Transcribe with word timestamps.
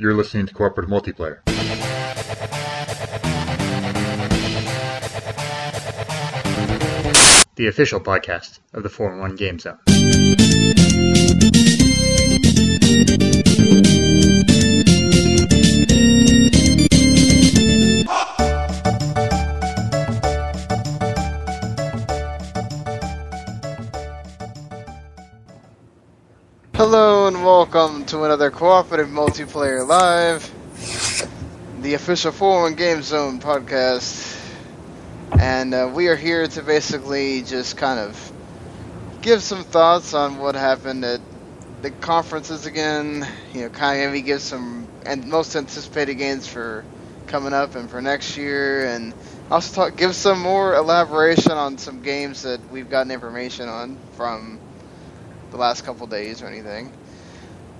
You're 0.00 0.14
listening 0.14 0.46
to 0.46 0.54
Cooperative 0.54 0.90
Multiplayer. 0.90 1.44
The 7.56 7.66
official 7.66 8.00
podcast 8.00 8.60
of 8.72 8.82
the 8.82 8.88
4-1 8.88 9.36
Game 9.36 9.58
Zone. 9.58 9.78
Hello 26.92 27.28
and 27.28 27.44
welcome 27.44 28.04
to 28.06 28.24
another 28.24 28.50
cooperative 28.50 29.06
multiplayer 29.06 29.86
live, 29.86 30.42
the 31.82 31.94
official 31.94 32.32
4-1 32.32 32.76
Game 32.76 33.02
Zone 33.02 33.38
podcast. 33.38 34.36
And 35.38 35.72
uh, 35.72 35.88
we 35.94 36.08
are 36.08 36.16
here 36.16 36.48
to 36.48 36.62
basically 36.64 37.42
just 37.42 37.76
kind 37.76 38.00
of 38.00 38.32
give 39.22 39.40
some 39.40 39.62
thoughts 39.62 40.14
on 40.14 40.38
what 40.38 40.56
happened 40.56 41.04
at 41.04 41.20
the 41.80 41.92
conferences 41.92 42.66
again. 42.66 43.24
You 43.54 43.60
know, 43.60 43.68
kind 43.68 44.02
of 44.02 44.10
maybe 44.10 44.22
give 44.22 44.42
some 44.42 44.88
and 45.06 45.28
most 45.28 45.54
anticipated 45.54 46.14
games 46.14 46.48
for 46.48 46.84
coming 47.28 47.52
up 47.52 47.76
and 47.76 47.88
for 47.88 48.02
next 48.02 48.36
year, 48.36 48.86
and 48.86 49.14
also 49.48 49.90
talk, 49.90 49.96
give 49.96 50.16
some 50.16 50.40
more 50.40 50.74
elaboration 50.74 51.52
on 51.52 51.78
some 51.78 52.02
games 52.02 52.42
that 52.42 52.68
we've 52.72 52.90
gotten 52.90 53.12
information 53.12 53.68
on 53.68 53.96
from 54.16 54.58
the 55.50 55.56
last 55.56 55.84
couple 55.84 56.06
days 56.06 56.42
or 56.42 56.46
anything. 56.46 56.92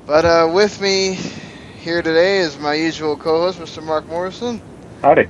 But 0.06 0.24
uh, 0.24 0.50
with 0.52 0.80
me 0.80 1.18
here 1.78 2.02
today 2.02 2.38
is 2.38 2.58
my 2.58 2.74
usual 2.74 3.16
co-host, 3.16 3.58
Mr. 3.58 3.82
Marc 3.82 4.06
Morrison, 4.06 4.60
Howdy. 5.02 5.28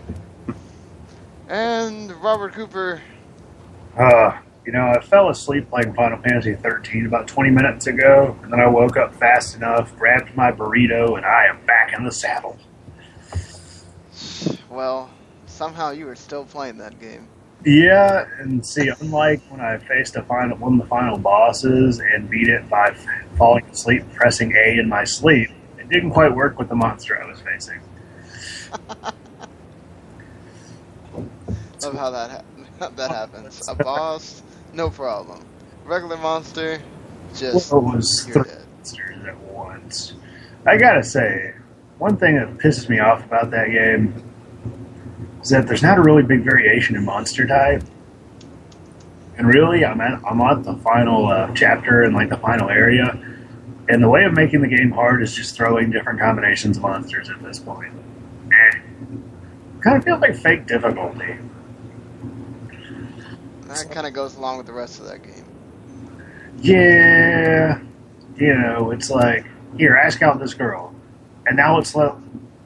and 1.49 2.11
Robert 2.23 2.53
Cooper. 2.55 3.01
Uh, 3.97 4.39
you 4.65 4.73
know, 4.73 4.87
I 4.89 5.01
fell 5.01 5.29
asleep 5.31 5.69
playing 5.71 5.95
Final 5.95 6.19
Fantasy 6.19 6.55
13 6.55 7.07
about 7.07 7.27
20 7.27 7.51
minutes 7.51 7.87
ago, 7.87 8.37
and 8.43 8.53
then 8.53 8.61
I 8.61 8.69
woke 8.69 8.97
up 8.97 9.15
fast 9.15 9.57
enough, 9.57 9.97
grabbed 9.99 10.35
my 10.37 10.53
burrito, 10.53 11.17
and 11.17 11.27
I 11.27 11.47
am 11.47 11.65
back 11.67 11.93
in 11.93 12.05
the 12.05 12.13
saddle. 12.13 12.57
Well, 14.69 15.11
somehow 15.47 15.91
you 15.91 16.09
are 16.09 16.17
still 16.17 16.45
playing 16.45 16.79
that 16.79 17.01
game. 17.01 17.27
Yeah, 17.65 18.27
and 18.39 18.65
see, 18.67 18.89
unlike 19.01 19.43
when 19.51 19.61
I 19.61 19.77
faced 19.79 20.17
a 20.17 20.23
final, 20.23 20.57
one 20.57 20.75
of 20.75 20.81
the 20.81 20.87
final 20.87 21.19
bosses 21.19 22.01
and 22.01 22.29
beat 22.31 22.49
it 22.49 22.69
by 22.71 22.95
falling 23.37 23.67
asleep, 23.67 24.05
pressing 24.15 24.55
A 24.55 24.79
in 24.79 24.89
my 24.89 25.05
sleep, 25.05 25.51
it 25.79 25.89
didn't 25.91 26.11
quite 26.13 26.35
work 26.35 26.59
with 26.59 26.71
the 26.71 26.75
monster 26.75 27.23
I 27.23 27.27
was 27.29 27.39
facing. 27.41 27.81
Love 31.83 31.95
how 31.95 32.11
that 32.11 32.45
ha- 32.79 32.89
that 32.97 33.11
happens. 33.11 33.69
A 33.69 33.75
boss, 33.75 34.43
no 34.73 34.89
problem. 34.91 35.45
Regular 35.85 36.17
monster, 36.17 36.81
just 37.37 37.73
Well, 37.73 37.93
it 37.93 37.97
was 37.97 38.25
three 38.25 38.43
dead. 38.43 38.67
monsters 38.79 39.27
at 39.27 39.39
once. 39.41 40.15
I 40.67 40.77
gotta 40.79 41.03
say, 41.03 41.55
one 41.99 42.17
thing 42.17 42.37
that 42.37 42.57
pisses 42.59 42.89
me 42.89 43.01
off 43.01 43.25
about 43.25 43.51
that 43.51 43.71
game 43.71 44.15
is 45.43 45.49
that 45.51 45.67
there's 45.67 45.83
not 45.83 45.99
a 45.99 46.03
really 46.03 46.23
big 46.23 46.43
variation 46.43 46.97
in 46.97 47.05
monster 47.05 47.47
type. 47.47 47.83
And 49.37 49.49
really, 49.49 49.85
I'm 49.85 50.01
at 50.01 50.23
I'm 50.25 50.41
at 50.43 50.65
the 50.65 50.77
final 50.77 51.29
uh, 51.29 51.51
chapter 51.55 52.03
and 52.03 52.15
like 52.15 52.29
the 52.29 52.37
final 52.37 52.69
area, 52.69 53.19
and 53.89 54.03
the 54.03 54.09
way 54.09 54.25
of 54.25 54.35
making 54.35 54.61
the 54.61 54.69
game 54.69 54.91
hard 54.91 55.23
is 55.23 55.35
just 55.35 55.57
throwing 55.57 55.91
different 55.91 56.21
combinations 56.21 56.77
of 56.77 56.83
monsters 56.83 57.31
at 57.31 57.43
this 57.43 57.59
point. 57.59 57.93
Eh. 58.53 58.79
Kind 59.81 59.97
of 59.97 60.05
feels 60.05 60.21
like 60.21 60.37
fake 60.37 60.67
difficulty. 60.67 61.39
That 63.63 63.91
kind 63.91 64.07
of 64.07 64.13
goes 64.13 64.37
along 64.37 64.59
with 64.59 64.67
the 64.67 64.73
rest 64.75 65.01
of 65.01 65.07
that 65.07 65.23
game. 65.23 65.45
Yeah, 66.59 67.81
you 68.37 68.55
know, 68.55 68.91
it's 68.91 69.09
like 69.09 69.47
here, 69.79 69.97
ask 69.97 70.21
out 70.21 70.39
this 70.39 70.53
girl, 70.53 70.95
and 71.47 71.57
now 71.57 71.79
it's 71.79 71.95
like, 71.95 72.13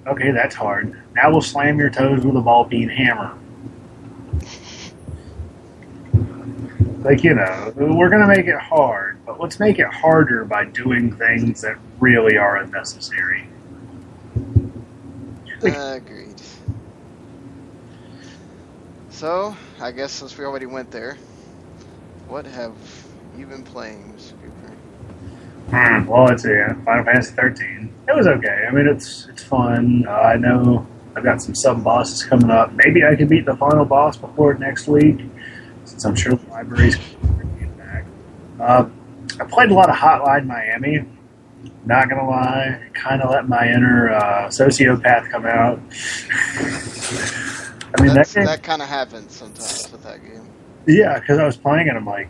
okay, 0.07 0.31
that's 0.31 0.55
hard. 0.55 0.97
Now 1.15 1.31
we'll 1.31 1.43
slam 1.43 1.79
your 1.79 1.91
toes 1.91 2.25
with 2.25 2.37
a 2.37 2.41
ball 2.41 2.65
peen 2.65 2.89
hammer. 2.89 3.37
Like 7.03 7.23
you 7.23 7.35
know, 7.35 7.73
we're 7.77 8.09
gonna 8.09 8.27
make 8.27 8.47
it 8.47 8.59
hard, 8.59 9.19
but 9.27 9.39
let's 9.39 9.61
make 9.61 9.79
it 9.79 9.89
harder 9.89 10.45
by 10.45 10.65
doing 10.65 11.15
things 11.17 11.61
that 11.61 11.77
really 12.01 12.39
are 12.39 12.57
unnecessary. 12.57 13.47
Agreed. 15.63 16.41
So, 19.11 19.57
I 19.81 19.93
guess 19.93 20.13
since 20.13 20.37
we 20.37 20.45
already 20.45 20.67
went 20.67 20.91
there, 20.91 21.17
what 22.27 22.47
have 22.47 22.75
you 23.39 23.47
been 23.47 23.63
playing, 23.63 24.13
Mr. 24.17 24.33
Cooper? 24.43 24.64
Hmm, 25.71 26.07
well, 26.07 26.25
let's 26.25 26.43
see. 26.43 26.61
uh, 26.61 26.75
Final 26.85 27.05
Fantasy 27.05 27.33
13. 27.35 27.93
It 28.09 28.15
was 28.17 28.27
okay. 28.27 28.67
I 28.69 28.73
mean, 28.73 28.87
it's 28.87 29.27
it's 29.29 29.43
fun. 29.43 30.05
Uh, 30.07 30.11
I 30.13 30.37
know 30.37 30.87
I've 31.17 31.25
got 31.25 31.41
some 31.43 31.55
sub 31.55 31.83
bosses 31.83 32.23
coming 32.23 32.51
up. 32.51 32.73
Maybe 32.75 33.05
I 33.05 33.17
can 33.17 33.29
beat 33.29 33.47
the 33.47 33.57
final 33.57 33.85
boss 33.85 34.17
before 34.17 34.55
next 34.55 34.87
week, 34.89 35.21
since 35.85 36.05
I'm 36.05 36.15
sure 36.15 36.35
the 36.37 36.51
library's 36.51 36.97
back. 37.79 38.05
Uh, 38.61 38.87
I 39.41 39.45
played 39.45 39.71
a 39.71 39.75
lot 39.75 39.89
of 39.89 39.97
Hotline 39.97 40.47
Miami. 40.47 41.05
Not 41.87 42.09
gonna 42.11 42.29
lie, 42.29 42.81
kind 42.95 43.23
of 43.23 43.31
let 43.31 43.49
my 43.49 43.67
inner 43.67 44.11
uh, 44.11 44.49
sociopath 44.49 45.31
come 45.31 45.47
out. 45.47 45.81
I 47.97 48.03
mean, 48.03 48.13
That's, 48.15 48.33
that 48.35 48.47
that 48.47 48.63
kind 48.63 48.83
of 48.83 48.89
happens 48.89 49.33
sometimes 49.35 49.89
with 49.93 50.03
that 50.03 50.23
game. 50.23 50.47
yeah, 50.87 51.19
because 51.19 51.39
I 51.39 51.47
was 51.47 51.57
playing 51.57 51.87
it, 51.89 51.95
I'm 51.95 52.05
like, 52.05 52.29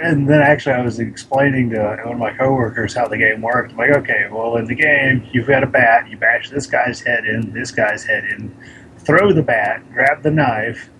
and 0.00 0.28
then 0.28 0.40
actually 0.40 0.74
I 0.74 0.82
was 0.82 1.00
explaining 1.00 1.70
to 1.70 2.00
one 2.04 2.14
of 2.14 2.18
my 2.18 2.32
coworkers 2.32 2.94
how 2.94 3.08
the 3.08 3.18
game 3.18 3.42
worked. 3.42 3.72
I'm 3.72 3.78
like, 3.78 3.90
okay, 3.90 4.28
well, 4.30 4.56
in 4.56 4.66
the 4.66 4.74
game, 4.74 5.26
you've 5.32 5.46
got 5.46 5.62
a 5.62 5.66
bat, 5.66 6.08
you 6.08 6.16
bash 6.16 6.50
this 6.50 6.66
guy's 6.66 7.00
head 7.00 7.26
in, 7.26 7.52
this 7.52 7.70
guy's 7.70 8.04
head 8.04 8.24
in, 8.24 8.56
throw 8.98 9.32
the 9.32 9.42
bat, 9.42 9.82
grab 9.92 10.22
the 10.22 10.30
knife, 10.30 10.90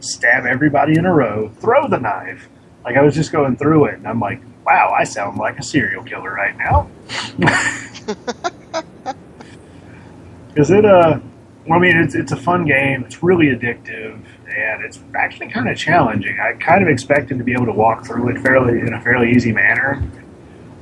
stab 0.00 0.46
everybody 0.46 0.98
in 0.98 1.06
a 1.06 1.14
row, 1.14 1.50
throw 1.60 1.88
the 1.88 1.98
knife. 1.98 2.48
Like 2.84 2.96
I 2.96 3.02
was 3.02 3.14
just 3.14 3.32
going 3.32 3.56
through 3.56 3.86
it, 3.86 3.94
and 3.94 4.06
I'm 4.06 4.20
like, 4.20 4.40
wow, 4.64 4.94
I 4.96 5.04
sound 5.04 5.38
like 5.38 5.58
a 5.58 5.62
serial 5.62 6.02
killer 6.02 6.32
right 6.32 6.56
now. 6.56 6.90
Is 10.56 10.70
it, 10.70 10.84
a? 10.84 11.20
well, 11.66 11.78
I 11.78 11.82
mean, 11.82 11.96
it's 11.96 12.14
it's 12.14 12.32
a 12.32 12.36
fun 12.36 12.64
game. 12.64 13.04
It's 13.04 13.22
really 13.22 13.46
addictive, 13.46 14.20
and 14.56 14.84
it's 14.84 14.98
actually 15.14 15.48
kind 15.48 15.68
of 15.68 15.76
challenging. 15.76 16.38
I 16.40 16.52
kind 16.54 16.82
of 16.82 16.88
expected 16.88 17.38
to 17.38 17.44
be 17.44 17.52
able 17.52 17.66
to 17.66 17.72
walk 17.72 18.06
through 18.06 18.28
it 18.30 18.40
fairly 18.40 18.80
in 18.80 18.94
a 18.94 19.00
fairly 19.00 19.32
easy 19.32 19.52
manner, 19.52 20.02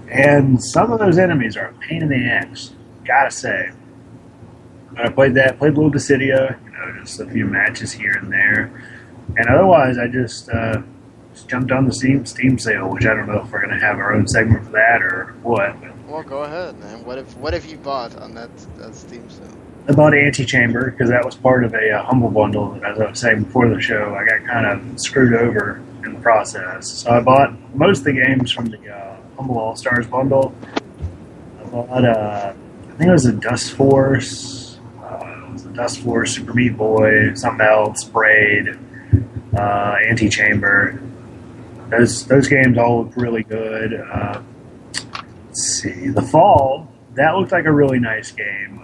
and 0.08 0.62
some 0.62 0.92
of 0.92 0.98
those 0.98 1.18
enemies 1.18 1.56
are 1.56 1.66
a 1.66 1.74
pain 1.74 2.02
in 2.02 2.08
the 2.08 2.24
ass. 2.24 2.74
Gotta 3.04 3.30
say. 3.30 3.70
But 4.92 5.06
I 5.06 5.08
played 5.10 5.34
that, 5.34 5.58
played 5.58 5.72
a 5.72 5.76
little 5.76 5.90
Dissidia, 5.90 6.58
you 6.64 6.70
know, 6.70 7.00
just 7.00 7.20
a 7.20 7.26
few 7.26 7.46
matches 7.46 7.92
here 7.92 8.12
and 8.12 8.32
there, 8.32 8.70
and 9.36 9.48
otherwise, 9.48 9.98
I 9.98 10.06
just 10.06 10.48
uh, 10.50 10.82
just 11.32 11.48
jumped 11.48 11.72
on 11.72 11.86
the 11.86 11.92
Steam 11.92 12.24
Steam 12.24 12.58
sale, 12.58 12.90
which 12.90 13.06
I 13.06 13.14
don't 13.14 13.26
know 13.26 13.42
if 13.42 13.50
we're 13.50 13.60
gonna 13.60 13.80
have 13.80 13.98
our 13.98 14.14
own 14.14 14.28
segment 14.28 14.64
for 14.64 14.72
that 14.72 15.02
or 15.02 15.34
what. 15.42 15.76
Well, 16.06 16.22
go 16.22 16.44
ahead, 16.44 16.78
man. 16.78 17.04
What 17.04 17.18
if 17.18 17.36
what 17.36 17.52
have 17.54 17.64
you 17.64 17.76
bought 17.78 18.16
on 18.16 18.34
that 18.34 18.56
that 18.76 18.94
Steam 18.94 19.28
sale? 19.28 19.53
I 19.86 19.92
bought 19.92 20.14
Antichamber 20.14 20.90
because 20.90 21.10
that 21.10 21.24
was 21.24 21.36
part 21.36 21.62
of 21.62 21.74
a 21.74 21.90
uh, 21.90 22.04
humble 22.04 22.30
bundle. 22.30 22.80
As 22.84 22.98
I 22.98 23.10
was 23.10 23.20
saying 23.20 23.42
before 23.44 23.68
the 23.68 23.80
show, 23.80 24.14
I 24.14 24.24
got 24.24 24.46
kind 24.46 24.66
of 24.66 24.98
screwed 24.98 25.34
over 25.34 25.82
in 26.04 26.14
the 26.14 26.20
process. 26.20 26.88
So 26.88 27.10
I 27.10 27.20
bought 27.20 27.52
most 27.74 27.98
of 27.98 28.04
the 28.04 28.12
games 28.14 28.50
from 28.50 28.66
the 28.66 28.90
uh, 28.90 29.16
Humble 29.36 29.58
All 29.58 29.76
Stars 29.76 30.06
bundle. 30.06 30.54
I 31.60 31.64
bought, 31.64 32.04
uh, 32.04 32.54
I 32.54 32.92
think 32.96 33.08
it 33.08 33.12
was 33.12 33.26
a 33.26 33.32
Dustforce, 33.32 34.78
uh, 35.02 35.48
it 35.48 35.52
was 35.52 35.66
a 35.66 35.68
Dustforce, 35.68 36.28
Super 36.28 36.54
Meat 36.54 36.78
Boy, 36.78 37.34
something 37.34 37.66
else, 37.66 38.04
Braid, 38.04 38.78
uh, 39.54 39.96
Antichamber. 40.08 40.98
Those 41.90 42.24
those 42.26 42.48
games 42.48 42.78
all 42.78 43.04
look 43.04 43.16
really 43.16 43.42
good. 43.42 43.92
Uh, 43.92 44.40
let's 45.46 45.60
see, 45.60 46.08
the 46.08 46.22
fall 46.22 46.88
that 47.14 47.36
looked 47.36 47.52
like 47.52 47.66
a 47.66 47.72
really 47.72 47.98
nice 47.98 48.32
game. 48.32 48.80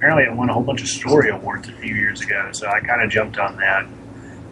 Apparently, 0.00 0.24
it 0.24 0.32
won 0.34 0.48
a 0.48 0.54
whole 0.54 0.62
bunch 0.62 0.80
of 0.80 0.88
story 0.88 1.28
awards 1.28 1.68
a 1.68 1.72
few 1.72 1.94
years 1.94 2.22
ago, 2.22 2.48
so 2.52 2.66
I 2.66 2.80
kind 2.80 3.02
of 3.02 3.10
jumped 3.10 3.36
on 3.36 3.54
that. 3.58 3.86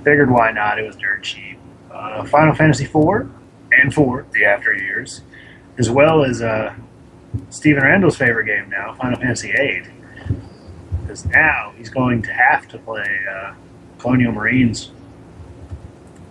Figured 0.05 0.31
why 0.31 0.53
not? 0.53 0.79
It 0.79 0.87
was 0.87 0.95
dirt 0.97 1.23
cheap. 1.23 1.59
Uh, 1.91 2.23
Final 2.25 2.55
Fantasy 2.55 2.85
IV 2.85 3.31
and 3.73 3.95
4, 3.95 4.27
the 4.35 4.45
after 4.45 4.75
years, 4.77 5.23
as 5.79 5.89
well 5.89 6.23
as 6.23 6.43
uh, 6.43 6.75
Stephen 7.49 7.83
Randall's 7.83 8.15
favorite 8.15 8.45
game 8.45 8.69
now, 8.69 8.93
Final 8.97 9.19
Fantasy 9.19 9.51
VIII. 9.51 9.85
Because 11.01 11.25
now 11.25 11.73
he's 11.79 11.89
going 11.89 12.21
to 12.25 12.31
have 12.31 12.69
to 12.69 12.77
play 12.77 13.09
uh, 13.31 13.55
Colonial 13.99 14.33
Marines, 14.33 14.91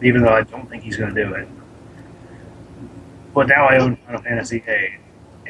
even 0.03 0.21
though 0.21 0.33
I 0.33 0.43
don't 0.43 0.69
think 0.69 0.83
he's 0.83 0.95
going 0.95 1.15
to 1.15 1.25
do 1.25 1.33
it. 1.33 1.47
But 3.33 3.47
now 3.47 3.65
I 3.65 3.79
own 3.79 3.95
Final 3.95 4.21
Fantasy 4.21 4.59
VIII, 4.59 4.99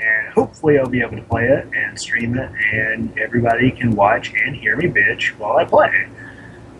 and 0.01 0.33
hopefully 0.33 0.79
I'll 0.79 0.89
be 0.89 1.01
able 1.01 1.17
to 1.17 1.23
play 1.23 1.45
it 1.45 1.67
and 1.73 1.99
stream 1.99 2.37
it, 2.37 2.51
and 2.73 3.17
everybody 3.17 3.71
can 3.71 3.91
watch 3.91 4.33
and 4.33 4.55
hear 4.55 4.75
me 4.75 4.87
bitch 4.87 5.29
while 5.37 5.57
I 5.57 5.65
play. 5.65 6.07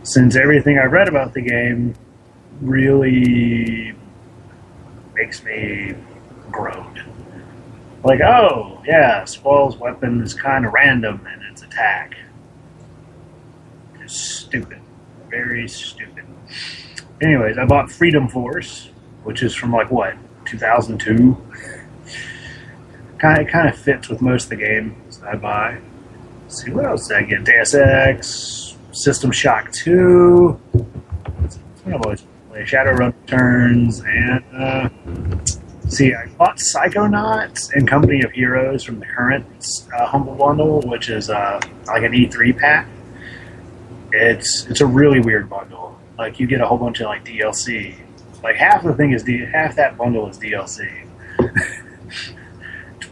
Since 0.03 0.35
everything 0.35 0.79
I've 0.79 0.91
read 0.91 1.07
about 1.07 1.33
the 1.33 1.41
game 1.41 1.95
really 2.61 3.95
makes 5.15 5.43
me 5.43 5.95
groan. 6.51 7.03
Like, 8.03 8.21
oh, 8.21 8.81
yeah, 8.85 9.25
Squall's 9.25 9.77
weapon 9.77 10.21
is 10.21 10.33
kind 10.33 10.65
of 10.65 10.73
random 10.73 11.27
in 11.33 11.41
its 11.51 11.63
attack. 11.63 12.15
It's 14.01 14.19
stupid. 14.19 14.79
Very 15.29 15.67
stupid. 15.67 16.23
Anyways, 17.21 17.57
I 17.57 17.65
bought 17.65 17.91
Freedom 17.91 18.27
Force, 18.27 18.89
which 19.23 19.43
is 19.43 19.53
from 19.53 19.73
like 19.73 19.91
what, 19.91 20.15
2002? 20.45 21.35
Kind 23.17 23.41
of, 23.41 23.47
kind 23.47 23.67
of 23.67 23.77
fits 23.77 24.09
with 24.09 24.21
most 24.21 24.45
of 24.45 24.49
the 24.51 24.55
games 24.57 25.21
I 25.23 25.35
buy. 25.35 25.79
Let's 26.43 26.63
see 26.63 26.71
what 26.71 26.85
else 26.85 27.07
did 27.07 27.17
I 27.17 27.21
get? 27.23 27.43
Deus 27.43 27.73
Ex, 27.73 28.77
System 28.91 29.31
Shock 29.31 29.71
2. 29.71 30.49
What 30.51 31.57
I've 31.87 32.01
always 32.03 32.25
play 32.49 32.61
Shadowrun 32.63 33.13
Returns, 33.21 34.01
and 34.01 34.43
uh, 34.53 34.89
see, 35.89 36.13
I 36.13 36.27
bought 36.37 36.57
Psychonauts 36.57 37.73
and 37.73 37.87
Company 37.87 38.21
of 38.21 38.31
Heroes 38.31 38.83
from 38.83 38.99
the 38.99 39.05
current 39.05 39.45
uh, 39.95 40.05
Humble 40.05 40.35
Bundle, 40.35 40.81
which 40.81 41.09
is 41.09 41.29
uh, 41.29 41.59
like 41.87 42.03
an 42.03 42.11
E3 42.11 42.57
pack. 42.57 42.87
It's 44.11 44.65
it's 44.67 44.81
a 44.81 44.85
really 44.85 45.19
weird 45.19 45.49
bundle. 45.49 45.99
Like 46.17 46.39
you 46.39 46.47
get 46.47 46.61
a 46.61 46.67
whole 46.67 46.77
bunch 46.77 46.99
of 46.99 47.07
like 47.07 47.25
DLC. 47.25 47.95
Like 48.43 48.55
half 48.55 48.83
the 48.83 48.93
thing 48.93 49.11
is 49.11 49.23
D- 49.23 49.39
half 49.39 49.75
that 49.75 49.97
bundle 49.97 50.29
is 50.29 50.37
DLC. 50.37 51.07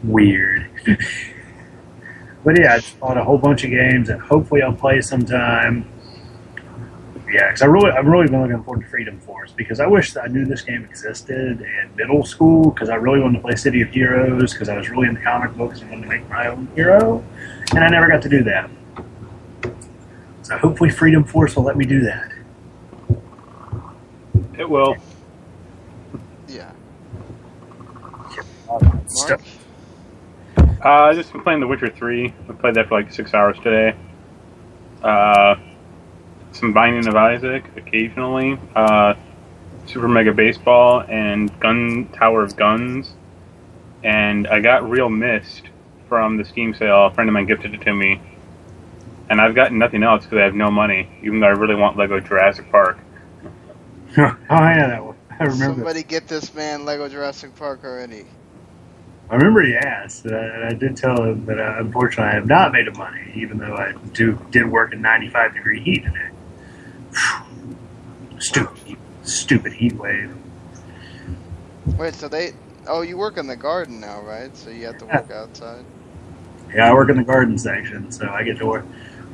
it's 0.05 0.11
weird. 0.11 0.69
but 2.43 2.59
yeah, 2.59 2.73
I 2.73 2.79
just 2.79 2.99
bought 2.99 3.17
a 3.17 3.23
whole 3.23 3.37
bunch 3.37 3.63
of 3.63 3.71
games, 3.71 4.09
and 4.09 4.21
hopefully 4.21 4.61
I'll 4.61 4.73
play 4.73 5.01
sometime. 5.01 5.89
Yeah, 7.31 7.47
because 7.47 7.63
I 7.63 7.65
really, 7.65 7.91
I've 7.91 8.05
really 8.05 8.27
been 8.27 8.41
looking 8.41 8.63
forward 8.63 8.83
to 8.83 8.89
Freedom 8.89 9.19
Force 9.19 9.51
because 9.51 9.79
I 9.79 9.87
wish 9.87 10.13
that 10.13 10.23
I 10.23 10.27
knew 10.27 10.45
this 10.45 10.61
game 10.61 10.85
existed 10.85 11.59
in 11.61 11.95
middle 11.95 12.23
school 12.23 12.71
because 12.71 12.89
I 12.89 12.95
really 12.95 13.19
wanted 13.19 13.39
to 13.39 13.43
play 13.43 13.55
City 13.55 13.81
of 13.81 13.89
Heroes 13.89 14.53
because 14.53 14.69
I 14.69 14.77
was 14.77 14.89
really 14.89 15.07
into 15.07 15.21
comic 15.21 15.55
books 15.57 15.81
and 15.81 15.89
wanted 15.89 16.03
to 16.03 16.09
make 16.09 16.29
my 16.29 16.47
own 16.47 16.67
hero, 16.75 17.23
and 17.71 17.83
I 17.83 17.89
never 17.89 18.07
got 18.07 18.21
to 18.21 18.29
do 18.29 18.43
that. 18.43 18.69
So 20.43 20.57
hopefully 20.57 20.91
Freedom 20.91 21.23
Force 21.23 21.55
will 21.55 21.63
let 21.63 21.75
me 21.75 21.85
do 21.85 22.01
that. 22.01 22.31
It 24.57 24.69
will. 24.69 24.95
Yeah. 26.47 26.71
Marc? 28.67 29.09
Stuff. 29.09 29.54
Uh, 30.85 31.05
I 31.05 31.15
just 31.15 31.33
been 31.33 31.41
playing 31.41 31.61
The 31.61 31.67
Witcher 31.67 31.89
3. 31.89 32.31
I 32.47 32.53
played 32.53 32.75
that 32.75 32.89
for 32.89 33.01
like 33.01 33.11
six 33.11 33.33
hours 33.33 33.57
today. 33.63 33.97
Uh, 35.01 35.55
some 36.51 36.73
Binding 36.73 37.07
of 37.07 37.15
Isaac 37.15 37.65
occasionally. 37.75 38.59
Uh, 38.75 39.15
Super 39.87 40.07
Mega 40.07 40.31
Baseball 40.31 41.01
and 41.09 41.59
Gun 41.59 42.07
Tower 42.13 42.43
of 42.43 42.55
Guns. 42.55 43.15
And 44.03 44.45
I 44.45 44.59
got 44.59 44.83
realMyst 44.83 45.63
from 46.07 46.37
the 46.37 46.45
Steam 46.45 46.75
sale. 46.75 47.07
A 47.07 47.11
friend 47.11 47.31
of 47.31 47.33
mine 47.33 47.47
gifted 47.47 47.73
it 47.73 47.81
to 47.81 47.91
me. 47.91 48.21
And 49.27 49.41
I've 49.41 49.55
got 49.55 49.73
nothing 49.73 50.03
else 50.03 50.25
because 50.25 50.37
I 50.37 50.43
have 50.43 50.53
no 50.53 50.69
money, 50.69 51.09
even 51.23 51.39
though 51.39 51.47
I 51.47 51.53
really 51.53 51.73
want 51.73 51.97
Lego 51.97 52.19
Jurassic 52.19 52.69
Park. 52.69 52.99
oh 54.19 54.37
yeah, 54.49 54.85
that 54.85 55.03
one. 55.03 55.15
I 55.31 55.45
remember. 55.45 55.77
Somebody 55.77 56.03
get 56.03 56.27
this 56.27 56.53
man 56.53 56.85
Lego 56.85 57.09
Jurassic 57.09 57.55
Park 57.55 57.83
already. 57.83 58.27
I 59.29 59.35
remember 59.35 59.63
he 59.63 59.75
asked, 59.75 60.25
and 60.25 60.63
I 60.63 60.73
did 60.73 60.95
tell 60.95 61.23
him 61.23 61.45
that 61.45 61.59
uh, 61.59 61.77
unfortunately 61.79 62.31
I 62.31 62.35
have 62.35 62.45
not 62.45 62.71
made 62.71 62.87
of 62.87 62.95
money, 62.97 63.31
even 63.35 63.57
though 63.57 63.75
I 63.75 63.93
do 64.13 64.39
did 64.51 64.69
work 64.69 64.93
in 64.93 65.01
95 65.01 65.55
degree 65.55 65.81
heat 65.81 66.03
today. 66.03 66.29
Stupid, 68.37 68.97
stupid 69.23 69.73
heat 69.73 69.93
wave. 69.93 70.35
Wait, 71.97 72.13
so 72.13 72.27
they? 72.27 72.53
Oh, 72.87 73.01
you 73.01 73.17
work 73.17 73.37
in 73.37 73.47
the 73.47 73.55
garden 73.55 73.99
now, 73.99 74.21
right? 74.21 74.55
So 74.55 74.69
you 74.69 74.85
have 74.85 74.99
to 74.99 75.05
work 75.05 75.31
outside. 75.31 75.83
Yeah, 76.73 76.91
I 76.91 76.93
work 76.93 77.09
in 77.09 77.17
the 77.17 77.23
garden 77.23 77.57
section, 77.57 78.11
so 78.11 78.27
I 78.29 78.43
get 78.43 78.57
to 78.57 78.65
work. 78.65 78.85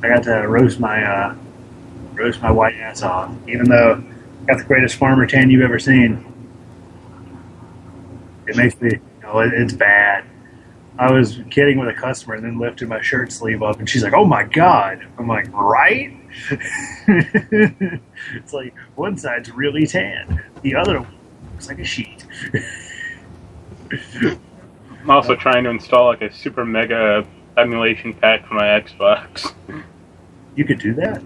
I 0.04 0.08
got 0.08 0.24
to 0.24 0.48
roast 0.48 0.80
my 0.80 1.04
uh, 1.04 1.36
roast 2.14 2.42
my 2.42 2.52
white 2.52 2.76
ass 2.76 3.02
off, 3.02 3.36
even 3.48 3.68
though 3.68 4.02
I 4.44 4.46
got 4.46 4.60
the 4.60 4.64
greatest 4.64 4.96
farmer 4.96 5.26
tan 5.26 5.50
you've 5.50 5.64
ever 5.64 5.80
seen. 5.80 6.26
It 8.48 8.56
makes 8.56 8.80
me, 8.82 9.00
know, 9.32 9.40
it, 9.40 9.54
it's 9.54 9.74
bad. 9.74 10.26
I 10.98 11.12
was 11.12 11.40
kidding 11.50 11.80
with 11.80 11.90
a 11.90 11.94
customer 11.94 12.36
and 12.36 12.44
then 12.44 12.60
lifted 12.60 12.90
my 12.90 13.02
shirt 13.02 13.32
sleeve 13.32 13.64
up, 13.64 13.80
and 13.80 13.90
she's 13.90 14.04
like, 14.04 14.14
"Oh 14.14 14.26
my 14.26 14.44
god!" 14.44 15.08
I'm 15.18 15.28
like, 15.28 15.52
"Right?" 15.52 16.14
it's 17.08 18.54
like 18.54 18.76
one 18.96 19.18
side's 19.18 19.52
really 19.52 19.88
tan, 19.88 20.44
the 20.62 20.76
other 20.76 21.00
one 21.00 21.18
looks 21.54 21.68
like 21.68 21.80
a 21.80 21.86
sheet. 21.86 22.26
I'm 25.02 25.10
also 25.10 25.36
trying 25.36 25.64
to 25.64 25.70
install 25.72 26.08
like 26.08 26.22
a 26.22 26.32
super 26.34 26.66
mega 26.66 27.26
emulation 27.58 28.14
pack 28.14 28.48
for 28.48 28.54
my 28.56 28.64
Xbox. 28.64 29.54
you 30.56 30.66
could 30.66 30.80
do 30.80 30.94
that. 30.96 31.24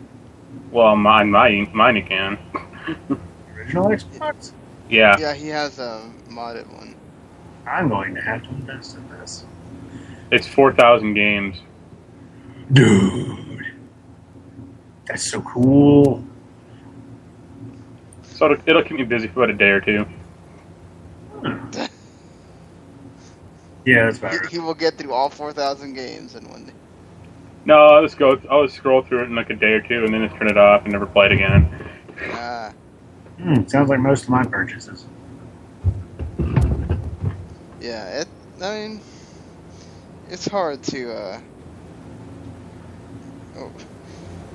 Well, 0.72 0.96
mine, 0.96 1.31
mine, 1.31 1.69
mine 1.74 1.96
you 1.96 2.04
can. 2.04 2.38
Original 3.56 3.88
Xbox. 3.88 4.51
Yeah. 4.90 5.18
Yeah, 5.19 5.34
he 5.34 5.48
has 5.50 5.80
a 5.80 6.10
modded 6.30 6.72
one. 6.74 6.95
I'm 7.66 7.90
going 7.90 8.14
to 8.16 8.22
have 8.22 8.44
to 8.44 8.50
invest 8.50 8.96
in 8.98 9.08
this. 9.10 9.46
It's 10.32 10.48
4,000 10.48 11.14
games. 11.14 11.58
Dude. 12.72 13.66
That's 15.08 15.30
so 15.30 15.42
cool. 15.42 16.24
So 18.24 18.51
it'll, 18.51 18.70
it'll 18.70 18.84
keep 18.84 18.98
me 18.98 19.04
busy 19.04 19.28
for 19.28 19.44
about 19.44 19.50
a 19.56 19.58
day 19.58 19.70
or 19.70 19.82
two. 19.82 20.06
Yeah, 23.86 24.06
that's 24.06 24.18
about 24.18 24.32
He, 24.32 24.38
right. 24.39 24.50
he 24.50 24.60
will 24.60 24.74
get 24.74 24.98
through 24.98 25.13
all 25.13 25.30
4,000 25.30 25.94
games 25.94 26.36
in 26.36 26.50
one 26.50 26.66
day. 26.66 26.74
No, 27.66 27.78
I'll 27.78 28.04
just 28.04 28.18
go. 28.18 28.39
I'll 28.50 28.66
just 28.66 28.78
scroll 28.78 29.01
through 29.01 29.22
it 29.22 29.24
in 29.25 29.36
like 29.36 29.50
a 29.50 29.56
day 29.56 29.72
or 29.74 29.82
two, 29.82 30.06
and 30.06 30.13
then 30.13 30.28
just 30.28 30.38
turn 30.39 30.48
it 30.48 30.58
off 30.58 30.84
and 30.84 30.92
never 30.92 31.06
play 31.08 31.28
it 31.28 31.32
again. 31.32 31.89
Ah, 32.32 32.72
Hmm, 33.39 33.66
sounds 33.68 33.89
like 33.89 34.00
most 34.00 34.24
of 34.24 34.30
my 34.30 34.44
purchases. 34.44 35.06
Yeah. 37.86 38.22
It. 38.22 38.27
I 38.62 38.80
mean, 38.80 39.01
it's 40.30 40.48
hard 40.48 40.82
to. 40.84 41.13
uh... 41.13 41.42
Oh. 43.58 43.72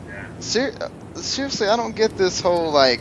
Yeah. 0.08 0.26
Ser- 0.40 0.90
seriously, 1.14 1.68
I 1.68 1.76
don't 1.76 1.94
get 1.96 2.16
this 2.16 2.40
whole 2.40 2.70
like. 2.70 3.00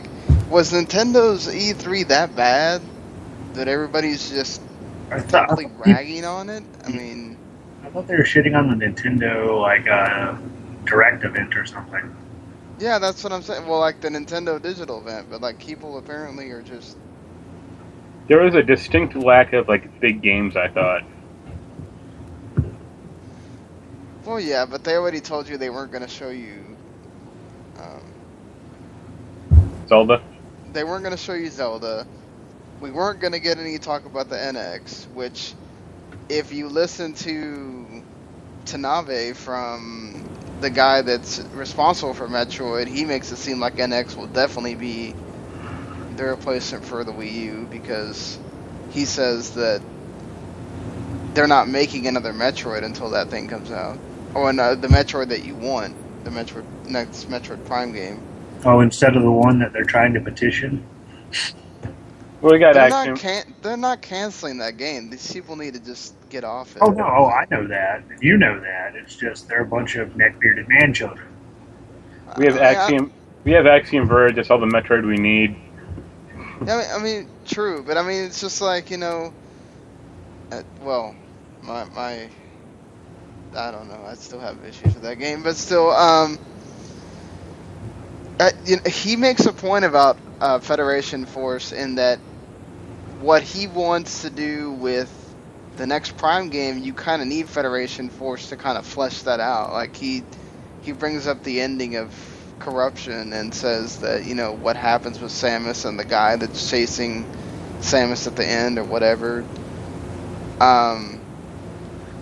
Was 0.50 0.72
Nintendo's 0.72 1.46
E3 1.46 2.08
that 2.08 2.34
bad 2.34 2.82
that 3.54 3.68
everybody's 3.68 4.30
just 4.30 4.60
I 5.10 5.20
thought, 5.20 5.48
totally 5.48 5.70
ragging 5.86 6.24
on 6.24 6.50
it? 6.50 6.64
I 6.84 6.88
mean, 6.88 7.36
I 7.84 7.88
thought 7.90 8.08
they 8.08 8.16
were 8.16 8.24
shitting 8.24 8.56
on 8.56 8.66
the 8.68 8.84
Nintendo 8.84 9.60
like 9.60 9.88
uh, 9.88 10.36
direct 10.84 11.24
event 11.24 11.56
or 11.56 11.66
something. 11.66 12.14
yeah, 12.80 12.98
that's 12.98 13.22
what 13.22 13.32
I'm 13.32 13.42
saying. 13.42 13.66
Well, 13.66 13.78
like 13.78 14.00
the 14.00 14.08
Nintendo 14.08 14.60
digital 14.60 15.00
event, 15.00 15.28
but 15.30 15.40
like 15.40 15.58
people 15.58 15.98
apparently 15.98 16.50
are 16.50 16.62
just. 16.62 16.96
There 18.30 18.40
was 18.40 18.54
a 18.54 18.62
distinct 18.62 19.16
lack 19.16 19.52
of 19.54 19.66
like 19.66 19.98
big 19.98 20.22
games. 20.22 20.54
I 20.54 20.68
thought. 20.68 21.02
Well, 24.24 24.38
yeah, 24.38 24.66
but 24.66 24.84
they 24.84 24.94
already 24.94 25.18
told 25.18 25.48
you 25.48 25.56
they 25.56 25.68
weren't 25.68 25.90
going 25.90 26.04
to 26.04 26.08
show 26.08 26.28
you. 26.30 26.64
Um, 27.76 28.04
Zelda. 29.88 30.22
they 30.72 30.84
weren't 30.84 31.02
going 31.02 31.16
to 31.16 31.20
show 31.20 31.32
you 31.32 31.50
Zelda. 31.50 32.06
We 32.80 32.92
weren't 32.92 33.18
going 33.18 33.32
to 33.32 33.40
get 33.40 33.58
any 33.58 33.78
talk 33.78 34.04
about 34.04 34.28
the 34.28 34.36
NX, 34.36 35.08
which, 35.08 35.52
if 36.28 36.52
you 36.52 36.68
listen 36.68 37.14
to 37.14 38.04
Tanabe 38.64 39.34
from 39.34 40.24
the 40.60 40.70
guy 40.70 41.02
that's 41.02 41.40
responsible 41.52 42.14
for 42.14 42.28
Metroid, 42.28 42.86
he 42.86 43.04
makes 43.04 43.32
it 43.32 43.38
seem 43.38 43.58
like 43.58 43.74
NX 43.74 44.16
will 44.16 44.28
definitely 44.28 44.76
be 44.76 45.16
the 46.20 46.26
replacement 46.26 46.84
for 46.84 47.02
the 47.02 47.12
Wii 47.12 47.32
U 47.32 47.68
because 47.70 48.38
he 48.90 49.06
says 49.06 49.54
that 49.54 49.80
they're 51.32 51.48
not 51.48 51.66
making 51.68 52.06
another 52.06 52.32
Metroid 52.32 52.84
until 52.84 53.10
that 53.10 53.28
thing 53.28 53.48
comes 53.48 53.70
out, 53.70 53.98
oh, 54.34 54.40
or 54.42 54.52
no, 54.52 54.62
uh, 54.64 54.74
the 54.74 54.88
Metroid 54.88 55.28
that 55.28 55.44
you 55.44 55.54
want, 55.54 55.94
the 56.24 56.30
Metroid 56.30 56.64
next 56.86 57.30
Metroid 57.30 57.64
Prime 57.64 57.92
game. 57.92 58.20
Oh, 58.66 58.80
instead 58.80 59.16
of 59.16 59.22
the 59.22 59.30
one 59.30 59.58
that 59.60 59.72
they're 59.72 59.84
trying 59.84 60.12
to 60.12 60.20
petition. 60.20 60.84
Well, 62.42 62.52
we 62.52 62.58
got 62.58 62.74
They're 62.74 62.82
Axiom. 62.82 63.14
not 63.14 63.18
can- 63.18 63.54
they're 63.62 63.76
not 63.78 64.02
canceling 64.02 64.58
that 64.58 64.76
game. 64.76 65.08
These 65.08 65.32
people 65.32 65.56
need 65.56 65.72
to 65.72 65.80
just 65.80 66.14
get 66.28 66.44
off 66.44 66.76
it. 66.76 66.82
Oh 66.82 66.90
no, 66.90 67.04
oh, 67.04 67.30
I 67.30 67.46
know 67.50 67.66
that. 67.68 68.02
You 68.20 68.36
know 68.36 68.60
that. 68.60 68.94
It's 68.94 69.16
just 69.16 69.48
they're 69.48 69.62
a 69.62 69.66
bunch 69.66 69.96
of 69.96 70.16
neck-bearded 70.16 70.68
man 70.68 70.92
children. 70.92 71.26
We 72.36 72.44
have 72.44 72.56
I- 72.58 72.60
I- 72.60 72.72
Axiom. 72.74 73.12
We 73.42 73.52
have 73.52 73.64
Axiom 73.66 74.06
Verge. 74.06 74.36
That's 74.36 74.50
all 74.50 74.60
the 74.60 74.66
Metroid 74.66 75.06
we 75.06 75.16
need. 75.16 75.56
I 76.60 76.76
mean, 76.76 76.86
I 76.94 76.98
mean, 76.98 77.28
true, 77.46 77.82
but 77.82 77.96
I 77.96 78.02
mean, 78.02 78.24
it's 78.24 78.40
just 78.40 78.60
like 78.60 78.90
you 78.90 78.96
know. 78.98 79.32
Uh, 80.52 80.62
well, 80.80 81.14
my 81.62 81.84
my. 81.94 82.30
I 83.56 83.70
don't 83.70 83.88
know. 83.88 84.02
I 84.04 84.14
still 84.14 84.40
have 84.40 84.64
issues 84.64 84.94
with 84.94 85.02
that 85.02 85.18
game, 85.18 85.42
but 85.42 85.56
still, 85.56 85.90
um. 85.90 86.38
Uh, 88.38 88.50
you 88.64 88.76
know, 88.76 88.82
he 88.86 89.16
makes 89.16 89.46
a 89.46 89.52
point 89.52 89.84
about 89.84 90.18
uh, 90.40 90.58
Federation 90.60 91.26
Force 91.26 91.72
in 91.72 91.96
that 91.96 92.18
what 93.20 93.42
he 93.42 93.66
wants 93.66 94.22
to 94.22 94.30
do 94.30 94.72
with 94.72 95.10
the 95.76 95.86
next 95.86 96.16
Prime 96.16 96.48
game, 96.50 96.78
you 96.78 96.94
kind 96.94 97.22
of 97.22 97.28
need 97.28 97.48
Federation 97.48 98.10
Force 98.10 98.48
to 98.50 98.56
kind 98.56 98.78
of 98.78 98.86
flesh 98.86 99.22
that 99.22 99.40
out. 99.40 99.72
Like 99.72 99.96
he 99.96 100.24
he 100.82 100.92
brings 100.92 101.26
up 101.26 101.42
the 101.42 101.60
ending 101.60 101.96
of 101.96 102.12
corruption 102.60 103.32
and 103.32 103.52
says 103.54 104.00
that 104.00 104.26
you 104.26 104.34
know 104.34 104.52
what 104.52 104.76
happens 104.76 105.20
with 105.20 105.32
Samus 105.32 105.84
and 105.84 105.98
the 105.98 106.04
guy 106.04 106.36
that's 106.36 106.70
chasing 106.70 107.24
Samus 107.80 108.26
at 108.26 108.36
the 108.36 108.46
end 108.46 108.78
or 108.78 108.84
whatever. 108.84 109.44
Um, 110.60 111.20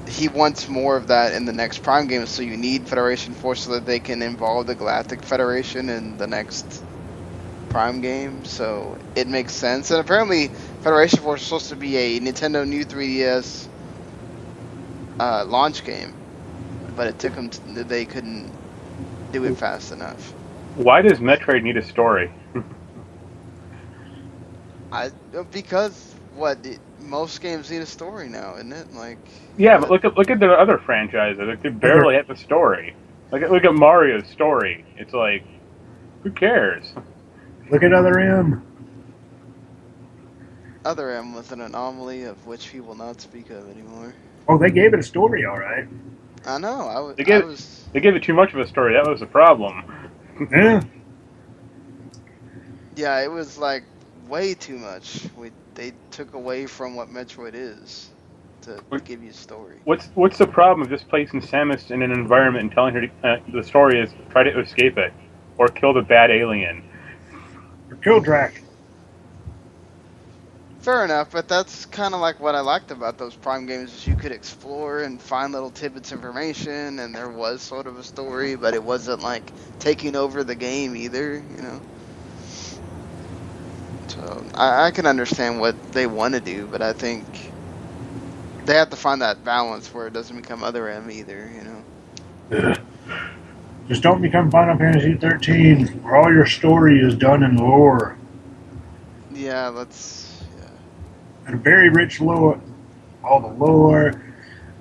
he 0.08 0.28
wants 0.28 0.68
more 0.68 0.96
of 0.96 1.08
that 1.08 1.34
in 1.34 1.44
the 1.44 1.52
next 1.52 1.82
Prime 1.82 2.06
game, 2.06 2.26
so 2.26 2.42
you 2.42 2.56
need 2.56 2.88
Federation 2.88 3.34
Force 3.34 3.64
so 3.64 3.72
that 3.72 3.84
they 3.84 3.98
can 3.98 4.22
involve 4.22 4.66
the 4.66 4.74
Galactic 4.74 5.22
Federation 5.22 5.90
in 5.90 6.16
the 6.16 6.26
next 6.26 6.82
Prime 7.68 8.00
game. 8.00 8.44
So 8.44 8.96
it 9.14 9.28
makes 9.28 9.52
sense, 9.52 9.90
and 9.90 10.00
apparently 10.00 10.48
Federation 10.82 11.20
Force 11.20 11.42
is 11.42 11.46
supposed 11.46 11.68
to 11.70 11.76
be 11.76 11.96
a 11.96 12.20
Nintendo 12.20 12.66
New 12.66 12.84
3DS 12.84 13.68
uh, 15.20 15.44
launch 15.44 15.84
game, 15.84 16.14
but 16.96 17.08
it 17.08 17.18
took 17.18 17.34
them. 17.34 17.50
They 17.74 18.04
couldn't 18.04 18.52
do 19.32 19.44
it 19.44 19.54
fast 19.54 19.92
enough. 19.92 20.34
Why 20.74 21.02
does 21.02 21.18
Metroid 21.20 21.62
need 21.62 21.76
a 21.76 21.82
story? 21.82 22.32
I 24.92 25.10
because 25.50 26.16
what 26.30 26.64
it, 26.66 26.80
most 26.98 27.40
games 27.40 27.70
need 27.70 27.82
a 27.82 27.86
story 27.86 28.28
now, 28.28 28.56
isn't 28.56 28.72
it? 28.72 28.92
Like 28.92 29.18
Yeah, 29.56 29.78
but 29.78 29.90
look 29.90 30.04
at 30.04 30.16
look 30.16 30.30
at 30.30 30.40
the 30.40 30.50
other 30.52 30.78
franchises. 30.78 31.40
Like 31.46 31.62
they 31.62 31.70
barely 31.70 32.14
mhm. 32.14 32.16
have 32.16 32.30
a 32.30 32.36
story. 32.36 32.96
Look 33.32 33.42
at 33.42 33.50
look 33.50 33.64
at 33.64 33.74
Mario's 33.74 34.28
story. 34.28 34.84
It's 34.96 35.12
like, 35.14 35.44
who 36.22 36.32
cares? 36.32 36.94
Look 37.70 37.82
at 37.82 37.92
other 37.94 38.18
M. 38.20 38.62
Other 40.84 41.10
M 41.12 41.34
was 41.34 41.52
an 41.52 41.60
anomaly 41.60 42.24
of 42.24 42.46
which 42.46 42.72
we 42.72 42.80
will 42.80 42.94
not 42.96 43.20
speak 43.20 43.50
of 43.50 43.68
anymore. 43.68 44.14
Oh, 44.48 44.58
they 44.58 44.70
gave 44.70 44.94
it 44.94 45.00
a 45.00 45.04
story, 45.04 45.44
all 45.44 45.58
right. 45.58 45.86
I 46.46 46.58
know. 46.58 46.88
I, 46.88 46.94
w- 46.94 47.16
They 47.16 47.24
gave- 47.24 47.42
I 47.42 47.44
was. 47.44 47.77
They 47.92 48.00
gave 48.00 48.14
it 48.14 48.22
too 48.22 48.34
much 48.34 48.52
of 48.54 48.60
a 48.60 48.66
story. 48.66 48.94
That 48.94 49.06
was 49.08 49.20
the 49.20 49.26
problem. 49.26 49.84
Yeah. 50.50 50.82
Yeah, 52.96 53.20
it 53.20 53.30
was 53.30 53.58
like 53.58 53.84
way 54.26 54.54
too 54.54 54.76
much. 54.76 55.28
We 55.36 55.52
they 55.74 55.92
took 56.10 56.34
away 56.34 56.66
from 56.66 56.96
what 56.96 57.08
Metroid 57.08 57.52
is 57.54 58.10
to 58.62 58.80
What- 58.88 59.04
give 59.04 59.22
you 59.22 59.30
a 59.30 59.34
story. 59.34 59.76
What's 59.84 60.08
what's 60.14 60.36
the 60.38 60.48
problem 60.48 60.82
of 60.82 60.88
just 60.90 61.08
placing 61.08 61.40
Samus 61.40 61.92
in 61.92 62.02
an 62.02 62.10
environment 62.10 62.62
and 62.64 62.72
telling 62.72 62.94
her 62.94 63.02
to, 63.02 63.10
uh, 63.22 63.36
the 63.52 63.62
story 63.62 64.00
is 64.00 64.10
try 64.30 64.42
to 64.42 64.58
escape 64.60 64.98
it 64.98 65.12
or 65.58 65.68
kill 65.68 65.92
the 65.92 66.02
bad 66.02 66.30
alien? 66.32 66.82
Or 67.90 67.96
Kildrak. 67.98 68.60
Fair 70.88 71.04
enough, 71.04 71.30
but 71.30 71.46
that's 71.48 71.84
kind 71.84 72.14
of 72.14 72.20
like 72.22 72.40
what 72.40 72.54
I 72.54 72.60
liked 72.60 72.90
about 72.90 73.18
those 73.18 73.34
Prime 73.34 73.66
games 73.66 73.92
is 73.92 74.06
you 74.06 74.16
could 74.16 74.32
explore 74.32 75.00
and 75.00 75.20
find 75.20 75.52
little 75.52 75.68
tidbits 75.68 76.12
of 76.12 76.20
information, 76.20 76.98
and 76.98 77.14
there 77.14 77.28
was 77.28 77.60
sort 77.60 77.86
of 77.86 77.98
a 77.98 78.02
story, 78.02 78.54
but 78.54 78.72
it 78.72 78.82
wasn't 78.82 79.22
like 79.22 79.42
taking 79.80 80.16
over 80.16 80.44
the 80.44 80.54
game 80.54 80.96
either, 80.96 81.34
you 81.34 81.62
know. 81.62 81.78
So 84.06 84.46
I, 84.54 84.86
I 84.86 84.90
can 84.90 85.04
understand 85.04 85.60
what 85.60 85.92
they 85.92 86.06
want 86.06 86.32
to 86.32 86.40
do, 86.40 86.66
but 86.66 86.80
I 86.80 86.94
think 86.94 87.26
they 88.64 88.76
have 88.76 88.88
to 88.88 88.96
find 88.96 89.20
that 89.20 89.44
balance 89.44 89.92
where 89.92 90.06
it 90.06 90.14
doesn't 90.14 90.40
become 90.40 90.62
other 90.62 90.88
M 90.88 91.10
either, 91.10 91.52
you 91.54 92.62
know. 92.62 92.74
Just 93.88 94.02
don't 94.02 94.22
become 94.22 94.50
Final 94.50 94.78
Fantasy 94.78 95.12
13, 95.12 95.86
where 96.02 96.16
all 96.16 96.32
your 96.32 96.46
story 96.46 96.98
is 96.98 97.14
done 97.14 97.42
in 97.42 97.58
lore. 97.58 98.16
Yeah, 99.34 99.68
let's. 99.68 100.27
A 101.48 101.56
very 101.56 101.88
rich 101.88 102.20
lore. 102.20 102.60
All 103.24 103.40
the 103.40 103.48
lore. 103.48 104.20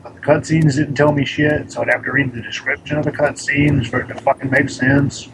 But 0.04 0.16
the 0.16 0.22
cutscenes 0.22 0.76
didn't 0.76 0.96
tell 0.96 1.12
me 1.14 1.26
shit, 1.26 1.72
so 1.72 1.82
I'd 1.82 1.90
have 1.90 2.04
to 2.04 2.12
read 2.12 2.34
the 2.34 2.42
description 2.42 2.98
of 2.98 3.06
the 3.06 3.12
cutscenes 3.12 3.88
for 3.88 4.02
it 4.02 4.08
to 4.08 4.16
fucking 4.16 4.50
make 4.52 4.70
sense. 4.70 5.30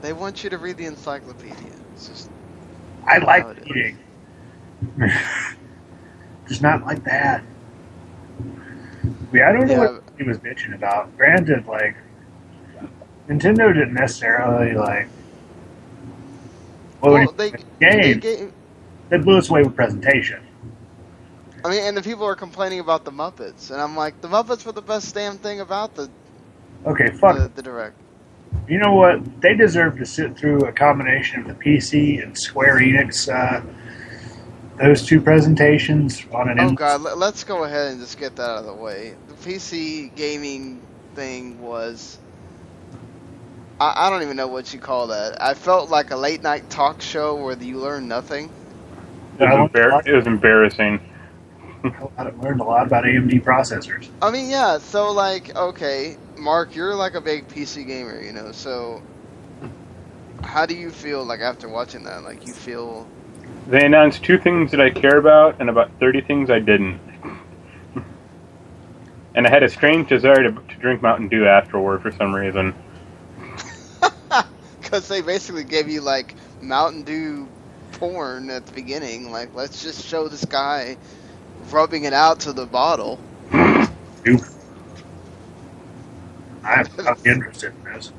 They 0.00 0.12
want 0.12 0.42
you 0.42 0.50
to 0.50 0.58
read 0.58 0.78
the 0.78 0.86
encyclopedia. 0.86 1.56
It's 1.94 2.08
just 2.08 2.30
I 3.06 3.18
like 3.18 3.46
reading. 3.68 3.98
Just 6.48 6.60
not 6.60 6.84
like 6.84 7.04
that. 7.04 7.42
Yeah, 9.32 9.48
I 9.48 9.52
don't 9.52 9.66
know 9.68 9.72
Yeah. 9.72 9.90
what 9.92 10.02
he 10.18 10.24
was 10.24 10.38
bitching 10.38 10.74
about. 10.74 11.16
Granted, 11.16 11.66
like 11.66 11.96
Nintendo 13.28 13.72
didn't 13.72 13.94
necessarily 13.94 14.74
like. 14.74 15.08
Well, 17.00 17.14
well, 17.14 17.32
they, 17.32 17.50
game 17.50 17.60
they 17.80 18.14
gave. 18.14 18.52
They 19.12 19.18
blew 19.18 19.36
us 19.36 19.50
away 19.50 19.62
with 19.62 19.76
presentation. 19.76 20.42
I 21.62 21.68
mean, 21.70 21.82
and 21.82 21.94
the 21.96 22.02
people 22.02 22.24
are 22.24 22.34
complaining 22.34 22.80
about 22.80 23.04
the 23.04 23.12
Muppets, 23.12 23.70
and 23.70 23.78
I'm 23.78 23.94
like, 23.94 24.20
the 24.22 24.28
Muppets 24.28 24.64
were 24.64 24.72
the 24.72 24.80
best 24.82 25.14
damn 25.14 25.36
thing 25.36 25.60
about 25.60 25.94
the 25.94 26.10
Okay, 26.86 27.10
fuck. 27.10 27.36
the, 27.36 27.52
the 27.54 27.62
direct. 27.62 27.94
You 28.66 28.78
know 28.78 28.94
what? 28.94 29.42
They 29.42 29.54
deserve 29.54 29.98
to 29.98 30.06
sit 30.06 30.36
through 30.38 30.64
a 30.64 30.72
combination 30.72 31.42
of 31.42 31.46
the 31.48 31.54
PC 31.54 32.22
and 32.22 32.36
Square 32.36 32.78
Enix. 32.78 33.28
Uh, 33.28 33.60
those 34.80 35.04
two 35.06 35.20
presentations 35.20 36.24
on 36.32 36.48
an. 36.48 36.58
Oh 36.58 36.70
in- 36.70 36.74
god, 36.74 37.02
let, 37.02 37.18
let's 37.18 37.44
go 37.44 37.64
ahead 37.64 37.92
and 37.92 38.00
just 38.00 38.16
get 38.18 38.36
that 38.36 38.42
out 38.48 38.58
of 38.60 38.64
the 38.66 38.74
way. 38.74 39.14
The 39.28 39.34
PC 39.34 40.14
gaming 40.16 40.80
thing 41.14 41.58
was. 41.60 42.18
I, 43.78 44.06
I 44.06 44.10
don't 44.10 44.22
even 44.22 44.36
know 44.38 44.48
what 44.48 44.72
you 44.72 44.80
call 44.80 45.08
that. 45.08 45.40
I 45.42 45.52
felt 45.54 45.90
like 45.90 46.10
a 46.12 46.16
late 46.16 46.42
night 46.42 46.70
talk 46.70 47.02
show 47.02 47.36
where 47.36 47.56
you 47.62 47.78
learn 47.78 48.08
nothing. 48.08 48.50
It 49.38 49.44
was, 49.44 49.70
embar- 49.70 50.06
it 50.06 50.14
was 50.14 50.26
embarrassing. 50.26 51.00
I 52.16 52.24
learned 52.40 52.60
a 52.60 52.64
lot 52.64 52.86
about 52.86 53.04
AMD 53.04 53.42
processors. 53.42 54.08
I 54.20 54.30
mean, 54.30 54.50
yeah, 54.50 54.78
so 54.78 55.10
like, 55.10 55.54
okay, 55.56 56.16
Marc, 56.36 56.74
you're 56.76 56.94
like 56.94 57.14
a 57.14 57.20
big 57.20 57.48
PC 57.48 57.86
gamer, 57.86 58.20
you 58.20 58.32
know, 58.32 58.52
so 58.52 59.02
how 60.42 60.66
do 60.66 60.74
you 60.74 60.90
feel 60.90 61.24
like 61.24 61.40
after 61.40 61.68
watching 61.68 62.04
that? 62.04 62.22
Like, 62.22 62.46
you 62.46 62.52
feel 62.52 63.06
They 63.68 63.84
announced 63.84 64.22
two 64.22 64.38
things 64.38 64.70
that 64.70 64.80
I 64.80 64.90
care 64.90 65.18
about 65.18 65.60
and 65.60 65.68
about 65.68 65.90
30 65.98 66.20
things 66.22 66.50
I 66.50 66.58
didn't. 66.60 67.00
and 69.34 69.46
I 69.46 69.50
had 69.50 69.62
a 69.62 69.68
strange 69.68 70.08
desire 70.08 70.42
to, 70.42 70.52
to 70.52 70.74
drink 70.76 71.02
Mountain 71.02 71.28
Dew 71.28 71.46
afterward 71.46 72.02
for 72.02 72.12
some 72.12 72.34
reason. 72.34 72.74
because 74.80 75.08
they 75.08 75.20
basically 75.20 75.64
gave 75.64 75.88
you 75.88 76.00
like 76.00 76.34
Mountain 76.60 77.02
Dew 77.02 77.48
porn 78.02 78.50
at 78.50 78.66
the 78.66 78.72
beginning. 78.72 79.30
Like, 79.30 79.54
let's 79.54 79.80
just 79.80 80.04
show 80.04 80.26
this 80.26 80.44
guy 80.44 80.96
rubbing 81.70 82.02
it 82.02 82.12
out 82.12 82.40
to 82.40 82.52
the 82.52 82.66
bottle. 82.66 83.20
I'm 83.52 83.86
interested 87.24 87.72
in 87.72 87.84
this. 87.84 88.12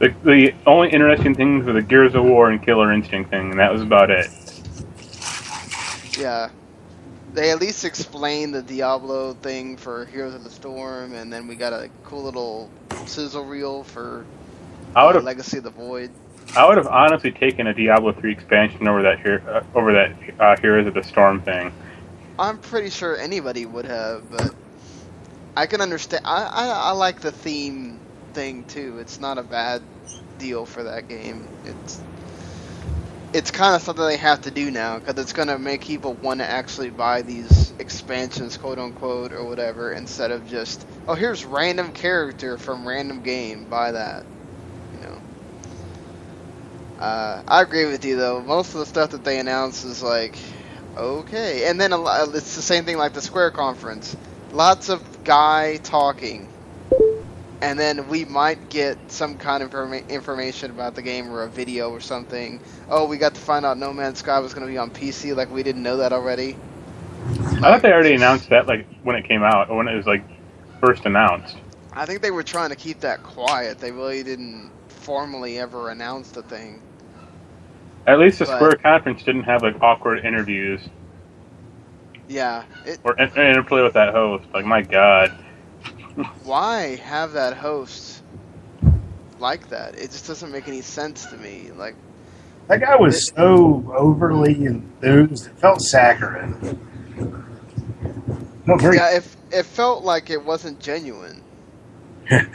The, 0.00 0.08
the 0.24 0.54
only 0.66 0.90
interesting 0.90 1.36
things 1.36 1.66
were 1.66 1.72
the 1.72 1.82
Gears 1.82 2.16
of 2.16 2.24
War 2.24 2.50
and 2.50 2.60
Killer 2.60 2.92
Instinct 2.92 3.30
thing, 3.30 3.52
and 3.52 3.60
that 3.60 3.72
was 3.72 3.82
about 3.82 4.10
it. 4.10 4.26
Yeah. 6.18 6.50
They 7.32 7.52
at 7.52 7.60
least 7.60 7.84
explained 7.84 8.56
the 8.56 8.62
Diablo 8.62 9.34
thing 9.34 9.76
for 9.76 10.04
Heroes 10.06 10.34
of 10.34 10.42
the 10.42 10.50
Storm, 10.50 11.14
and 11.14 11.32
then 11.32 11.46
we 11.46 11.54
got 11.54 11.72
a 11.72 11.90
cool 12.02 12.24
little 12.24 12.68
sizzle 13.06 13.44
reel 13.44 13.84
for 13.84 14.26
I 14.96 15.06
would 15.06 15.14
have, 15.14 15.22
Legacy 15.22 15.58
of 15.58 15.62
the 15.62 15.70
Void. 15.70 16.10
I 16.56 16.66
would 16.66 16.78
have 16.78 16.88
honestly 16.88 17.30
taken 17.30 17.68
a 17.68 17.74
Diablo 17.74 18.12
3 18.12 18.32
expansion 18.32 18.88
over 18.88 19.02
that 19.02 19.20
here, 19.20 19.42
uh, 19.48 19.62
over 19.74 19.92
that 19.92 20.12
uh, 20.40 20.56
Heroes 20.60 20.86
of 20.86 20.94
the 20.94 21.02
Storm 21.02 21.40
thing. 21.42 21.72
I'm 22.38 22.58
pretty 22.58 22.90
sure 22.90 23.16
anybody 23.16 23.66
would 23.66 23.84
have, 23.84 24.28
but 24.30 24.54
I 25.56 25.66
can 25.66 25.80
understand. 25.80 26.24
I, 26.24 26.44
I, 26.44 26.66
I 26.66 26.90
like 26.92 27.20
the 27.20 27.30
theme 27.30 28.00
thing 28.32 28.64
too. 28.64 28.98
It's 28.98 29.20
not 29.20 29.38
a 29.38 29.42
bad 29.42 29.82
deal 30.38 30.66
for 30.66 30.82
that 30.84 31.08
game. 31.08 31.46
It's 31.64 32.00
it's 33.32 33.52
kind 33.52 33.76
of 33.76 33.82
something 33.82 34.04
they 34.04 34.16
have 34.16 34.40
to 34.42 34.50
do 34.50 34.72
now 34.72 34.98
because 34.98 35.16
it's 35.22 35.32
going 35.32 35.46
to 35.48 35.58
make 35.58 35.82
people 35.82 36.14
want 36.14 36.40
to 36.40 36.50
actually 36.50 36.90
buy 36.90 37.22
these 37.22 37.72
expansions, 37.78 38.56
quote 38.56 38.78
unquote, 38.78 39.32
or 39.32 39.44
whatever, 39.44 39.92
instead 39.92 40.32
of 40.32 40.48
just, 40.48 40.84
oh, 41.06 41.14
here's 41.14 41.44
random 41.44 41.92
character 41.92 42.58
from 42.58 42.86
random 42.86 43.22
game, 43.22 43.66
buy 43.66 43.92
that. 43.92 44.24
Uh, 47.00 47.42
I 47.48 47.62
agree 47.62 47.86
with 47.86 48.04
you 48.04 48.16
though. 48.16 48.42
Most 48.42 48.74
of 48.74 48.80
the 48.80 48.86
stuff 48.86 49.10
that 49.10 49.24
they 49.24 49.38
announce 49.38 49.84
is 49.84 50.02
like, 50.02 50.36
okay, 50.96 51.68
and 51.68 51.80
then 51.80 51.92
a 51.92 51.96
lot, 51.96 52.34
it's 52.34 52.56
the 52.56 52.62
same 52.62 52.84
thing 52.84 52.98
like 52.98 53.14
the 53.14 53.22
Square 53.22 53.52
conference. 53.52 54.16
Lots 54.52 54.88
of 54.88 55.24
guy 55.24 55.78
talking 55.78 56.48
and 57.62 57.78
then 57.78 58.08
we 58.08 58.24
might 58.24 58.70
get 58.70 58.98
some 59.10 59.36
kind 59.36 59.62
of 59.62 59.70
informa- 59.70 60.08
information 60.08 60.70
about 60.70 60.94
the 60.94 61.02
game 61.02 61.30
or 61.30 61.42
a 61.42 61.48
video 61.48 61.90
or 61.90 62.00
something. 62.00 62.60
Oh, 62.88 63.06
we 63.06 63.18
got 63.18 63.34
to 63.34 63.40
find 63.40 63.66
out 63.66 63.76
No 63.76 63.92
Man's 63.92 64.18
Sky 64.18 64.38
was 64.38 64.54
going 64.54 64.66
to 64.66 64.72
be 64.72 64.78
on 64.78 64.90
PC. 64.90 65.36
Like 65.36 65.50
we 65.50 65.62
didn't 65.62 65.82
know 65.82 65.98
that 65.98 66.12
already. 66.12 66.56
I 67.26 67.60
thought 67.60 67.82
they 67.82 67.92
already 67.92 68.14
announced 68.14 68.48
that 68.50 68.66
like 68.66 68.86
when 69.02 69.16
it 69.16 69.28
came 69.28 69.42
out 69.42 69.68
or 69.68 69.76
when 69.76 69.88
it 69.88 69.96
was 69.96 70.06
like 70.06 70.24
first 70.80 71.04
announced. 71.04 71.56
I 71.92 72.06
think 72.06 72.22
they 72.22 72.30
were 72.30 72.42
trying 72.42 72.70
to 72.70 72.76
keep 72.76 73.00
that 73.00 73.22
quiet. 73.22 73.78
They 73.78 73.90
really 73.90 74.22
didn't 74.22 74.70
formally 74.88 75.58
ever 75.58 75.90
announce 75.90 76.30
the 76.30 76.42
thing. 76.42 76.80
At 78.06 78.18
least 78.18 78.38
the 78.38 78.44
But- 78.46 78.56
Square 78.56 78.76
conference 78.82 79.22
didn't 79.22 79.44
have 79.44 79.62
like 79.62 79.80
awkward 79.82 80.24
interviews 80.24 80.80
Yeah. 82.28 82.62
It, 82.86 82.98
or 83.04 83.14
in- 83.18 83.28
interplay 83.30 83.82
with 83.82 83.92
that 83.94 84.12
host. 84.14 84.44
Like 84.54 84.64
my 84.64 84.82
god. 84.82 85.32
why 86.44 86.96
have 86.96 87.32
that 87.32 87.56
host 87.56 88.22
like 89.38 89.68
that? 89.70 89.94
It 89.96 90.10
just 90.10 90.26
doesn't 90.26 90.50
make 90.52 90.68
any 90.68 90.80
sense 90.82 91.26
to 91.26 91.36
me. 91.36 91.70
Like 91.76 91.94
That 92.68 92.80
guy 92.80 92.96
was 92.96 93.28
so 93.34 93.92
overly 93.96 94.64
enthused. 94.66 95.46
It 95.48 95.58
felt 95.58 95.80
saccharine. 95.80 96.78
No, 98.66 98.76
very. 98.76 98.96
yeah, 98.96 99.16
it 99.16 99.24
it 99.50 99.64
felt 99.66 100.04
like 100.04 100.30
it 100.30 100.44
wasn't 100.44 100.78
genuine. 100.80 101.42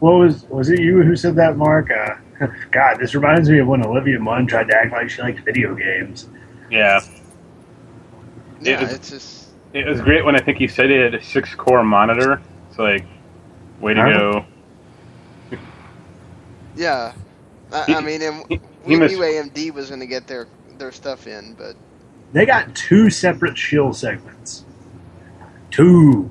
What 0.00 0.12
was 0.12 0.44
was 0.48 0.70
it 0.70 0.80
you 0.80 1.02
who 1.02 1.14
said 1.14 1.36
that, 1.36 1.58
Marc? 1.58 1.90
Uh, 1.90 2.14
God, 2.72 2.98
this 3.00 3.14
reminds 3.14 3.50
me 3.50 3.60
of 3.60 3.68
when 3.68 3.84
Olivia 3.86 4.20
Munn 4.20 4.46
tried 4.46 4.68
to 4.68 4.76
act 4.76 4.92
like 4.92 5.10
she 5.10 5.22
liked 5.22 5.40
video 5.44 5.74
games. 5.74 6.28
Yeah. 6.70 7.00
Yeah, 8.60 8.80
was- 8.80 8.92
it's 8.92 9.10
just 9.10 9.54
It 9.74 9.86
was 9.86 10.00
great 10.00 10.24
when 10.24 10.36
I 10.36 10.40
think 10.40 10.58
he 10.58 10.68
said 10.68 10.90
it 10.90 11.12
had 11.12 11.14
a 11.20 11.24
six 11.24 11.54
core 11.54 11.84
monitor. 11.84 12.42
It's 12.68 12.78
like, 12.78 13.06
way 13.80 13.94
to 13.94 14.02
Huh? 14.02 14.04
go. 14.04 14.46
yeah. 16.74 17.14
I, 17.72 17.86
He- 17.86 17.98
I 17.98 18.00
mean, 18.02 18.22
and 18.22 18.44
he- 18.48 18.60
we 18.84 18.96
he 18.96 18.98
mis- 18.98 19.16
knew 19.16 19.20
AMD 19.22 19.72
was 19.72 19.88
going 19.88 20.00
to 20.00 20.06
get 20.06 20.26
their 20.28 20.48
their 20.68 20.92
stuff 20.92 21.26
in, 21.26 21.54
but 21.56 21.76
They 22.32 22.46
got 22.46 22.74
two 22.74 23.10
separate 23.10 23.58
shield 23.58 23.96
segments. 23.96 24.64
Two. 25.70 26.30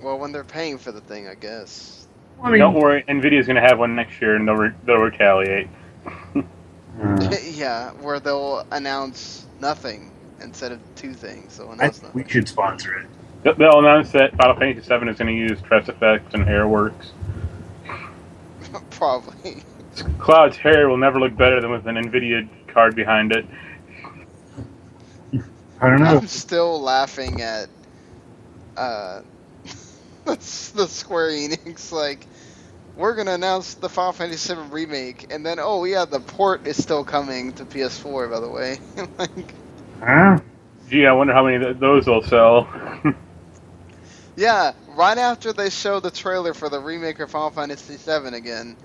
well, 0.00 0.18
when 0.18 0.32
they're 0.32 0.44
paying 0.44 0.78
for 0.78 0.92
the 0.92 1.02
thing, 1.02 1.28
I 1.28 1.34
guess. 1.36 1.99
I 2.42 2.50
mean, 2.50 2.60
Don't 2.60 2.74
worry, 2.74 3.02
Nvidia's 3.08 3.46
going 3.46 3.56
to 3.56 3.62
have 3.62 3.78
one 3.78 3.94
next 3.94 4.20
year 4.20 4.36
and 4.36 4.46
they'll, 4.48 4.56
re- 4.56 4.72
they'll 4.84 4.96
retaliate. 4.98 5.68
uh, 6.06 6.42
yeah, 7.44 7.90
where 7.92 8.20
they'll 8.20 8.66
announce 8.70 9.46
nothing 9.60 10.10
instead 10.42 10.72
of 10.72 10.80
two 10.94 11.12
things. 11.14 11.52
So 11.54 11.68
I 11.70 11.74
announce 11.74 11.98
think 11.98 12.14
we 12.14 12.22
nothing. 12.22 12.32
should 12.32 12.48
sponsor 12.48 12.98
it. 12.98 13.06
They'll- 13.42 13.54
They'll 13.54 13.78
announce 13.80 14.10
that 14.12 14.34
Final 14.36 14.56
Fantasy 14.56 14.80
VII 14.88 15.08
is 15.08 15.18
going 15.18 15.26
to 15.26 15.32
use 15.34 15.58
TressFX 15.60 16.34
and 16.34 16.44
Hairworks. 16.44 17.10
Probably. 18.90 19.62
Cloud's 20.18 20.56
hair 20.56 20.88
will 20.88 20.96
never 20.98 21.18
look 21.18 21.36
better 21.36 21.60
than 21.60 21.70
with 21.70 21.86
an 21.86 21.96
Nvidia 21.96 22.48
card 22.68 22.94
behind 22.94 23.32
it. 23.32 23.44
I 25.80 25.88
don't 25.88 26.00
know. 26.00 26.18
I'm 26.18 26.26
still 26.26 26.80
laughing 26.80 27.40
at 27.40 27.68
uh, 28.76 29.22
the 30.74 30.86
Square 30.86 31.30
Enix 31.30 31.92
like. 31.92 32.26
We're 32.96 33.14
gonna 33.14 33.34
announce 33.34 33.74
the 33.74 33.88
Final 33.88 34.12
Fantasy 34.12 34.52
VII 34.52 34.62
remake, 34.70 35.32
and 35.32 35.46
then 35.46 35.58
oh 35.60 35.84
yeah, 35.84 36.04
the 36.04 36.20
port 36.20 36.66
is 36.66 36.82
still 36.82 37.04
coming 37.04 37.52
to 37.54 37.64
PS4. 37.64 38.30
By 38.30 38.40
the 38.40 38.48
way, 38.48 38.78
like, 39.18 39.54
Huh? 40.00 40.40
Gee, 40.88 41.06
I 41.06 41.12
wonder 41.12 41.32
how 41.32 41.44
many 41.44 41.64
of 41.64 41.78
those 41.78 42.06
will 42.06 42.22
sell. 42.22 42.68
Yeah, 44.36 44.72
right 44.96 45.18
after 45.18 45.52
they 45.52 45.68
show 45.68 46.00
the 46.00 46.10
trailer 46.10 46.54
for 46.54 46.70
the 46.70 46.80
remake 46.80 47.20
of 47.20 47.30
Final 47.30 47.50
Fantasy 47.50 47.96
VII 47.96 48.34
again, 48.34 48.76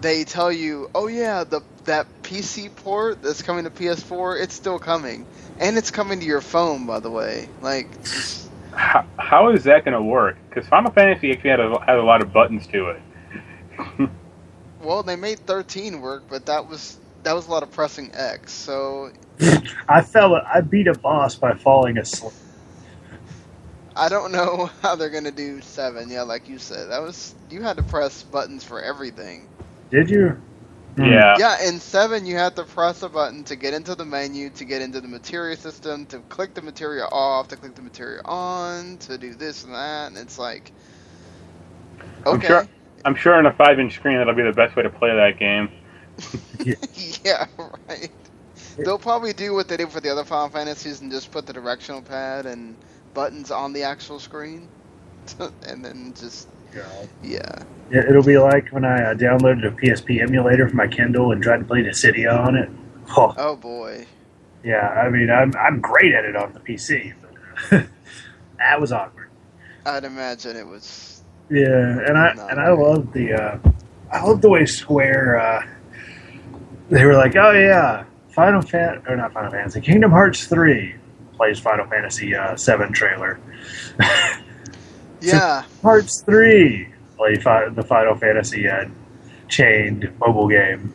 they 0.00 0.22
tell 0.24 0.52
you, 0.52 0.88
"Oh 0.94 1.08
yeah, 1.08 1.42
the 1.44 1.62
that 1.84 2.06
PC 2.22 2.74
port 2.76 3.20
that's 3.22 3.42
coming 3.42 3.64
to 3.64 3.70
PS4, 3.70 4.40
it's 4.40 4.54
still 4.54 4.78
coming, 4.78 5.26
and 5.58 5.76
it's 5.76 5.90
coming 5.90 6.20
to 6.20 6.26
your 6.26 6.40
phone, 6.40 6.86
by 6.86 7.00
the 7.00 7.10
way." 7.10 7.48
Like, 7.60 7.90
just, 8.04 8.47
how, 8.78 9.04
how 9.18 9.50
is 9.50 9.64
that 9.64 9.84
going 9.84 9.94
to 9.94 10.02
work? 10.02 10.36
Because 10.48 10.68
Final 10.68 10.92
Fantasy 10.92 11.32
actually 11.32 11.50
had 11.50 11.60
a, 11.60 11.80
had 11.80 11.98
a 11.98 12.02
lot 12.02 12.22
of 12.22 12.32
buttons 12.32 12.66
to 12.68 12.90
it. 12.90 13.02
well, 14.80 15.02
they 15.02 15.16
made 15.16 15.40
13 15.40 16.00
work, 16.00 16.24
but 16.28 16.46
that 16.46 16.68
was 16.68 16.98
that 17.24 17.32
was 17.34 17.48
a 17.48 17.50
lot 17.50 17.64
of 17.64 17.72
pressing 17.72 18.10
X. 18.14 18.52
So 18.52 19.10
I 19.88 20.00
fell. 20.02 20.36
I 20.36 20.60
beat 20.60 20.86
a 20.86 20.94
boss 20.94 21.34
by 21.34 21.54
falling 21.54 21.98
asleep. 21.98 22.32
I 23.96 24.08
don't 24.08 24.30
know 24.30 24.70
how 24.82 24.94
they're 24.94 25.10
gonna 25.10 25.32
do 25.32 25.60
seven. 25.60 26.08
Yeah, 26.08 26.22
like 26.22 26.48
you 26.48 26.58
said, 26.58 26.90
that 26.90 27.02
was 27.02 27.34
you 27.50 27.62
had 27.62 27.76
to 27.78 27.82
press 27.82 28.22
buttons 28.22 28.62
for 28.62 28.80
everything. 28.80 29.48
Did 29.90 30.08
you? 30.10 30.40
Hmm. 30.98 31.04
Yeah. 31.04 31.34
Yeah, 31.34 31.68
in 31.68 31.80
seven 31.80 32.26
you 32.26 32.36
have 32.38 32.56
to 32.56 32.64
press 32.64 33.02
a 33.02 33.10
button 33.10 33.44
to 33.46 33.56
get 33.56 33.74
into 33.74 33.94
the 33.96 34.04
menu, 34.06 34.50
to 34.52 34.64
get 34.66 34.82
into 34.82 35.00
the 35.00 35.08
materia 35.08 35.56
system, 35.56 36.06
to 36.08 36.20
click 36.22 36.54
the 36.54 36.62
materia 36.62 37.04
off, 37.06 37.48
to 37.48 37.56
click 37.58 37.74
the 37.76 37.82
materia 37.82 38.22
on, 38.26 38.98
to 39.00 39.18
do 39.18 39.34
this 39.36 39.64
and 39.64 39.74
that, 39.74 40.08
and 40.08 40.18
it's 40.18 40.38
like, 40.38 40.72
I'm 42.32 42.40
okay, 42.40 42.48
sure- 42.48 42.68
I'm 43.04 43.14
sure 43.16 43.34
on 43.34 43.46
a 43.46 43.52
five 43.54 43.78
inch 43.80 43.94
screen 43.94 44.18
that'll 44.18 44.34
be 44.34 44.42
the 44.42 44.52
best 44.52 44.76
way 44.76 44.82
to 44.84 44.90
play 44.90 45.14
that 45.14 45.38
game. 45.38 45.70
yeah, 47.24 47.46
right. 47.88 48.10
They'll 48.84 48.98
probably 48.98 49.32
do 49.34 49.54
what 49.54 49.68
they 49.68 49.76
did 49.78 49.92
for 49.92 50.00
the 50.00 50.10
other 50.10 50.24
Final 50.24 50.50
Fantasies 50.50 51.00
and 51.02 51.12
just 51.12 51.30
put 51.32 51.46
the 51.46 51.52
directional 51.54 52.02
pad 52.02 52.46
and 52.46 52.78
buttons 53.14 53.50
on 53.50 53.72
the 53.74 53.84
actual 53.84 54.20
screen, 54.20 54.70
and 55.62 55.84
then 55.84 56.14
just 56.14 56.48
yeah. 57.22 57.62
Yeah, 57.90 58.02
It'll 58.08 58.22
be 58.22 58.36
like 58.38 58.68
when 58.68 58.84
I 58.84 59.12
uh, 59.12 59.14
downloaded 59.14 59.66
a 59.66 59.70
PSP 59.70 60.20
emulator 60.20 60.68
for 60.68 60.76
my 60.76 60.86
Kindle 60.86 61.32
and 61.32 61.42
tried 61.42 61.58
to 61.58 61.64
play 61.64 61.82
Dissidia 61.82 62.38
on 62.38 62.54
it. 62.56 62.68
Oh, 63.16 63.34
Oh 63.38 63.56
boy. 63.56 64.06
yeah. 64.62 64.88
I 64.88 65.08
mean, 65.08 65.30
I'm 65.30 65.54
I'm 65.56 65.80
great 65.80 66.12
at 66.12 66.24
it 66.26 66.36
on 66.36 66.52
the 66.52 66.60
PC, 66.60 67.14
but 67.70 67.86
that 68.58 68.78
was 68.80 68.92
awkward. 68.92 69.30
I'd 69.86 70.04
imagine 70.04 70.56
it 70.56 70.66
was. 70.66 71.22
Yeah, 71.50 71.64
and 72.06 72.18
I 72.18 72.32
and 72.50 72.60
I 72.60 72.70
love 72.72 73.10
the 73.14 73.32
uh, 73.32 73.58
I 74.12 74.22
love 74.22 74.42
the 74.42 74.50
way 74.50 74.66
Square 74.66 75.38
uh, 75.40 75.66
they 76.90 77.06
were 77.06 77.14
like, 77.14 77.36
oh 77.36 77.52
yeah, 77.52 78.04
Final 78.28 78.60
Fan 78.60 79.02
or 79.08 79.16
not 79.16 79.32
Final 79.32 79.50
Fantasy, 79.50 79.80
Kingdom 79.80 80.10
Hearts 80.10 80.44
three 80.46 80.94
plays 81.36 81.58
Final 81.58 81.86
Fantasy 81.86 82.34
uh, 82.34 82.54
seven 82.54 82.92
trailer. 82.92 83.40
Yeah. 85.20 85.64
Hearts 85.82 86.22
three 86.22 86.88
play 87.16 87.36
fi- 87.36 87.68
the 87.70 87.82
Final 87.82 88.14
Fantasy 88.16 88.68
uh, 88.68 88.88
chained 89.48 90.10
mobile 90.20 90.48
game. 90.48 90.94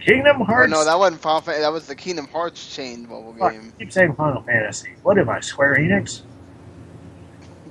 Kingdom 0.00 0.40
Oh 0.40 0.44
Hearts. 0.44 0.70
no, 0.70 0.84
that 0.84 0.98
wasn't 0.98 1.20
Final 1.20 1.40
Fantasy. 1.42 1.62
That 1.62 1.72
was 1.72 1.86
the 1.86 1.94
Kingdom 1.94 2.26
Hearts 2.28 2.74
chained 2.74 3.08
mobile 3.08 3.34
Fuck, 3.38 3.52
game. 3.52 3.72
I 3.76 3.78
keep 3.78 3.92
saying 3.92 4.14
Final 4.14 4.42
Fantasy. 4.42 4.94
What 5.02 5.18
am 5.18 5.28
I, 5.28 5.40
Square 5.40 5.76
Enix? 5.76 6.22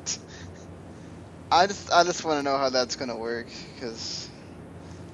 I 1.52 1.66
just 1.68 1.92
I 1.92 2.04
just 2.04 2.24
want 2.24 2.40
to 2.40 2.44
know 2.44 2.58
how 2.58 2.70
that's 2.70 2.96
gonna 2.96 3.18
work 3.18 3.48
because 3.74 4.30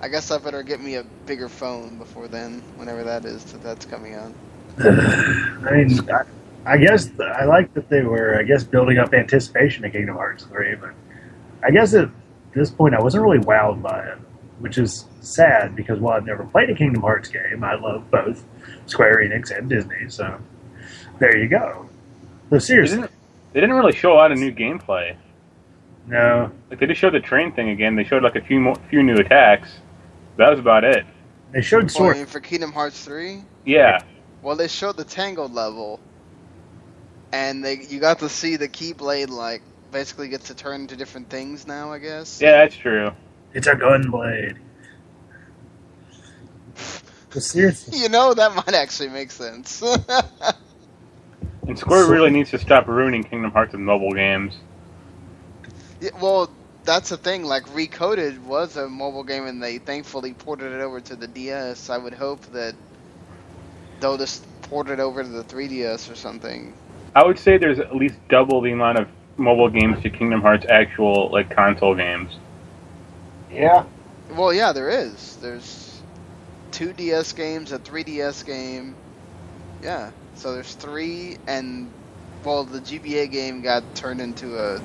I 0.02 0.10
guess 0.10 0.32
I 0.32 0.38
better 0.38 0.64
get 0.64 0.82
me 0.82 0.96
a 0.96 1.04
bigger 1.26 1.48
phone 1.48 1.98
before 1.98 2.28
then, 2.28 2.62
whenever 2.76 3.04
that 3.04 3.24
is 3.26 3.44
that 3.54 3.64
that's 3.64 3.86
coming 3.86 4.16
out. 4.16 4.34
I 4.80 5.72
mean, 5.72 6.10
I, 6.12 6.24
I 6.66 6.78
guess 6.78 7.06
th- 7.06 7.20
I 7.22 7.46
like 7.46 7.74
that 7.76 7.90
they 7.90 8.02
were, 8.02 8.38
I 8.40 8.44
guess, 8.44 8.64
building 8.64 8.98
up 8.98 9.14
anticipation 9.14 9.86
of 9.86 9.92
Kingdom 9.92 10.16
Hearts 10.16 10.46
3, 10.46 10.76
but 10.76 10.92
I 11.64 11.72
guess 11.72 11.94
at 11.94 12.10
this 12.54 12.72
point 12.72 12.96
I 12.96 13.02
wasn't 13.02 13.24
really 13.24 13.40
wowed 13.40 13.82
by 13.82 14.00
it, 14.08 14.18
which 14.60 14.78
is 14.78 15.06
sad 15.22 15.76
because 15.76 16.00
while 16.00 16.16
I've 16.18 16.26
never 16.26 16.44
played 16.46 16.70
a 16.70 16.76
Kingdom 16.76 17.02
Hearts 17.02 17.30
game, 17.30 17.64
I 17.64 17.76
love 17.76 18.10
both 18.10 18.44
Square 18.88 19.18
Enix 19.20 19.56
and 19.56 19.70
Disney, 19.70 20.10
so 20.10 20.40
there 21.20 21.38
you 21.38 21.48
go. 21.48 21.88
So 22.50 22.56
They 22.56 22.60
seriously, 22.60 22.98
didn't, 22.98 23.12
they 23.54 23.62
didn't 23.62 23.76
really 23.76 23.96
show 23.96 24.14
a 24.14 24.16
lot 24.16 24.32
of 24.32 24.40
new 24.40 24.52
gameplay. 24.52 25.16
no, 26.08 26.52
Like 26.70 26.80
they 26.80 26.88
just 26.88 27.00
showed 27.00 27.14
the 27.14 27.20
train 27.20 27.52
thing 27.52 27.70
again. 27.70 27.96
They 27.96 28.04
showed 28.04 28.24
like 28.24 28.36
a 28.36 28.42
few 28.42 28.60
more, 28.60 28.76
few 28.90 29.04
new 29.04 29.16
attacks. 29.18 29.70
That 30.38 30.50
was 30.50 30.60
about 30.60 30.84
it. 30.84 31.06
they 31.52 31.62
showed 31.62 31.92
Well, 31.96 32.10
I 32.10 32.14
Sword. 32.16 32.28
for 32.30 32.40
Kingdom 32.40 32.72
Hearts 32.72 33.04
three, 33.06 33.44
Yeah. 33.66 34.00
well, 34.42 34.56
they 34.56 34.68
showed 34.68 34.98
the 34.98 35.04
Tangled 35.04 35.54
level, 35.54 36.00
and 37.32 37.64
they 37.64 37.78
you 37.78 38.00
got 38.00 38.20
to 38.20 38.30
see 38.30 38.56
the 38.56 38.68
Keyblade 38.68 39.30
like 39.30 39.62
basically 39.92 40.30
gets 40.30 40.48
to 40.48 40.56
turn 40.56 40.82
into 40.82 40.96
different 40.96 41.30
things 41.30 41.68
now. 41.68 41.92
I 41.92 42.00
guess. 42.00 42.42
Yeah, 42.42 42.52
that's 42.52 42.76
true. 42.76 43.12
It's 43.54 43.68
a 43.68 43.74
gunblade. 43.76 44.58
seriously. 47.32 48.00
You 48.02 48.10
know 48.10 48.34
that 48.34 48.56
might 48.56 48.74
actually 48.76 49.10
make 49.10 49.32
sense. 49.32 49.84
And 51.68 51.80
Square 51.80 52.08
really 52.12 52.30
needs 52.30 52.52
to 52.52 52.60
stop 52.60 52.88
ruining 52.88 53.24
Kingdom 53.24 53.52
Hearts 53.52 53.72
with 53.72 53.82
mobile 53.82 54.12
games. 54.12 54.56
Yeah, 56.00 56.12
well, 56.22 56.52
that's 56.84 57.10
the 57.10 57.18
thing. 57.18 57.44
Like, 57.44 57.66
Recoded 57.70 58.40
was 58.44 58.78
a 58.78 58.88
mobile 58.88 59.24
game, 59.24 59.48
and 59.48 59.62
they 59.62 59.80
thankfully 59.80 60.34
ported 60.34 60.72
it 60.72 60.82
over 60.82 61.02
to 61.02 61.16
the 61.16 61.28
DS. 61.28 61.90
I 61.90 61.98
would 61.98 62.14
hope 62.14 62.42
that 62.54 62.76
they'll 64.00 64.18
just 64.18 64.46
port 64.64 64.90
it 64.90 65.00
over 65.00 65.24
to 65.24 65.30
the 65.30 65.44
3DS 65.44 66.12
or 66.12 66.16
something. 66.16 66.74
I 67.16 67.24
would 67.24 67.40
say 67.40 67.58
there's 67.58 67.80
at 67.80 67.96
least 67.96 68.16
double 68.28 68.62
the 68.62 68.72
amount 68.72 69.00
of 69.00 69.08
mobile 69.38 69.70
games 69.70 70.02
to 70.04 70.10
Kingdom 70.10 70.42
Hearts 70.42 70.66
actual 70.70 71.30
like 71.32 71.50
console 71.50 71.96
games. 71.96 72.38
Yeah. 73.50 73.86
Well, 74.32 74.54
yeah, 74.54 74.74
there 74.74 74.90
is. 74.90 75.38
There's 75.38 76.02
two 76.72 76.92
DS 76.92 77.32
games, 77.32 77.72
a 77.72 77.80
3DS 77.80 78.46
game. 78.46 78.96
Yeah, 79.82 80.12
so 80.36 80.54
there's 80.54 80.74
three, 80.74 81.38
and 81.48 81.90
well, 82.44 82.66
the 82.66 82.80
GBA 82.80 83.32
game 83.32 83.62
got 83.62 83.84
turned 83.96 84.20
into 84.20 84.58
a 84.58 84.82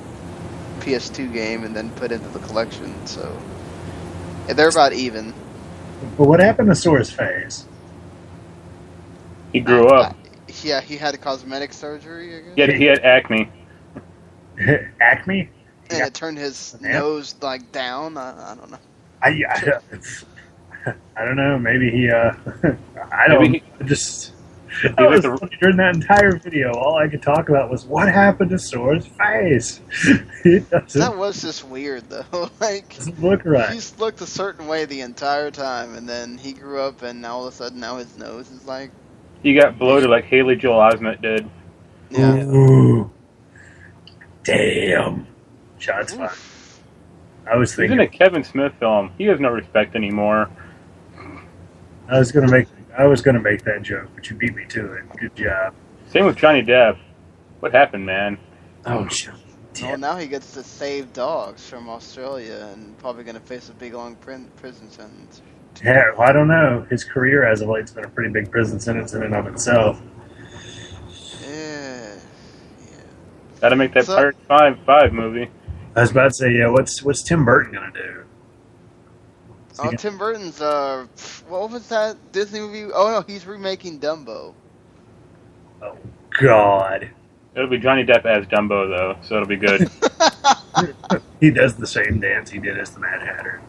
PS2 0.81 1.33
game 1.33 1.64
and 1.64 1.75
then 1.75 1.90
put 1.90 2.12
into 2.12 2.29
the 2.29 2.38
collection. 2.40 2.95
So 3.07 3.37
yeah, 4.47 4.55
they're 4.55 4.69
about 4.69 4.93
even. 4.93 5.35
But 6.16 6.29
what 6.29 6.40
happened 6.40 6.69
to 6.69 6.75
Sora's 6.75 7.11
face? 7.11 7.66
He 9.53 9.61
grew 9.61 9.88
up. 9.88 10.16
Yeah, 10.63 10.81
he 10.81 10.97
had 10.97 11.21
cosmetic 11.21 11.73
surgery, 11.73 12.37
I 12.37 12.41
guess. 12.41 12.55
He 12.57 12.61
had, 12.61 12.73
he 12.75 12.85
had 12.85 12.99
acne. 13.01 13.49
Acme? 15.01 15.49
and 15.89 15.99
Yeah. 15.99 16.07
it 16.07 16.15
turned 16.15 16.39
his 16.39 16.77
Yeah. 16.81 16.99
nose 17.01 17.35
like 17.41 17.73
down. 17.73 18.17
I, 18.17 18.53
I 18.53 18.55
don't 18.55 18.71
know. 18.71 18.79
I, 19.23 19.29
I, 19.49 19.79
it's, 19.93 20.25
I 21.17 21.25
don't 21.25 21.37
know. 21.37 21.59
Maybe 21.59 21.91
he. 21.91 22.11
Uh, 22.11 22.33
I 23.13 23.29
don't. 23.29 23.43
Maybe 23.43 23.63
just. 23.85 24.33
I 24.97 25.03
was 25.07 25.25
looked- 25.25 25.41
funny, 25.41 25.57
during 25.61 25.77
that 25.79 25.95
entire 25.97 26.37
video, 26.37 26.73
all 26.73 26.97
I 26.97 27.09
could 27.09 27.23
talk 27.23 27.49
about 27.49 27.71
was 27.71 27.85
what 27.85 28.09
happened 28.09 28.51
to 28.51 28.59
Sora's 28.59 29.05
face. 29.07 29.81
That 30.45 31.15
was 31.17 31.43
just 31.43 31.65
weird 31.67 32.09
though. 32.09 32.51
like 32.61 32.97
doesn't 32.97 33.21
look 33.21 33.45
right. 33.45 33.71
he's 33.73 33.99
looked 33.99 34.21
a 34.21 34.27
certain 34.27 34.69
way 34.69 34.85
the 34.85 35.01
entire 35.01 35.51
time, 35.51 35.97
and 35.97 36.09
then 36.09 36.39
he 36.39 36.53
grew 36.53 36.81
up, 36.81 37.03
and 37.03 37.21
now 37.21 37.37
all 37.39 37.47
of 37.49 37.53
a 37.53 37.57
sudden 37.57 37.81
now 37.81 37.97
his 37.97 38.17
nose 38.17 38.49
is 38.51 38.65
like 38.65 38.91
He 39.42 39.55
got 39.55 39.79
bloated 39.79 40.11
like 40.11 40.24
Haley 40.24 40.57
Joel 40.57 40.79
Osment 40.81 41.22
did. 41.22 41.48
yeah. 42.11 42.44
Ooh. 42.44 43.11
Damn. 44.44 45.26
Shots 45.79 46.14
fired. 46.14 46.31
I 47.50 47.57
was 47.57 47.74
He 47.74 47.83
was 47.83 47.90
in 47.90 47.98
thinking. 47.98 48.00
a 48.00 48.07
Kevin 48.18 48.44
Smith 48.44 48.72
film. 48.79 49.12
He 49.18 49.24
has 49.24 49.40
no 49.40 49.48
respect 49.50 49.96
anymore. 49.96 50.50
I 52.09 52.18
was 52.18 52.33
gonna 52.33 52.50
make. 52.50 52.66
I 52.96 53.07
was 53.07 53.22
gonna 53.22 53.40
make 53.40 53.64
that 53.64 53.83
joke, 53.83 54.09
but 54.14 54.29
you 54.29 54.37
beat 54.37 54.55
me 54.55 54.64
to 54.70 54.92
it. 54.94 55.05
Good 55.18 55.35
job. 55.37 55.74
Same 56.09 56.26
with 56.26 56.37
Johnny 56.37 56.62
Depp. 56.62 56.98
What 57.61 57.72
happened, 57.72 58.05
man? 58.05 58.38
Oh 58.85 59.07
shit. 59.09 59.35
Well, 59.81 59.96
now 59.96 60.16
he 60.16 60.26
gets 60.26 60.53
to 60.55 60.62
save 60.62 61.12
dogs 61.12 61.66
from 61.68 61.88
Australia, 61.88 62.68
and 62.72 62.98
probably 62.98 63.24
gonna 63.24 63.40
face 63.40 63.68
a 63.68 63.72
big 63.72 63.94
long 63.94 64.16
prison 64.16 64.90
sentence. 64.90 65.40
Yeah, 65.85 66.11
well, 66.16 66.29
I 66.29 66.33
don't 66.33 66.49
know. 66.49 66.87
His 66.90 67.05
career 67.05 67.45
as 67.45 67.62
of 67.62 67.69
late's 67.69 67.93
been 67.93 68.05
a 68.05 68.09
pretty 68.09 68.31
big 68.31 68.51
prison 68.51 68.79
sentence 68.81 69.14
in 69.14 69.23
and 69.23 69.35
of 69.35 69.47
itself. 69.47 70.01
Yeah. 71.47 72.16
Gotta 73.61 73.77
make 73.77 73.93
that 73.95 74.07
So- 74.07 74.16
Pirate 74.16 74.37
Five 74.47 74.79
Five 74.85 75.12
movie. 75.12 75.49
I 75.97 76.03
was 76.03 76.11
about 76.11 76.29
to 76.29 76.35
say, 76.35 76.53
yeah. 76.53 76.69
What's 76.69 77.03
what's 77.03 77.23
Tim 77.23 77.45
Burton 77.45 77.73
gonna 77.73 77.90
do? 77.93 78.25
Is 79.73 79.81
Oh, 79.81 79.85
gonna- 79.85 79.97
Tim 79.97 80.19
Burton's 80.19 80.61
uh, 80.61 81.07
what 81.49 81.71
was 81.71 81.88
that 81.88 82.16
Disney 82.33 82.61
movie? 82.61 82.85
Oh 82.93 83.11
no, 83.11 83.23
he's 83.27 83.47
remaking 83.47 83.99
Dumbo. 84.01 84.55
oh 85.83 85.97
God, 86.38 87.11
It'll 87.57 87.69
be 87.69 87.79
Johnny 87.79 88.05
Depp 88.05 88.25
as 88.27 88.47
Dumbo 88.47 88.88
though, 88.88 89.16
so 89.23 89.35
it'll 89.37 89.49
be 89.49 89.57
good. 89.57 89.90
he 91.40 91.51
does 91.51 91.75
the 91.75 91.87
same 91.87 92.21
dance 92.21 92.51
he 92.51 92.59
did 92.61 92.79
as 92.79 92.90
the 92.90 93.01
Mad 93.01 93.21
Hatter. 93.23 93.61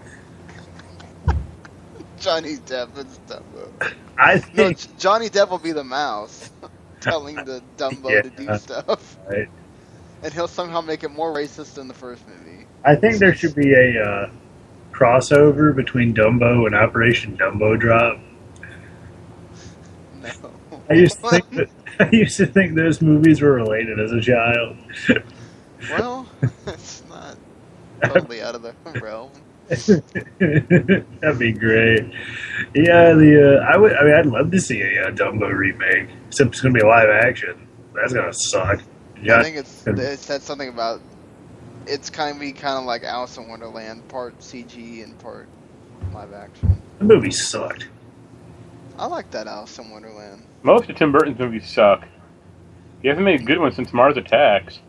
Johnny 2.21 2.55
Depp 2.57 2.97
is 2.97 3.19
Dumbo. 3.27 3.93
I 4.17 4.37
think. 4.37 4.77
J- 4.79 4.89
Johnny 4.97 5.29
Depp 5.29 5.49
will 5.49 5.57
be 5.57 5.71
the 5.71 5.83
mouse, 5.83 6.51
telling 7.01 7.35
the 7.35 7.61
Dumbo 7.77 8.21
to 8.21 8.29
do 8.29 8.57
stuff, 8.57 9.17
Right. 9.27 9.49
and 10.23 10.33
he'll 10.33 10.47
somehow 10.47 10.81
make 10.81 11.03
it 11.03 11.09
more 11.11 11.33
racist 11.33 11.73
than 11.75 11.87
the 11.87 11.93
first 11.93 12.23
movie. 12.27 12.65
I 12.85 12.95
think 12.95 13.17
there 13.17 13.33
should 13.35 13.55
be 13.55 13.73
a 13.73 14.03
uh, 14.03 14.29
crossover 14.91 15.75
between 15.75 16.13
Dumbo 16.13 16.65
and 16.67 16.75
Operation 16.75 17.37
Dumbo 17.37 17.79
Drop. 17.79 18.19
No. 20.21 20.51
I 20.89 20.93
used 20.93 21.19
to 21.21 21.29
think 21.29 21.49
that 21.55 21.69
I 21.99 22.09
used 22.11 22.37
to 22.37 22.45
think 22.45 22.75
those 22.75 23.01
movies 23.01 23.41
were 23.41 23.51
related 23.53 23.99
as 23.99 24.11
a 24.11 24.21
child. 24.21 24.77
well, 25.91 26.27
it's 26.67 27.03
not 27.09 27.35
totally 28.03 28.41
out 28.41 28.55
of 28.55 28.61
the 28.61 28.73
realm. 29.01 29.31
That'd 30.39 31.39
be 31.39 31.53
great. 31.53 32.03
Yeah, 32.75 33.13
the 33.13 33.61
uh, 33.61 33.65
I 33.65 33.77
would. 33.77 33.95
I 33.95 34.03
mean, 34.03 34.13
I'd 34.13 34.25
love 34.25 34.51
to 34.51 34.59
see 34.59 34.81
a 34.81 35.07
uh, 35.07 35.11
Dumbo 35.11 35.49
remake. 35.49 36.09
Except 36.27 36.49
it's 36.49 36.61
gonna 36.61 36.73
be 36.73 36.83
live 36.83 37.09
action. 37.09 37.67
That's 37.93 38.11
gonna 38.11 38.33
suck. 38.33 38.81
Yeah. 39.21 39.39
I 39.39 39.43
think 39.43 39.55
it's 39.55 39.87
it 39.87 40.19
said 40.19 40.41
something 40.41 40.67
about 40.67 40.99
it's 41.87 42.09
kind 42.09 42.35
of 42.35 42.41
be 42.41 42.51
kind 42.51 42.77
of 42.77 42.83
like 42.83 43.03
Alice 43.03 43.37
in 43.37 43.47
Wonderland, 43.47 44.05
part 44.09 44.37
CG 44.39 45.03
and 45.03 45.17
part 45.19 45.47
live 46.13 46.33
action. 46.33 46.81
the 46.97 47.05
movie 47.05 47.31
sucked. 47.31 47.87
I 48.97 49.05
like 49.05 49.31
that 49.31 49.47
Alice 49.47 49.79
in 49.79 49.89
Wonderland. 49.89 50.43
Most 50.63 50.89
of 50.89 50.97
Tim 50.97 51.13
Burton's 51.13 51.39
movies 51.39 51.69
suck. 51.69 52.05
He 53.01 53.07
hasn't 53.07 53.23
made 53.23 53.39
a 53.39 53.43
good 53.43 53.59
one 53.59 53.71
since 53.71 53.93
Mars 53.93 54.17
Attacks. 54.17 54.79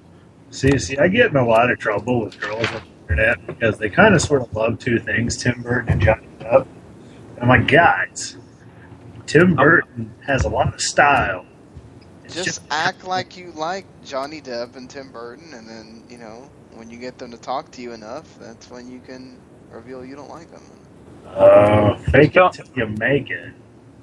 See, 0.50 0.76
see, 0.78 0.98
I 0.98 1.06
get 1.06 1.30
in 1.30 1.36
a 1.36 1.46
lot 1.46 1.70
of 1.70 1.78
trouble 1.78 2.24
with 2.24 2.38
girls 2.40 2.66
on 3.10 3.18
internet 3.18 3.46
because 3.46 3.78
they 3.78 3.90
kind 3.90 4.14
of 4.14 4.22
sort 4.22 4.42
of 4.42 4.54
love 4.54 4.78
two 4.78 4.98
things: 4.98 5.36
Tim 5.36 5.62
Burton 5.62 5.92
and 5.92 6.02
Johnny 6.02 6.28
Depp. 6.40 6.66
And 7.36 7.42
I'm 7.42 7.48
like, 7.48 7.68
guys, 7.68 8.36
Tim 9.26 9.56
Burton 9.56 10.14
has 10.26 10.44
a 10.44 10.48
lot 10.48 10.74
of 10.74 10.80
style. 10.80 11.46
It's 12.24 12.42
Just, 12.44 12.44
just 12.44 12.60
act 12.70 13.04
like 13.04 13.36
you 13.36 13.52
like 13.52 13.88
Johnny 14.02 14.42
Depp 14.42 14.76
and 14.76 14.90
Tim 14.90 15.12
Burton, 15.12 15.54
and 15.54 15.68
then 15.68 16.04
you 16.08 16.18
know 16.18 16.52
when 16.70 16.90
you 16.90 16.98
get 16.98 17.18
them 17.18 17.32
to 17.32 17.38
talk 17.38 17.70
to 17.72 17.82
you 17.82 17.92
enough, 17.92 18.36
that's 18.38 18.70
when 18.70 18.88
you 18.88 19.00
can 19.00 19.40
reveal 19.70 20.04
you 20.04 20.16
don't 20.16 20.30
like 20.30 20.50
them. 20.50 20.72
uh, 21.26 21.96
fake 22.12 22.36
Just 22.36 22.38
it 22.38 22.52
till 22.52 22.66
you 22.76 22.86
make 22.86 23.30
it. 23.30 23.54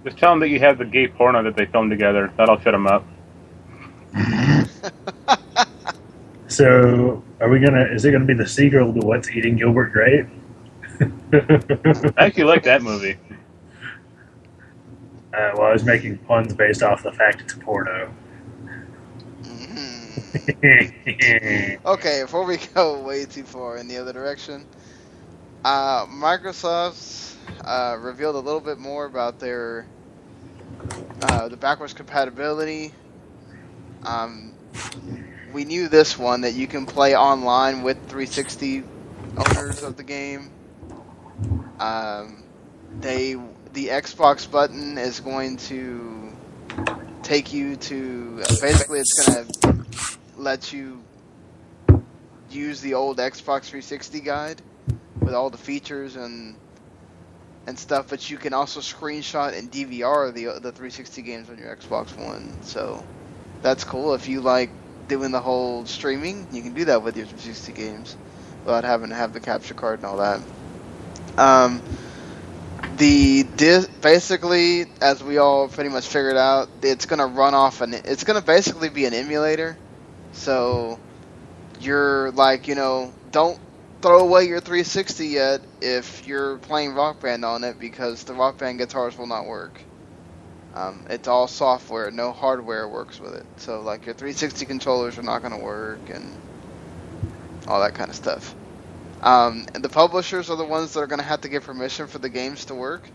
Just 0.05 0.17
tell 0.17 0.31
them 0.31 0.39
that 0.41 0.49
you 0.49 0.59
have 0.59 0.77
the 0.77 0.85
gay 0.85 1.07
porno 1.07 1.43
that 1.43 1.55
they 1.55 1.65
filmed 1.67 1.91
together. 1.91 2.33
That'll 2.37 2.59
shut 2.59 2.73
them 2.73 2.87
up. 2.87 3.05
So, 6.49 7.23
are 7.39 7.47
we 7.47 7.59
gonna? 7.59 7.85
Is 7.93 8.05
it 8.05 8.11
gonna 8.11 8.25
be 8.25 8.33
the 8.33 8.47
sequel 8.47 8.91
to 8.91 8.99
What's 9.01 9.29
Eating 9.29 9.55
Gilbert 9.55 9.93
Grape? 9.93 10.25
I 11.31 12.25
actually 12.25 12.43
like 12.43 12.63
that 12.63 12.81
movie. 12.81 13.17
Uh, 15.31 15.51
well, 15.55 15.67
I 15.67 15.73
was 15.73 15.83
making 15.83 16.17
puns 16.17 16.55
based 16.55 16.81
off 16.81 17.03
the 17.03 17.11
fact 17.11 17.41
it's 17.41 17.53
a 17.53 17.57
porno. 17.59 18.11
Mhm. 19.43 21.79
okay, 21.85 22.23
before 22.23 22.45
we 22.45 22.57
go 22.73 23.03
way 23.03 23.25
too 23.25 23.43
far 23.43 23.77
in 23.77 23.87
the 23.87 23.97
other 23.97 24.11
direction, 24.11 24.65
uh, 25.63 26.07
Microsoft 26.07 27.35
uh, 27.63 27.95
revealed 27.99 28.35
a 28.35 28.39
little 28.39 28.59
bit 28.59 28.79
more 28.79 29.05
about 29.05 29.39
their 29.39 29.85
uh, 31.21 31.47
the 31.47 31.57
backwards 31.57 31.93
compatibility. 31.93 32.91
Um, 34.03 34.55
we 35.53 35.65
knew 35.65 35.87
this 35.87 36.17
one 36.17 36.41
that 36.41 36.53
you 36.53 36.67
can 36.67 36.85
play 36.85 37.15
online 37.15 37.81
with 37.81 37.97
360 38.07 38.83
owners 39.37 39.83
of 39.83 39.97
the 39.97 40.03
game. 40.03 40.51
Um, 41.79 42.43
they 42.99 43.33
the 43.73 43.87
Xbox 43.87 44.49
button 44.49 44.97
is 44.97 45.19
going 45.19 45.57
to 45.57 46.31
take 47.21 47.53
you 47.53 47.75
to 47.75 48.37
basically 48.61 48.99
it's 48.99 49.27
going 49.27 49.45
to 49.47 49.85
let 50.37 50.73
you 50.73 51.03
use 52.49 52.81
the 52.81 52.95
old 52.95 53.17
Xbox 53.17 53.65
360 53.65 54.19
guide 54.21 54.61
with 55.19 55.33
all 55.33 55.49
the 55.49 55.57
features 55.57 56.15
and 56.15 56.55
and 57.67 57.77
stuff, 57.77 58.07
but 58.09 58.29
you 58.29 58.37
can 58.37 58.53
also 58.53 58.79
screenshot 58.79 59.57
and 59.57 59.71
DVR 59.71 60.33
the 60.33 60.45
the 60.59 60.71
360 60.71 61.21
games 61.21 61.49
on 61.49 61.57
your 61.57 61.75
Xbox 61.75 62.15
One. 62.17 62.61
So 62.63 63.05
that's 63.61 63.83
cool. 63.83 64.13
If 64.15 64.27
you 64.27 64.41
like 64.41 64.71
doing 65.09 65.31
the 65.31 65.41
whole 65.41 65.85
streaming, 65.85 66.47
you 66.53 66.61
can 66.61 66.73
do 66.73 66.85
that 66.85 67.03
with 67.03 67.17
your 67.17 67.25
360 67.25 67.73
games 67.73 68.15
without 68.63 68.85
having 68.85 69.09
to 69.09 69.15
have 69.15 69.33
the 69.33 69.41
capture 69.41 69.73
card 69.73 69.99
and 69.99 70.05
all 70.05 70.17
that. 70.17 70.41
Um, 71.37 71.81
the 72.97 73.43
basically, 74.01 74.85
as 75.01 75.23
we 75.23 75.37
all 75.37 75.67
pretty 75.67 75.89
much 75.89 76.07
figured 76.07 76.37
out, 76.37 76.69
it's 76.81 77.05
gonna 77.05 77.27
run 77.27 77.53
off 77.53 77.81
and 77.81 77.93
it's 77.93 78.23
gonna 78.23 78.41
basically 78.41 78.89
be 78.89 79.05
an 79.05 79.13
emulator. 79.13 79.77
So 80.33 80.99
you're 81.79 82.31
like, 82.31 82.67
you 82.67 82.75
know, 82.75 83.13
don't 83.31 83.59
throw 84.01 84.19
away 84.19 84.45
your 84.45 84.59
360 84.59 85.27
yet 85.27 85.61
if 85.81 86.27
you're 86.27 86.57
playing 86.57 86.93
Rock 86.93 87.21
Band 87.21 87.43
on 87.43 87.63
it 87.63 87.79
because 87.79 88.23
the 88.23 88.33
Rock 88.33 88.57
Band 88.57 88.77
guitars 88.77 89.17
will 89.17 89.27
not 89.27 89.45
work. 89.45 89.81
Um, 90.75 91.05
it's 91.09 91.27
all 91.27 91.47
software, 91.47 92.11
no 92.11 92.31
hardware 92.31 92.87
works 92.87 93.19
with 93.19 93.33
it. 93.33 93.45
So 93.57 93.81
like 93.81 94.05
your 94.05 94.13
360 94.13 94.65
controllers 94.65 95.17
are 95.17 95.23
not 95.23 95.41
going 95.41 95.57
to 95.57 95.63
work 95.63 96.09
and 96.09 96.35
all 97.67 97.81
that 97.81 97.95
kind 97.95 98.09
of 98.09 98.15
stuff. 98.15 98.55
Um, 99.21 99.65
the 99.73 99.89
publishers 99.89 100.49
are 100.49 100.55
the 100.55 100.65
ones 100.65 100.93
that 100.93 101.01
are 101.01 101.07
going 101.07 101.19
to 101.19 101.25
have 101.25 101.41
to 101.41 101.49
get 101.49 101.63
permission 101.63 102.07
for 102.07 102.19
the 102.19 102.29
games 102.29 102.65
to 102.65 102.75
work. 102.75 103.09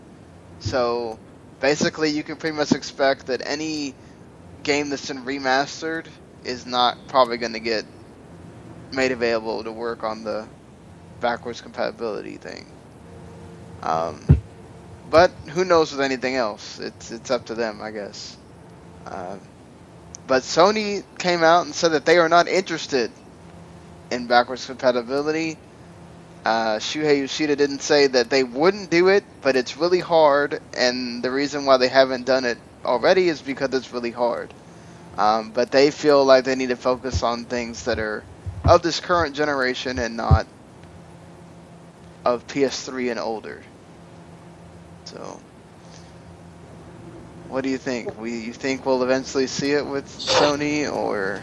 So 0.59 1.17
basically, 1.59 2.09
you 2.11 2.23
can 2.23 2.35
pretty 2.35 2.55
much 2.55 2.71
expect 2.71 3.27
that 3.27 3.41
any 3.45 3.95
game 4.63 4.89
that's 4.89 5.07
been 5.07 5.23
remastered 5.23 6.07
is 6.43 6.65
not 6.65 6.97
probably 7.07 7.37
going 7.37 7.53
to 7.53 7.59
get 7.59 7.85
made 8.91 9.11
available 9.11 9.63
to 9.63 9.71
work 9.71 10.03
on 10.03 10.23
the 10.23 10.47
backwards 11.21 11.61
compatibility 11.61 12.37
thing. 12.37 12.65
Um, 13.81 14.25
but 15.09 15.31
who 15.49 15.65
knows 15.65 15.91
with 15.91 16.01
anything 16.01 16.35
else? 16.35 16.79
It's 16.79 17.11
it's 17.11 17.31
up 17.31 17.45
to 17.45 17.55
them, 17.55 17.81
I 17.81 17.91
guess. 17.91 18.37
Uh, 19.05 19.37
but 20.27 20.43
Sony 20.43 21.03
came 21.19 21.43
out 21.43 21.65
and 21.65 21.75
said 21.75 21.89
that 21.89 22.05
they 22.05 22.17
are 22.17 22.29
not 22.29 22.47
interested 22.47 23.11
in 24.11 24.27
backwards 24.27 24.65
compatibility. 24.65 25.57
Uh, 26.43 26.77
Shuhei 26.77 27.21
Yoshida 27.21 27.55
didn't 27.55 27.81
say 27.81 28.07
that 28.07 28.29
they 28.29 28.43
wouldn't 28.43 28.89
do 28.89 29.07
it, 29.07 29.23
but 29.41 29.55
it's 29.55 29.77
really 29.77 29.99
hard, 29.99 30.61
and 30.77 31.23
the 31.23 31.31
reason 31.31 31.65
why 31.65 31.77
they 31.77 31.87
haven't 31.87 32.25
done 32.25 32.45
it 32.45 32.57
already 32.83 33.29
is 33.29 33.41
because 33.41 33.73
it's 33.73 33.91
really 33.91 34.11
hard. 34.11 34.53
Um, 35.17 35.51
but 35.51 35.71
they 35.71 35.91
feel 35.91 36.23
like 36.23 36.43
they 36.43 36.55
need 36.55 36.69
to 36.69 36.75
focus 36.75 37.23
on 37.23 37.45
things 37.45 37.85
that 37.85 37.99
are 37.99 38.23
of 38.63 38.81
this 38.81 38.99
current 38.99 39.35
generation 39.35 39.97
and 39.97 40.17
not 40.17 40.45
of 42.25 42.45
PS3 42.47 43.11
and 43.11 43.19
older. 43.19 43.63
So, 45.05 45.39
what 47.47 47.63
do 47.63 47.69
you 47.69 47.77
think? 47.77 48.19
We 48.19 48.37
you 48.39 48.53
think 48.53 48.85
we'll 48.85 49.03
eventually 49.03 49.47
see 49.47 49.71
it 49.71 49.85
with 49.85 50.05
Sony 50.07 50.91
or? 50.91 51.41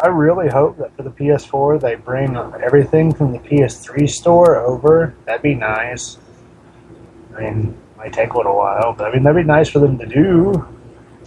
I 0.00 0.08
really 0.08 0.48
hope 0.48 0.76
that 0.76 0.94
for 0.94 1.02
the 1.02 1.10
PS4 1.10 1.80
they 1.80 1.94
bring 1.94 2.36
everything 2.36 3.14
from 3.14 3.32
the 3.32 3.38
PS3 3.38 4.08
store 4.08 4.56
over. 4.56 5.14
That'd 5.24 5.42
be 5.42 5.54
nice. 5.54 6.18
I 7.34 7.40
mean, 7.40 7.76
it 7.94 7.96
might 7.96 8.12
take 8.12 8.34
a 8.34 8.36
little 8.36 8.56
while, 8.56 8.92
but 8.92 9.08
I 9.08 9.12
mean 9.12 9.22
that'd 9.22 9.42
be 9.42 9.46
nice 9.46 9.70
for 9.70 9.78
them 9.78 9.98
to 9.98 10.06
do. 10.06 10.66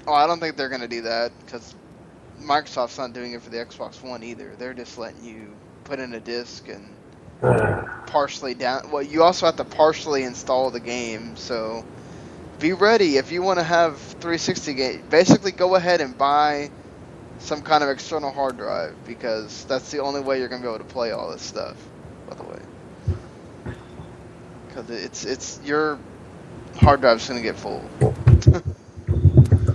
Oh, 0.06 0.14
I 0.14 0.28
don't 0.28 0.40
think 0.40 0.56
they're 0.56 0.70
gonna 0.70 0.88
do 0.88 1.02
that 1.02 1.32
because 1.46 1.76
Microsoft's 2.40 2.98
not 2.98 3.14
doing 3.14 3.34
it 3.34 3.42
for 3.42 3.50
the 3.50 3.58
Xbox 3.58 4.04
One 4.04 4.24
either. 4.24 4.54
They're 4.58 4.74
just 4.74 4.98
letting 4.98 5.24
you 5.24 5.56
put 5.84 6.00
in 6.00 6.14
a 6.14 6.20
disc 6.20 6.68
and 6.70 6.88
partially 7.42 8.54
down. 8.54 8.92
Well, 8.92 9.04
you 9.04 9.24
also 9.24 9.46
have 9.46 9.58
to 9.58 9.64
partially 9.64 10.24
install 10.24 10.72
the 10.72 10.80
game, 10.80 11.36
so 11.38 11.86
be 12.60 12.74
ready 12.74 13.18
if 13.18 13.32
you 13.32 13.42
want 13.42 13.60
to 13.60 13.64
have 13.64 13.98
360 13.98 14.74
game. 14.74 15.04
Basically, 15.10 15.52
go 15.52 15.76
ahead 15.76 16.02
and 16.02 16.18
buy 16.18 16.72
some 17.40 17.62
kind 17.62 17.84
of 17.84 17.90
external 17.90 18.32
hard 18.32 18.58
drive 18.58 18.96
because 19.06 19.64
that's 19.66 19.92
the 19.92 20.00
only 20.00 20.22
way 20.22 20.40
you're 20.40 20.50
gonna 20.50 20.62
be 20.62 20.68
able 20.68 20.78
to 20.80 20.84
play 20.84 21.12
all 21.12 21.32
this 21.32 21.42
stuff. 21.42 21.78
By 22.30 22.36
the 22.36 22.44
way, 22.44 22.60
because 24.68 24.90
it's 24.90 25.26
it's 25.26 25.60
your 25.64 25.98
hard 26.76 27.02
drive's 27.02 27.28
gonna 27.28 27.42
get 27.42 27.56
full. 27.56 27.90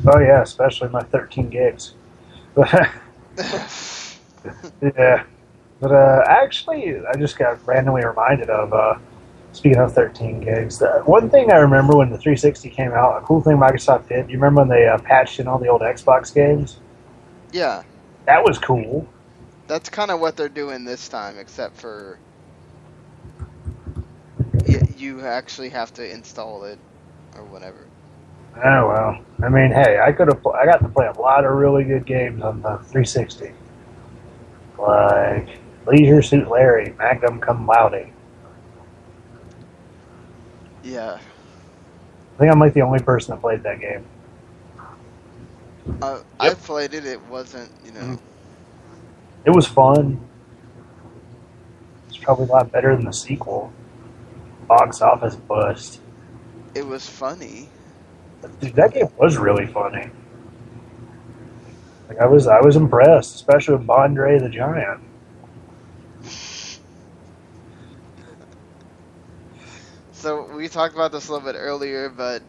Oh 0.07 0.19
yeah, 0.19 0.43
especially 0.43 0.91
my 0.91 1.03
13 1.03 1.49
gigs. 1.49 1.95
yeah, 4.97 5.25
but 5.81 5.93
uh, 5.93 6.23
actually, 6.27 6.97
I 7.07 7.17
just 7.19 7.39
got 7.39 7.65
randomly 7.67 8.05
reminded 8.05 8.51
of. 8.51 8.73
Uh, 8.73 8.99
speaking 9.53 9.79
of 9.79 9.93
13 9.95 10.41
gigs, 10.41 10.83
one 11.05 11.31
thing 11.31 11.53
I 11.53 11.57
remember 11.59 11.97
when 11.97 12.11
the 12.11 12.19
360 12.19 12.71
came 12.71 12.93
out, 12.93 13.23
a 13.23 13.25
cool 13.25 13.41
thing 13.41 13.57
Microsoft 13.57 14.09
did. 14.09 14.29
You 14.29 14.37
remember 14.37 14.63
when 14.63 14.69
they 14.69 14.89
uh, 14.89 14.99
patched 14.99 15.39
in 15.41 15.47
all 15.47 15.59
the 15.59 15.69
old 15.69 15.83
Xbox 15.83 16.35
games? 16.35 16.81
yeah, 17.53 17.85
That 18.27 18.45
was 18.45 18.59
cool. 18.59 19.07
that's 19.67 19.89
kind 19.91 20.11
of 20.11 20.21
what 20.21 20.37
they're 20.37 20.49
doing 20.49 20.85
this 20.85 21.09
time, 21.09 21.39
except 21.39 21.77
for 21.77 22.21
you 24.97 25.21
actually 25.23 25.71
have 25.71 25.93
to 25.95 26.09
install 26.11 26.65
it 26.65 26.81
or 27.33 27.45
whatever. 27.45 27.91
Oh 28.57 28.89
well. 28.89 29.19
I 29.43 29.49
mean, 29.49 29.71
hey, 29.73 30.01
I 30.01 30.13
could 30.13 30.29
have. 30.29 30.43
Pl- 30.43 30.55
I 30.55 30.65
got 30.67 30.83
to 30.83 30.89
play 30.89 31.07
a 31.07 31.21
lot 31.21 31.45
of 31.45 31.53
really 31.53 31.85
good 31.85 32.07
games 32.07 32.43
on 32.43 32.63
the 32.63 32.79
360, 32.79 33.53
like 34.79 35.64
Leisure 35.87 36.23
Suit 36.23 36.49
Larry, 36.49 36.95
Magna 36.99 37.39
Cum 37.39 37.67
Laude. 37.67 38.11
Yeah, 40.83 41.19
I 42.35 42.39
think 42.39 42.51
I'm 42.53 42.59
like 42.59 42.75
the 42.75 42.83
only 42.83 43.01
person 43.01 43.35
that 43.35 43.41
played 43.41 43.63
that 43.63 43.81
game. 43.81 44.05
uh, 46.03 46.21
I 46.41 46.55
played 46.55 46.95
it. 46.95 47.05
It 47.07 47.21
wasn't, 47.27 47.71
you 47.85 47.93
know. 47.93 48.19
It 49.45 49.51
was 49.51 49.67
fun. 49.67 50.21
It's 52.09 52.19
probably 52.19 52.47
a 52.47 52.53
lot 52.53 52.73
better 52.73 52.95
than 52.97 53.05
the 53.05 53.13
sequel. 53.13 53.73
Box 54.67 55.03
office 55.03 55.37
bust. 55.37 56.01
It 56.75 56.87
was 56.87 57.09
funny. 57.09 57.69
Dude, 58.61 58.75
that 58.75 58.95
game 58.95 59.09
was 59.19 59.37
really 59.39 59.67
funny. 59.67 60.11
Like 62.09 62.19
I 62.19 62.27
was, 62.27 62.47
I 62.47 62.61
was 62.61 62.77
impressed, 62.77 63.35
especially 63.37 63.77
with 63.77 63.87
Bondre 63.87 64.41
the 64.41 64.49
Giant. 64.49 65.01
So 70.25 70.47
we 70.57 70.71
talked 70.71 70.95
about 70.95 71.13
this 71.13 71.29
a 71.29 71.33
little 71.35 71.47
bit 71.47 71.59
earlier, 71.59 72.09
but 72.09 72.43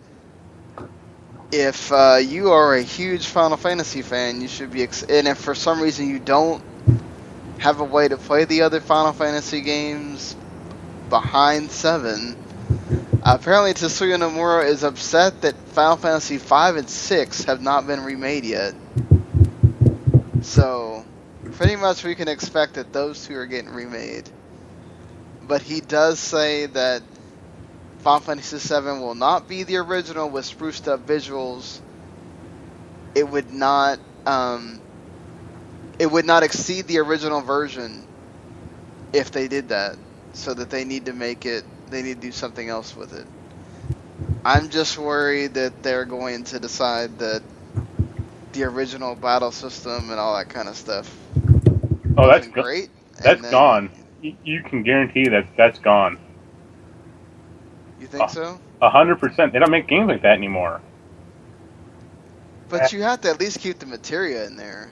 if 1.51 1.91
uh, 1.91 2.19
you 2.21 2.53
are 2.53 2.73
a 2.73 2.81
huge 2.81 3.27
Final 3.27 3.57
Fantasy 3.57 4.01
fan, 4.01 4.39
you 4.39 4.47
should 4.47 4.71
be. 4.71 4.81
Ex- 4.81 5.03
and 5.03 5.27
if 5.27 5.39
for 5.39 5.53
some 5.53 5.81
reason 5.81 6.07
you 6.07 6.17
don't 6.17 6.63
have 7.57 7.81
a 7.81 7.83
way 7.83 8.07
to 8.07 8.15
play 8.15 8.45
the 8.45 8.61
other 8.61 8.79
Final 8.79 9.11
Fantasy 9.11 9.59
games 9.59 10.37
behind 11.09 11.69
seven, 11.69 12.37
apparently 13.23 13.73
Tetsuya 13.73 14.17
Nomura 14.17 14.65
is 14.65 14.85
upset 14.85 15.41
that 15.41 15.57
Final 15.73 15.97
Fantasy 15.97 16.37
five 16.37 16.77
and 16.77 16.89
six 16.89 17.43
have 17.43 17.61
not 17.61 17.85
been 17.85 18.05
remade 18.05 18.45
yet. 18.45 18.73
So 20.43 21.03
pretty 21.51 21.75
much 21.75 22.05
we 22.05 22.15
can 22.15 22.29
expect 22.29 22.75
that 22.75 22.93
those 22.93 23.27
two 23.27 23.35
are 23.35 23.45
getting 23.45 23.71
remade. 23.71 24.29
But 25.45 25.61
he 25.61 25.81
does 25.81 26.19
say 26.19 26.67
that 26.67 27.03
Final 28.05 28.19
Fantasy 28.19 28.57
VII 28.59 28.99
will 28.99 29.15
not 29.15 29.47
be 29.49 29.63
the 29.63 29.77
original 29.77 30.29
with 30.29 30.45
spruced 30.45 30.87
up 30.87 31.07
visuals. 31.07 31.79
It 33.15 33.27
would 33.27 33.51
not, 33.51 33.97
um, 34.27 34.79
it 35.97 36.05
would 36.05 36.23
not 36.25 36.43
exceed 36.43 36.85
the 36.85 36.99
original 36.99 37.41
version 37.41 38.05
if 39.11 39.31
they 39.31 39.47
did 39.47 39.69
that. 39.69 39.97
So 40.33 40.53
that 40.53 40.69
they 40.69 40.85
need 40.85 41.07
to 41.07 41.13
make 41.13 41.47
it, 41.47 41.63
they 41.89 42.03
need 42.03 42.21
to 42.21 42.27
do 42.27 42.31
something 42.31 42.69
else 42.69 42.95
with 42.95 43.11
it. 43.13 43.25
I'm 44.45 44.69
just 44.69 44.99
worried 44.99 45.55
that 45.55 45.81
they're 45.81 46.05
going 46.05 46.43
to 46.43 46.59
decide 46.59 47.17
that 47.17 47.41
the 48.51 48.65
original 48.65 49.15
battle 49.15 49.51
system 49.51 50.11
and 50.11 50.19
all 50.19 50.35
that 50.37 50.49
kind 50.49 50.67
of 50.69 50.75
stuff 50.75 51.11
Oh, 52.17 52.27
that's 52.27 52.45
wasn't 52.45 52.53
go- 52.53 52.61
great. 52.61 52.89
that's 53.19 53.41
then- 53.41 53.49
gone. 53.51 53.89
You 54.21 54.61
can 54.61 54.83
guarantee 54.83 55.27
that 55.29 55.47
that's 55.57 55.79
gone. 55.79 56.19
You 57.99 58.07
think 58.07 58.23
Oh. 58.23 58.27
so? 58.27 58.59
A 58.81 58.89
hundred 58.89 59.19
percent. 59.19 59.53
They 59.53 59.59
don't 59.59 59.71
make 59.71 59.87
games 59.87 60.07
like 60.07 60.21
that 60.23 60.33
anymore. 60.37 60.81
But 62.69 62.91
you 62.91 63.03
have 63.03 63.21
to 63.21 63.29
at 63.29 63.39
least 63.39 63.59
keep 63.59 63.79
the 63.79 63.85
materia 63.85 64.45
in 64.45 64.55
there. 64.57 64.91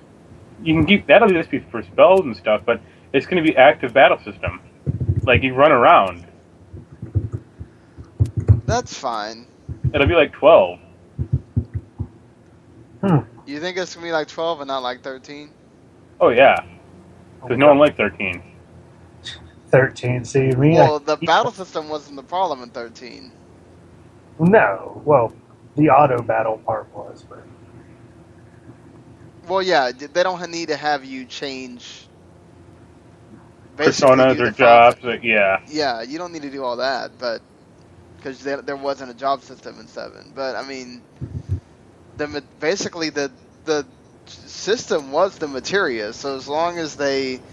You 0.62 0.74
can 0.74 0.86
keep 0.86 1.08
that'll 1.08 1.28
just 1.30 1.50
be 1.50 1.60
for 1.60 1.84
spells 1.84 2.22
and 2.22 2.36
stuff, 2.38 2.62
but 2.66 2.80
it's 3.12 3.26
going 3.26 3.44
to 3.44 3.50
be 3.52 3.58
active 3.58 3.94
battle 3.94 4.20
system. 4.20 4.62
Like 5.24 5.44
you 5.44 5.54
run 5.54 5.72
around. 5.72 6.26
That's 8.66 8.94
fine. 8.98 9.48
It'll 9.94 10.08
be 10.08 10.16
like 10.16 10.32
twelve. 10.32 10.80
Hmm. 13.02 13.18
You 13.46 13.60
think 13.60 13.78
it's 13.78 13.94
gonna 13.96 14.08
be 14.08 14.14
like 14.14 14.30
12 14.30 14.62
and 14.62 14.68
not 14.70 14.82
like 14.84 15.02
13? 15.02 15.50
Oh 16.22 16.30
yeah, 16.30 16.56
because 17.42 17.58
no 17.58 17.68
one 17.68 17.78
liked 17.78 17.98
thirteen. 17.98 18.42
13. 19.74 20.26
See, 20.26 20.56
me. 20.56 20.80
Well, 20.80 21.00
I- 21.00 21.00
the 21.00 21.18
battle 21.18 21.52
system 21.54 21.90
wasn't 21.90 22.18
the 22.18 22.24
problem 22.24 22.64
in 22.64 22.72
13. 22.72 23.34
No, 24.40 25.02
well, 25.06 25.34
the 25.78 25.90
auto 25.90 26.22
battle 26.24 26.60
part 26.60 26.88
was, 26.96 27.24
but 27.30 27.44
Well, 29.48 29.62
yeah, 29.64 29.92
they 29.92 30.24
don't 30.24 30.52
need 30.52 30.70
to 30.70 30.78
have 30.78 31.06
you 31.06 31.26
change. 31.26 32.10
Personas 33.78 34.40
or 34.40 34.52
jobs. 34.52 34.98
yeah. 35.24 35.60
yeah, 35.68 36.02
you 36.04 36.18
don't 36.20 36.34
need 36.34 36.44
to 36.44 36.52
do 36.52 36.64
all 36.64 36.78
that, 36.78 37.18
but 37.20 37.44
because 38.18 38.42
there, 38.44 38.62
there 38.62 38.78
wasn't 38.78 39.12
a 39.12 39.16
job 39.16 39.44
system 39.44 39.80
in 39.80 39.88
seven. 39.88 40.34
But 40.36 40.56
I 40.56 40.64
mean, 40.68 41.04
the 42.18 42.44
basically 42.60 43.10
the 43.12 43.32
the 43.66 43.88
system 44.28 45.12
was 45.12 45.38
the 45.38 45.48
materia. 45.48 46.14
So 46.14 46.36
as 46.38 46.48
long 46.48 46.80
as 46.80 46.96
they 46.98 47.44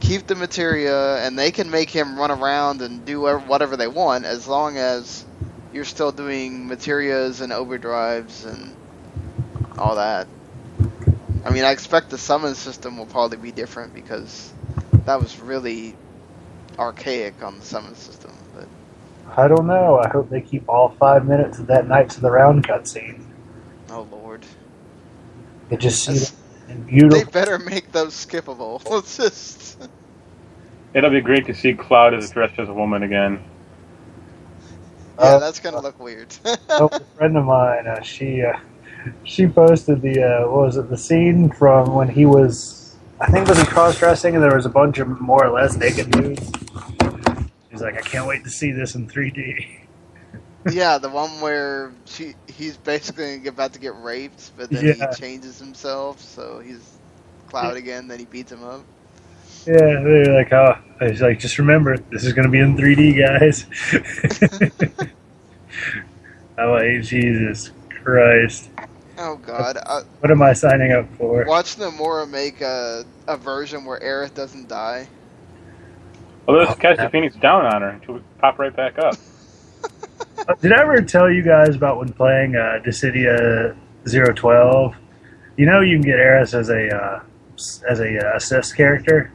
keep 0.00 0.26
the 0.26 0.34
materia, 0.34 1.16
and 1.24 1.38
they 1.38 1.50
can 1.50 1.70
make 1.70 1.90
him 1.90 2.18
run 2.18 2.30
around 2.30 2.82
and 2.82 3.04
do 3.04 3.20
whatever 3.20 3.76
they 3.76 3.86
want 3.86 4.24
as 4.24 4.48
long 4.48 4.76
as 4.76 5.24
you're 5.72 5.84
still 5.84 6.10
doing 6.10 6.66
materias 6.66 7.40
and 7.40 7.52
overdrives 7.52 8.44
and 8.44 8.74
all 9.78 9.96
that. 9.96 10.26
I 11.44 11.50
mean, 11.50 11.64
I 11.64 11.70
expect 11.70 12.10
the 12.10 12.18
summon 12.18 12.54
system 12.54 12.98
will 12.98 13.06
probably 13.06 13.38
be 13.38 13.52
different 13.52 13.94
because 13.94 14.52
that 15.06 15.20
was 15.20 15.38
really 15.40 15.94
archaic 16.78 17.42
on 17.42 17.58
the 17.58 17.64
summon 17.64 17.94
system. 17.94 18.32
But 18.54 18.66
I 19.36 19.48
don't 19.48 19.66
know. 19.66 19.98
I 19.98 20.08
hope 20.08 20.28
they 20.28 20.40
keep 20.40 20.68
all 20.68 20.90
five 20.98 21.26
minutes 21.26 21.58
of 21.58 21.66
that 21.68 21.86
Knights 21.86 22.16
of 22.16 22.22
the 22.22 22.30
Round 22.30 22.66
cutscene. 22.66 23.22
oh 23.90 24.06
lord, 24.10 24.44
It 25.70 25.78
just 25.80 26.06
That's- 26.06 26.32
seems 26.70 26.86
beautiful. 26.86 27.24
they 27.24 27.24
better 27.24 27.58
make 27.58 27.92
those 27.92 28.14
skippable. 28.14 28.82
Let's 28.90 29.16
just. 29.16 29.78
It'll 30.94 31.10
be 31.10 31.20
great 31.20 31.46
to 31.46 31.54
see 31.54 31.74
Cloud 31.74 32.14
as 32.14 32.30
dressed 32.30 32.58
as 32.58 32.68
a 32.68 32.74
woman 32.74 33.02
again. 33.04 33.42
Yeah, 35.22 35.36
Uh, 35.36 35.38
that's 35.38 35.60
gonna 35.60 35.80
look 35.80 35.98
weird. 36.00 36.34
oh, 36.70 36.88
a 36.92 37.00
friend 37.16 37.36
of 37.36 37.44
mine, 37.44 37.86
uh, 37.86 38.02
she 38.02 38.42
uh, 38.42 38.58
she 39.24 39.46
posted 39.46 40.02
the 40.02 40.22
uh, 40.22 40.50
what 40.50 40.66
was 40.66 40.76
it 40.76 40.90
the 40.90 40.98
scene 40.98 41.50
from 41.50 41.94
when 41.94 42.08
he 42.08 42.26
was 42.26 42.96
I 43.20 43.30
think 43.30 43.48
was 43.48 43.58
he 43.58 43.66
cross 43.66 43.98
dressing 43.98 44.34
and 44.34 44.42
there 44.42 44.56
was 44.56 44.66
a 44.66 44.70
bunch 44.70 44.98
of 44.98 45.20
more 45.20 45.44
or 45.44 45.50
less 45.50 45.76
naked 45.76 46.10
dudes. 46.10 46.50
He's 47.70 47.82
like, 47.82 47.96
I 47.96 48.00
can't 48.00 48.26
wait 48.26 48.44
to 48.44 48.50
see 48.50 48.72
this 48.72 48.94
in 48.94 49.08
3D. 49.08 49.79
Yeah, 50.68 50.98
the 50.98 51.10
one 51.10 51.40
where 51.40 51.94
she 52.06 52.36
he's 52.48 52.78
basically 52.78 53.46
about 53.46 53.74
to 53.74 53.80
get 53.80 53.94
raped, 53.96 54.52
but 54.56 54.72
then 54.72 54.86
Yeah. 54.86 54.92
he 54.92 55.06
changes 55.08 55.58
himself, 55.58 56.20
so 56.20 56.60
he's 56.60 56.98
Cloud 57.46 57.76
again. 57.76 58.08
Then 58.08 58.20
he 58.20 58.26
beats 58.26 58.52
him 58.52 58.64
up. 58.64 58.86
Yeah, 59.66 59.74
they're 59.76 60.34
like, 60.34 60.52
oh, 60.52 60.76
he's 61.00 61.22
like, 61.22 61.38
just 61.40 61.58
remember, 61.58 61.96
this 62.10 62.24
is 62.24 62.32
going 62.34 62.46
to 62.46 62.52
be 62.52 62.60
in 62.60 62.76
3D, 62.76 63.18
guys. 63.18 63.66
I'm 66.58 67.02
Jesus 67.02 67.70
Christ, 68.02 68.70
Oh 69.18 69.36
God! 69.36 69.78
Uh, 69.86 70.02
what 70.20 70.30
am 70.30 70.42
I 70.42 70.52
signing 70.54 70.92
up 70.92 71.06
for? 71.16 71.46
watch 71.46 71.76
Nomura 71.76 72.28
make 72.28 72.60
a 72.62 73.04
a 73.28 73.36
version 73.38 73.84
where 73.84 74.00
Aerith 74.00 74.34
doesn't 74.34 74.68
die. 74.68 75.10
Well, 76.46 76.58
let's 76.58 76.78
catch 76.80 77.00
the 77.00 77.08
Phoenix 77.08 77.36
down 77.36 77.66
on 77.66 77.82
her 77.82 77.90
until 77.90 78.16
we 78.16 78.22
pop 78.38 78.58
right 78.58 78.74
back 78.74 78.98
up. 78.98 79.18
Uh, 80.48 80.54
Did 80.54 80.72
I 80.72 80.82
ever 80.82 81.02
tell 81.02 81.30
you 81.30 81.42
guys 81.42 81.76
about 81.76 81.98
when 81.98 82.12
playing 82.12 82.56
uh, 82.56 82.80
Dissidia 82.84 83.76
012? 84.06 84.96
You 85.56 85.66
know, 85.66 85.80
you 85.80 85.96
can 85.96 86.06
get 86.06 86.18
Aeris 86.18 86.54
as 86.54 86.70
a 86.70 86.88
uh, 86.88 87.22
as 87.88 88.00
a 88.00 88.18
uh, 88.18 88.36
assist 88.36 88.76
character. 88.76 89.32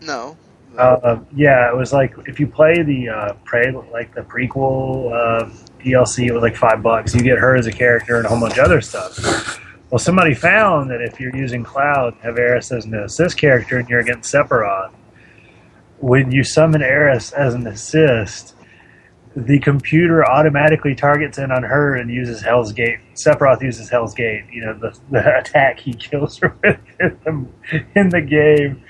No. 0.00 0.36
Uh, 0.76 1.18
yeah, 1.34 1.68
it 1.68 1.76
was 1.76 1.92
like 1.92 2.14
if 2.26 2.38
you 2.38 2.46
play 2.46 2.82
the 2.82 3.08
uh, 3.08 3.32
pre 3.44 3.70
like 3.92 4.14
the 4.14 4.22
prequel 4.22 5.12
uh, 5.12 5.50
DLC, 5.80 6.28
it 6.28 6.32
was 6.32 6.42
like 6.42 6.56
five 6.56 6.82
bucks. 6.82 7.14
You 7.14 7.22
get 7.22 7.38
her 7.38 7.56
as 7.56 7.66
a 7.66 7.72
character 7.72 8.16
and 8.16 8.26
a 8.26 8.28
whole 8.28 8.40
bunch 8.40 8.58
of 8.58 8.64
other 8.64 8.80
stuff. 8.80 9.60
Well, 9.90 9.98
somebody 9.98 10.34
found 10.34 10.90
that 10.90 11.00
if 11.00 11.18
you're 11.18 11.34
using 11.34 11.64
Cloud, 11.64 12.14
have 12.22 12.38
Aeris 12.38 12.70
as 12.70 12.84
an 12.84 12.94
assist 12.94 13.38
character, 13.38 13.78
and 13.78 13.88
you're 13.88 14.00
against 14.00 14.32
Sephiroth, 14.32 14.92
when 15.98 16.30
you 16.30 16.44
summon 16.44 16.82
Aeris 16.82 17.32
as 17.32 17.54
an 17.54 17.66
assist, 17.66 18.54
the 19.46 19.60
computer 19.60 20.26
automatically 20.28 20.94
targets 20.96 21.38
in 21.38 21.52
on 21.52 21.62
her 21.64 21.96
and 21.96 22.10
uses 22.10 22.42
Hell's 22.42 22.72
Gate. 22.72 23.00
Sephiroth 23.14 23.62
uses 23.62 23.90
Hell's 23.90 24.14
Gate. 24.14 24.44
You 24.52 24.66
know 24.66 24.74
the, 24.74 24.98
the 25.10 25.38
attack 25.40 25.80
he 25.80 25.94
kills 25.94 26.38
her 26.38 26.56
with 26.64 26.78
in 27.00 27.18
the, 27.24 27.86
in 27.96 28.08
the 28.10 28.22
game. 28.22 28.84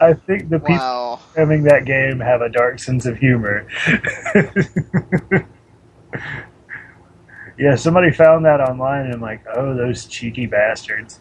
I 0.00 0.14
think 0.14 0.50
the 0.50 0.60
people 0.60 0.76
Wow. 0.76 1.20
programming 1.34 1.64
that 1.64 1.84
game 1.86 2.20
have 2.20 2.42
a 2.42 2.48
dark 2.50 2.78
sense 2.80 3.06
of 3.06 3.18
humor. 3.18 3.66
yeah, 7.58 7.76
somebody 7.76 8.12
found 8.12 8.44
that 8.46 8.60
online 8.60 9.06
and 9.06 9.14
I'm 9.14 9.20
like, 9.20 9.44
oh, 9.54 9.74
those 9.76 10.06
cheeky 10.06 10.46
bastards. 10.46 11.20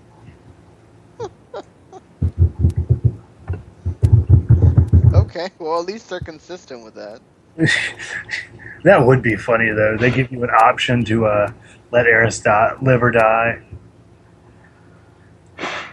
Okay. 5.13 5.49
Well, 5.59 5.79
at 5.81 5.87
least 5.87 6.09
they're 6.09 6.19
consistent 6.21 6.83
with 6.83 6.95
that. 6.95 7.21
that 8.83 9.05
would 9.05 9.21
be 9.21 9.35
funny 9.35 9.69
though. 9.69 9.97
They 9.97 10.11
give 10.11 10.31
you 10.31 10.43
an 10.43 10.49
option 10.49 11.03
to 11.05 11.25
uh, 11.25 11.53
let 11.91 12.07
Aeris 12.07 12.39
die, 12.39 12.73
live 12.81 13.03
or 13.03 13.11
die. 13.11 13.61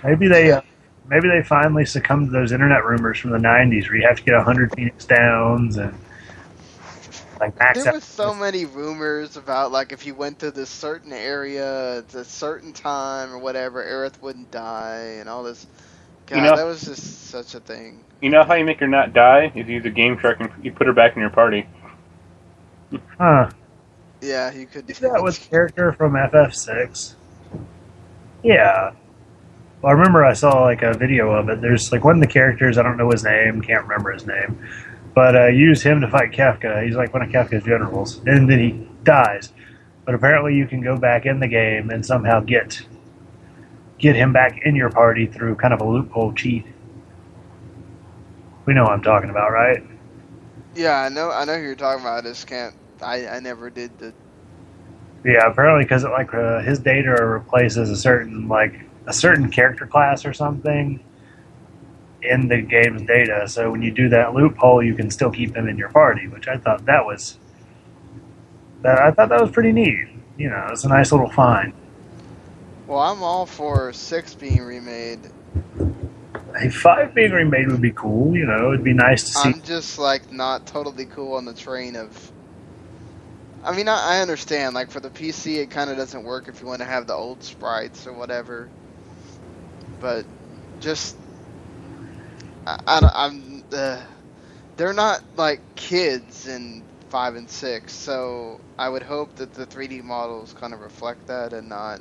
Maybe 0.05 0.29
they, 0.29 0.53
uh, 0.53 0.62
maybe 1.09 1.29
they 1.29 1.42
finally 1.42 1.85
succumb 1.85 2.27
to 2.27 2.33
those 2.33 2.53
internet 2.53 2.85
rumors 2.85 3.18
from 3.18 3.31
the 3.31 3.38
'90s, 3.38 3.88
where 3.88 3.97
you 3.97 4.07
have 4.07 4.18
to 4.18 4.23
get 4.23 4.40
hundred 4.42 4.75
Phoenix 4.75 5.05
Downs 5.05 5.77
and 5.77 5.94
like 7.40 7.57
There 7.75 7.92
was 7.92 8.05
so 8.05 8.35
many 8.35 8.64
rumors 8.64 9.37
about 9.37 9.71
like 9.71 9.92
if 9.92 10.07
you 10.07 10.14
went 10.14 10.40
to 10.40 10.51
this 10.51 10.71
certain 10.71 11.12
area 11.12 11.99
at 11.99 12.14
a 12.14 12.25
certain 12.25 12.73
time 12.73 13.33
or 13.33 13.38
whatever, 13.38 13.83
Aerith 13.83 14.21
wouldn't 14.21 14.51
die 14.51 15.16
and 15.21 15.29
all 15.29 15.42
this. 15.42 15.66
God, 16.29 16.37
You 16.37 16.43
know- 16.43 16.57
that 16.57 16.64
was 16.67 16.83
just 16.83 17.29
such 17.31 17.55
a 17.55 17.61
thing. 17.61 18.05
You 18.21 18.31
know 18.31 18.43
how 18.43 18.55
you 18.55 18.64
make 18.64 18.81
her 18.81 18.88
not 18.88 19.12
die? 19.12 19.53
Is 19.55 19.69
you 19.69 19.75
use 19.77 19.85
a 19.85 19.91
game 19.91 20.19
shark 20.19 20.41
and 20.41 20.51
you 20.62 20.73
put 20.73 20.87
her 20.88 20.93
back 20.93 21.14
in 21.14 21.21
your 21.21 21.31
party. 21.31 21.67
Huh. 23.19 23.51
Yeah, 24.21 24.53
you 24.53 24.67
could 24.67 24.87
do 24.87 24.95
that 24.95 25.23
with 25.23 25.38
character 25.49 25.93
from 25.93 26.14
FF6? 26.17 27.14
Yeah. 28.43 28.93
Well, 29.81 29.91
I 29.91 29.93
remember 29.93 30.25
I 30.25 30.33
saw 30.33 30.62
like 30.64 30.83
a 30.83 30.93
video 30.95 31.31
of 31.31 31.49
it. 31.49 31.61
There's 31.61 31.93
like 31.93 32.03
one 32.05 32.17
of 32.17 32.21
the 32.21 32.27
characters, 32.27 32.79
I 32.79 32.83
don't 32.83 32.97
know 32.97 33.11
his 33.11 33.23
name, 33.25 33.61
can't 33.62 33.83
remember 33.85 34.11
his 34.11 34.27
name, 34.27 34.59
but 35.14 35.37
uh, 35.37 35.47
use 35.47 35.83
him 35.83 36.01
to 36.01 36.09
fight 36.11 36.33
Kefka. 36.33 36.85
He's 36.85 36.97
like 36.97 37.12
one 37.12 37.23
of 37.23 37.29
Kefka's 37.29 37.64
generals, 37.64 38.21
and 38.27 38.51
then 38.51 38.59
he 38.59 38.88
dies. 39.05 39.53
But 40.05 40.14
apparently, 40.17 40.57
you 40.57 40.67
can 40.67 40.81
go 40.81 40.97
back 40.97 41.27
in 41.27 41.38
the 41.38 41.47
game 41.47 41.91
and 41.91 42.05
somehow 42.05 42.41
get 42.41 42.83
get 43.99 44.17
him 44.17 44.33
back 44.33 44.61
in 44.65 44.77
your 44.77 44.91
party 44.91 45.27
through 45.27 45.57
kind 45.57 45.75
of 45.75 45.81
a 45.81 45.85
loophole 45.89 46.33
cheat. 46.33 46.67
We 48.67 48.75
know 48.75 48.85
what 48.85 48.93
I'm 48.93 49.03
talking 49.03 49.31
about, 49.31 49.53
right? 49.53 49.83
Yeah, 50.75 51.01
I 51.01 51.09
know. 51.09 51.31
I 51.31 51.45
know 51.45 51.57
who 51.57 51.63
you're 51.63 51.75
talking 51.77 52.03
about. 52.03 52.19
I 52.25 52.29
just 52.29 52.47
can't. 52.47 52.75
I 53.03 53.27
I 53.27 53.41
never 53.41 53.71
did 53.71 53.99
the. 53.99 54.15
Yeah, 55.25 55.47
apparently 55.51 55.85
because 55.85 56.05
like 56.05 56.33
uh, 56.35 56.61
his 56.61 56.79
data 56.79 57.11
replaces 57.11 57.91
a 57.91 57.97
certain 57.97 58.49
like 58.49 58.75
a 59.07 59.13
certain 59.13 59.51
character 59.51 59.87
class 59.87 60.25
or 60.25 60.33
something 60.33 61.03
in 62.23 62.49
the 62.49 62.61
game's 62.61 63.03
data. 63.03 63.49
So 63.49 63.71
when 63.71 63.83
you 63.83 63.91
do 63.91 64.09
that 64.11 64.35
loophole, 64.35 64.83
you 64.83 64.95
can 64.95 65.11
still 65.11 65.31
keep 65.31 65.57
him 65.57 65.69
in 65.69 65.77
your 65.79 65.91
party, 65.91 66.29
which 66.29 66.49
I 66.49 66.59
thought 66.59 66.85
that 66.87 67.05
was 67.05 67.39
that 68.83 68.99
I 68.99 69.11
thought 69.11 69.29
that 69.31 69.41
was 69.41 69.51
pretty 69.51 69.73
neat. 69.73 70.09
You 70.37 70.51
know, 70.51 70.69
it's 70.71 70.85
a 70.85 70.89
nice 70.89 71.13
little 71.13 71.31
find. 71.31 71.73
Well, 72.88 73.01
I'm 73.01 73.22
all 73.22 73.44
for 73.44 73.92
six 73.92 74.35
being 74.35 74.62
remade. 74.62 75.20
A 76.57 76.70
five 76.70 77.14
being 77.14 77.33
remade 77.33 77.68
would 77.70 77.83
be 77.83 77.92
cool. 77.92 78.35
You 78.35 78.46
know, 78.46 78.72
it'd 78.72 78.83
be 78.83 78.94
nice 78.94 79.24
to 79.24 79.33
see. 79.33 79.51
I'm 79.51 79.62
just 79.62 79.98
like 79.98 80.33
not 80.33 80.66
totally 80.66 81.05
cool 81.05 81.35
on 81.35 81.44
the 81.44 81.53
train 81.53 81.96
of. 81.96 82.33
I 83.62 83.77
mean, 83.77 83.88
I, 83.88 84.16
I 84.16 84.20
understand. 84.22 84.74
Like 84.74 84.90
for 84.90 85.01
the 85.01 85.11
PC, 85.11 85.57
it 85.57 85.70
kind 85.70 85.90
of 85.90 85.98
doesn't 85.98 86.24
work 86.24 86.48
if 86.48 86.62
you 86.62 86.66
want 86.66 86.79
to 86.79 86.87
have 86.87 87.07
the 87.07 87.12
old 87.12 87.44
sprites 87.44 88.07
or 88.07 88.14
whatever. 88.14 88.70
But 90.01 90.24
just, 90.81 91.14
I, 92.66 92.79
I 92.87 93.27
am 93.27 93.64
uh, 93.70 94.01
they're 94.79 94.94
not 94.94 95.22
like 95.37 95.61
kids 95.77 96.48
in 96.48 96.83
five 97.11 97.37
and 97.37 97.51
six, 97.51 97.92
so 97.92 98.59
I 98.79 98.88
would 98.88 99.03
hope 99.03 99.37
that 99.37 99.53
the 99.53 99.66
3D 99.66 100.03
models 100.03 100.55
kind 100.59 100.72
of 100.72 100.81
reflect 100.81 101.27
that 101.27 101.53
and 101.53 101.68
not 101.68 102.01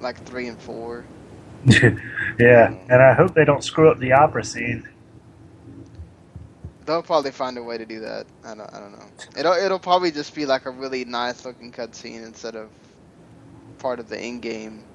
like 0.00 0.22
three 0.24 0.48
and 0.48 0.60
four. 0.60 1.04
yeah, 2.38 2.74
and 2.88 3.02
I 3.02 3.14
hope 3.14 3.34
they 3.34 3.44
don't 3.44 3.64
screw 3.64 3.90
up 3.90 3.98
the 3.98 4.12
opera 4.12 4.44
scene. 4.44 4.88
They'll 6.86 7.02
probably 7.02 7.32
find 7.32 7.56
a 7.58 7.62
way 7.62 7.78
to 7.78 7.86
do 7.86 8.00
that. 8.00 8.26
I 8.44 8.54
don't, 8.54 8.72
I 8.74 8.80
don't 8.80 8.92
know. 8.92 9.06
It'll 9.36 9.54
it'll 9.54 9.78
probably 9.78 10.10
just 10.12 10.34
be 10.34 10.46
like 10.46 10.66
a 10.66 10.70
really 10.70 11.04
nice 11.04 11.44
looking 11.44 11.72
cutscene 11.72 12.24
instead 12.26 12.56
of 12.56 12.70
part 13.78 14.00
of 14.00 14.08
the 14.08 14.22
in 14.22 14.40
game. 14.40 14.86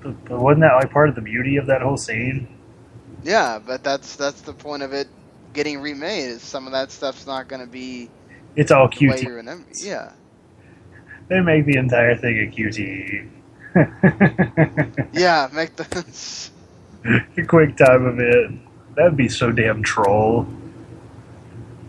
But, 0.00 0.24
but 0.24 0.40
wasn't 0.40 0.62
that 0.62 0.74
like 0.76 0.90
part 0.90 1.08
of 1.10 1.14
the 1.14 1.22
beauty 1.22 1.56
of 1.56 1.66
that 1.66 1.82
whole 1.82 1.96
scene? 1.98 2.48
Yeah, 3.22 3.58
but 3.58 3.84
that's 3.84 4.16
that's 4.16 4.42
the 4.42 4.54
point 4.54 4.82
of 4.82 4.92
it 4.92 5.08
getting 5.52 5.80
remade. 5.80 6.30
Is 6.30 6.42
some 6.42 6.66
of 6.66 6.72
that 6.72 6.90
stuff's 6.92 7.26
not 7.26 7.48
going 7.48 7.62
to 7.62 7.68
be 7.68 8.12
It's 8.56 8.70
all 8.70 8.88
QT. 8.88 9.30
Yeah, 9.72 10.12
They 11.28 11.40
make 11.40 11.66
the 11.66 11.76
entire 11.76 12.16
thing 12.16 12.38
a 12.38 12.50
QTE. 12.50 13.28
yeah. 15.12 15.48
Make 15.52 15.76
the 15.76 15.84
quick 17.48 17.76
time 17.76 18.06
event. 18.06 18.60
That'd 18.96 19.16
be 19.16 19.28
so 19.28 19.52
damn 19.52 19.82
troll. 19.82 20.46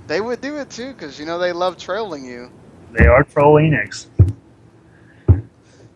they 0.07 0.21
would 0.21 0.41
do 0.41 0.57
it 0.57 0.69
too 0.69 0.93
because 0.93 1.19
you 1.19 1.25
know 1.25 1.39
they 1.39 1.53
love 1.53 1.77
trailing 1.77 2.25
you. 2.25 2.51
They 2.91 3.05
are 3.07 3.23
troll 3.23 3.55
Enix. 3.55 4.07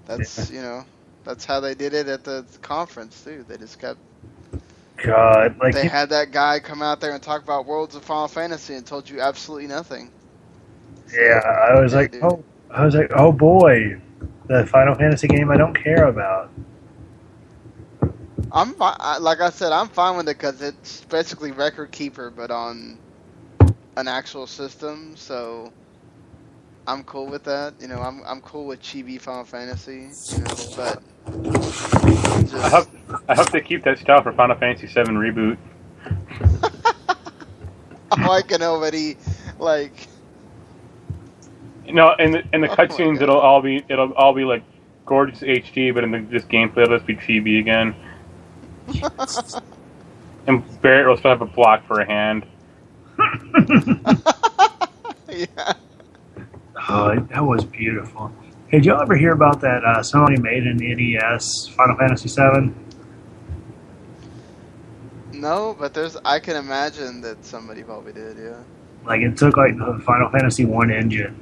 That's 0.06 0.50
you 0.50 0.62
know 0.62 0.86
that's 1.26 1.46
how 1.46 1.60
they 1.62 1.76
did 1.76 1.94
it 1.94 2.08
at 2.08 2.24
the 2.24 2.46
conference 2.62 3.24
too. 3.24 3.46
They 3.48 3.58
just 3.58 3.80
kept 3.80 4.00
God, 4.98 5.58
like 5.62 5.76
They 5.76 5.86
had 5.86 6.10
that 6.12 6.32
guy 6.32 6.62
come 6.62 6.82
out 6.82 7.02
there 7.02 7.14
and 7.14 7.22
talk 7.22 7.44
about 7.44 7.66
Worlds 7.66 7.96
of 7.96 8.06
Final 8.06 8.30
Fantasy 8.30 8.76
and 8.76 8.86
told 8.88 9.10
you 9.10 9.20
absolutely 9.22 9.68
nothing. 9.68 10.14
yeah, 11.14 11.39
I 11.39 11.80
was 11.82 11.94
Yeah, 11.94 11.96
like, 11.96 12.14
oh, 12.22 12.44
I 12.72 12.86
was 12.86 12.96
like, 12.96 13.12
oh 13.16 13.32
boy, 13.32 14.00
the 14.48 14.66
Final 14.68 14.96
Fantasy 14.96 15.28
game 15.28 15.52
I 15.52 15.58
don't 15.58 15.74
care 15.74 16.08
about. 16.08 16.50
I'm 18.52 18.74
fi- 18.74 19.18
like 19.18 19.41
I 19.41 19.50
said, 19.50 19.72
I'm 19.72 19.88
fine 19.88 20.16
with 20.16 20.28
it 20.30 20.38
because 20.38 20.62
it's 20.62 21.02
basically 21.06 21.52
Record 21.52 21.91
Keeper, 21.91 22.30
but 22.30 22.52
on 22.52 23.00
an 23.98 24.08
actual 24.08 24.46
system. 24.46 25.16
So 25.16 25.72
I'm 26.86 27.04
cool 27.04 27.28
with 27.28 27.44
that. 27.46 27.74
You 27.80 27.88
know, 27.88 28.00
I'm 28.00 28.22
I'm 28.26 28.41
cool 28.41 28.66
with 28.66 28.82
Chibi 28.82 29.20
Final 29.20 29.46
Fantasy. 29.46 30.10
You 30.32 30.38
know, 30.39 30.56
but 30.76 31.02
just, 32.41 32.54
I 32.56 32.70
hope 32.70 32.88
I 33.30 33.36
hope 33.36 33.52
they 33.52 33.62
keep 33.62 33.84
that 33.86 33.98
style 33.98 34.22
for 34.22 34.34
Final 34.34 34.56
Fantasy 34.56 34.88
VII 34.88 35.12
reboot. 35.12 35.58
I 38.12 38.41
can 38.44 38.62
already 38.62 39.18
like 39.58 40.08
You 41.86 41.94
know, 41.94 42.16
in 42.18 42.32
the 42.32 42.44
in 42.54 42.62
the 42.62 42.70
Oh 42.72 42.76
cutscenes, 42.76 43.22
it'll 43.22 43.40
all 43.40 43.62
be 43.62 43.84
it'll 43.90 44.14
all 44.14 44.34
be 44.34 44.44
like 44.46 44.64
gorgeous 45.06 45.40
HD, 45.40 45.94
but 45.94 46.04
in 46.04 46.12
the 46.12 46.20
this 46.20 46.44
gameplay, 46.44 46.84
it'll 46.84 46.98
just 46.98 47.06
be 47.06 47.16
chibi 47.16 47.60
again. 47.60 47.96
And 50.46 50.82
Barret 50.82 51.08
will 51.08 51.18
still 51.18 51.32
have 51.32 51.42
a 51.42 51.46
block 51.46 51.88
for 51.88 52.02
a 52.02 52.06
hand. 52.06 52.46
yeah. 55.30 55.74
Oh, 56.90 57.16
that 57.16 57.42
was 57.42 57.64
beautiful. 57.64 58.30
Hey, 58.68 58.80
did 58.80 58.86
y'all 58.88 59.02
ever 59.02 59.16
hear 59.16 59.32
about 59.32 59.62
that 59.62 59.86
uh, 59.86 60.00
Sony 60.00 60.38
made 60.42 60.64
an 60.64 60.78
NES 60.78 61.68
Final 61.70 61.96
Fantasy 61.96 62.28
VII? 62.28 62.74
No, 65.40 65.76
but 65.80 65.94
there's 65.94 66.18
I 66.26 66.40
can 66.40 66.58
imagine 66.58 67.22
that 67.22 67.46
somebody 67.46 67.84
probably 67.84 68.14
did. 68.14 68.38
Yeah. 68.38 68.62
Like 69.06 69.22
it 69.22 69.38
took 69.38 69.56
like 69.58 69.78
the 69.78 70.02
Final 70.06 70.30
Fantasy 70.30 70.66
One 70.66 70.92
engine, 70.92 71.36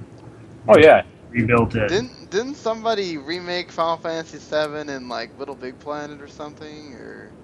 Oh 0.68 0.78
yeah, 0.78 1.04
rebuilt 1.30 1.76
it. 1.76 1.92
Didn't 1.92 2.30
didn't 2.30 2.56
somebody 2.56 3.18
remake 3.18 3.72
Final 3.72 3.98
Fantasy 3.98 4.38
VII 4.40 4.90
in 4.90 5.08
like 5.10 5.38
Little 5.38 5.56
Big 5.56 5.80
Planet 5.80 6.22
or 6.22 6.28
something 6.28 6.94
or 6.96 7.36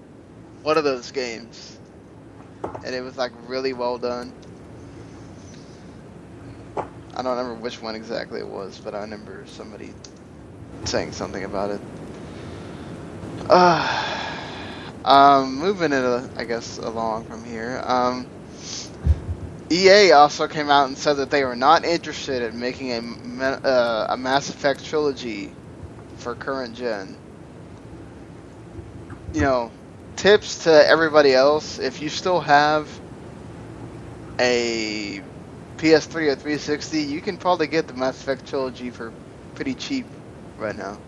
one 0.62 0.76
of 0.78 0.84
those 0.84 1.10
games? 1.12 1.80
And 2.84 2.94
it 2.94 3.00
was 3.02 3.16
like 3.16 3.32
really 3.34 3.72
well 3.72 3.98
done. 3.98 4.34
I 7.14 7.22
don't 7.22 7.36
remember 7.36 7.60
which 7.60 7.80
one 7.82 7.94
exactly 7.94 8.40
it 8.40 8.48
was, 8.48 8.80
but 8.82 8.94
I 8.94 9.00
remember 9.00 9.44
somebody 9.46 9.94
saying 10.84 11.12
something 11.12 11.44
about 11.44 11.70
it. 11.70 11.82
Uh, 13.48 14.44
um, 15.04 15.58
moving 15.58 15.92
it, 15.92 16.04
uh, 16.04 16.28
I 16.36 16.44
guess, 16.44 16.78
along 16.78 17.24
from 17.24 17.44
here. 17.44 17.80
Um, 17.84 18.28
EA 19.70 20.12
also 20.12 20.48
came 20.48 20.70
out 20.70 20.88
and 20.88 20.96
said 20.96 21.14
that 21.14 21.30
they 21.30 21.44
were 21.44 21.56
not 21.56 21.84
interested 21.84 22.42
in 22.42 22.58
making 22.58 22.92
a, 22.92 23.44
uh, 23.66 24.06
a 24.10 24.16
Mass 24.16 24.48
Effect 24.48 24.84
trilogy 24.84 25.52
for 26.16 26.34
current 26.34 26.74
gen. 26.76 27.18
You 29.34 29.42
know, 29.42 29.72
tips 30.16 30.64
to 30.64 30.70
everybody 30.88 31.34
else: 31.34 31.78
if 31.78 32.00
you 32.00 32.08
still 32.08 32.40
have 32.40 32.88
a 34.40 35.22
PS3 35.76 36.28
or 36.28 36.34
360, 36.36 37.00
you 37.02 37.20
can 37.20 37.36
probably 37.38 37.66
get 37.66 37.86
the 37.86 37.94
Mass 37.94 38.20
Effect 38.20 38.46
trilogy 38.46 38.90
for 38.90 39.12
pretty 39.54 39.74
cheap 39.74 40.06
right 40.56 40.76
now. 40.76 40.98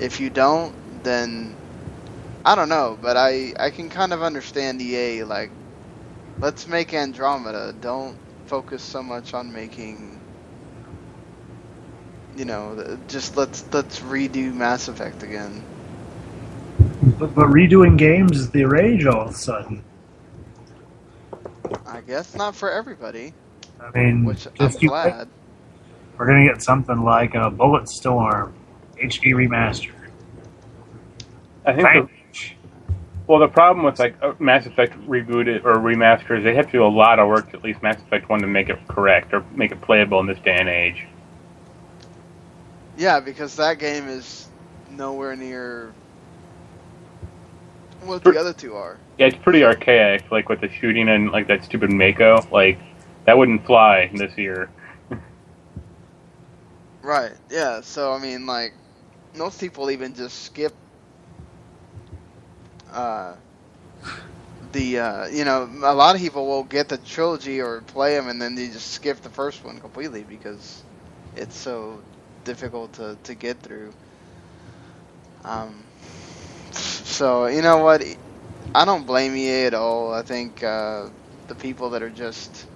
If 0.00 0.20
you 0.20 0.30
don't, 0.30 0.74
then 1.04 1.56
I 2.44 2.54
don't 2.56 2.68
know, 2.68 2.98
but 3.00 3.16
I 3.16 3.54
I 3.58 3.70
can 3.70 3.90
kind 3.90 4.12
of 4.12 4.22
understand 4.22 4.80
EA 4.82 5.24
like 5.24 5.52
let's 6.40 6.66
make 6.66 6.94
Andromeda. 6.94 7.74
Don't 7.80 8.16
focus 8.46 8.82
so 8.82 9.02
much 9.02 9.34
on 9.34 9.52
making 9.52 10.18
you 12.38 12.44
know, 12.44 12.98
just 13.08 13.36
let's 13.36 13.64
let's 13.72 13.98
redo 14.00 14.54
Mass 14.54 14.86
Effect 14.88 15.24
again. 15.24 15.62
But, 17.18 17.34
but 17.34 17.46
redoing 17.48 17.98
games 17.98 18.38
is 18.38 18.50
the 18.50 18.64
rage 18.64 19.04
all 19.06 19.22
of 19.22 19.30
a 19.30 19.34
sudden. 19.34 19.82
I 21.84 22.00
guess 22.00 22.34
not 22.36 22.54
for 22.54 22.70
everybody, 22.70 23.34
I 23.80 23.90
mean, 23.98 24.24
which 24.24 24.46
I'm 24.46 24.54
just 24.56 24.80
you 24.80 24.88
glad. 24.88 25.28
we're 26.16 26.26
gonna 26.26 26.46
get 26.46 26.62
something 26.62 27.02
like 27.02 27.34
a 27.34 27.50
Bullet 27.50 27.88
Storm 27.88 28.54
HD 29.02 29.34
remaster. 29.34 29.92
I 31.66 31.72
think. 31.74 31.78
The, 31.78 31.82
Thank- 31.82 32.17
well, 33.28 33.38
the 33.38 33.46
problem 33.46 33.84
with 33.84 33.98
like 33.98 34.16
uh, 34.22 34.32
Mass 34.38 34.64
Effect 34.64 34.94
rebooted 35.06 35.64
or 35.64 35.74
remasters, 35.74 36.42
they 36.42 36.54
have 36.54 36.66
to 36.66 36.72
do 36.72 36.84
a 36.84 36.88
lot 36.88 37.18
of 37.18 37.28
work 37.28 37.50
to 37.50 37.58
at 37.58 37.62
least 37.62 37.82
Mass 37.82 38.00
Effect 38.00 38.28
One 38.28 38.40
to 38.40 38.46
make 38.46 38.70
it 38.70 38.78
correct 38.88 39.34
or 39.34 39.44
make 39.54 39.70
it 39.70 39.80
playable 39.82 40.18
in 40.20 40.26
this 40.26 40.38
day 40.40 40.56
and 40.58 40.68
age. 40.68 41.06
Yeah, 42.96 43.20
because 43.20 43.54
that 43.56 43.78
game 43.78 44.08
is 44.08 44.48
nowhere 44.90 45.36
near 45.36 45.92
what 48.02 48.24
the 48.24 48.40
other 48.40 48.54
two 48.54 48.74
are. 48.74 48.96
Yeah, 49.18 49.26
it's 49.26 49.36
pretty 49.36 49.62
archaic, 49.62 50.30
like 50.30 50.48
with 50.48 50.62
the 50.62 50.70
shooting 50.70 51.10
and 51.10 51.30
like 51.30 51.46
that 51.48 51.62
stupid 51.64 51.92
Mako. 51.92 52.46
Like 52.50 52.78
that 53.26 53.36
wouldn't 53.36 53.66
fly 53.66 54.10
this 54.14 54.36
year. 54.38 54.70
Right. 57.02 57.32
Yeah. 57.50 57.82
So 57.82 58.12
I 58.12 58.18
mean, 58.18 58.46
like, 58.46 58.72
most 59.36 59.60
people 59.60 59.90
even 59.90 60.14
just 60.14 60.44
skip 60.44 60.74
uh, 62.98 63.36
the 64.72 64.98
uh, 64.98 65.26
you 65.28 65.44
know 65.44 65.70
a 65.84 65.94
lot 65.94 66.14
of 66.14 66.20
people 66.20 66.46
will 66.46 66.64
get 66.64 66.88
the 66.88 66.98
trilogy 66.98 67.60
or 67.60 67.80
play 67.82 68.14
them 68.14 68.28
and 68.28 68.40
then 68.42 68.54
they 68.54 68.66
just 68.68 68.92
skip 68.92 69.20
the 69.22 69.30
first 69.30 69.64
one 69.64 69.78
completely 69.80 70.24
because 70.24 70.82
it's 71.36 71.56
so 71.56 72.02
difficult 72.44 72.92
to 72.94 73.16
to 73.24 73.34
get 73.34 73.60
through. 73.60 73.92
Um. 75.44 75.84
So 76.72 77.46
you 77.46 77.62
know 77.62 77.78
what? 77.78 78.04
I 78.74 78.84
don't 78.84 79.06
blame 79.06 79.34
EA 79.36 79.64
at 79.66 79.74
all. 79.74 80.12
I 80.12 80.22
think 80.22 80.62
uh, 80.62 81.08
the 81.48 81.54
people 81.54 81.90
that 81.90 82.02
are 82.02 82.10
just 82.10 82.66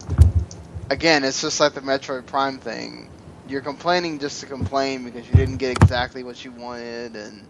again, 0.90 1.24
it's 1.24 1.42
just 1.42 1.60
like 1.60 1.74
the 1.74 1.80
Metroid 1.80 2.26
Prime 2.26 2.58
thing 2.58 3.08
you're 3.48 3.60
complaining 3.60 4.18
just 4.18 4.40
to 4.40 4.46
complain 4.46 5.04
because 5.04 5.28
you 5.28 5.34
didn't 5.34 5.56
get 5.58 5.72
exactly 5.72 6.22
what 6.22 6.44
you 6.44 6.52
wanted 6.52 7.16
and 7.16 7.46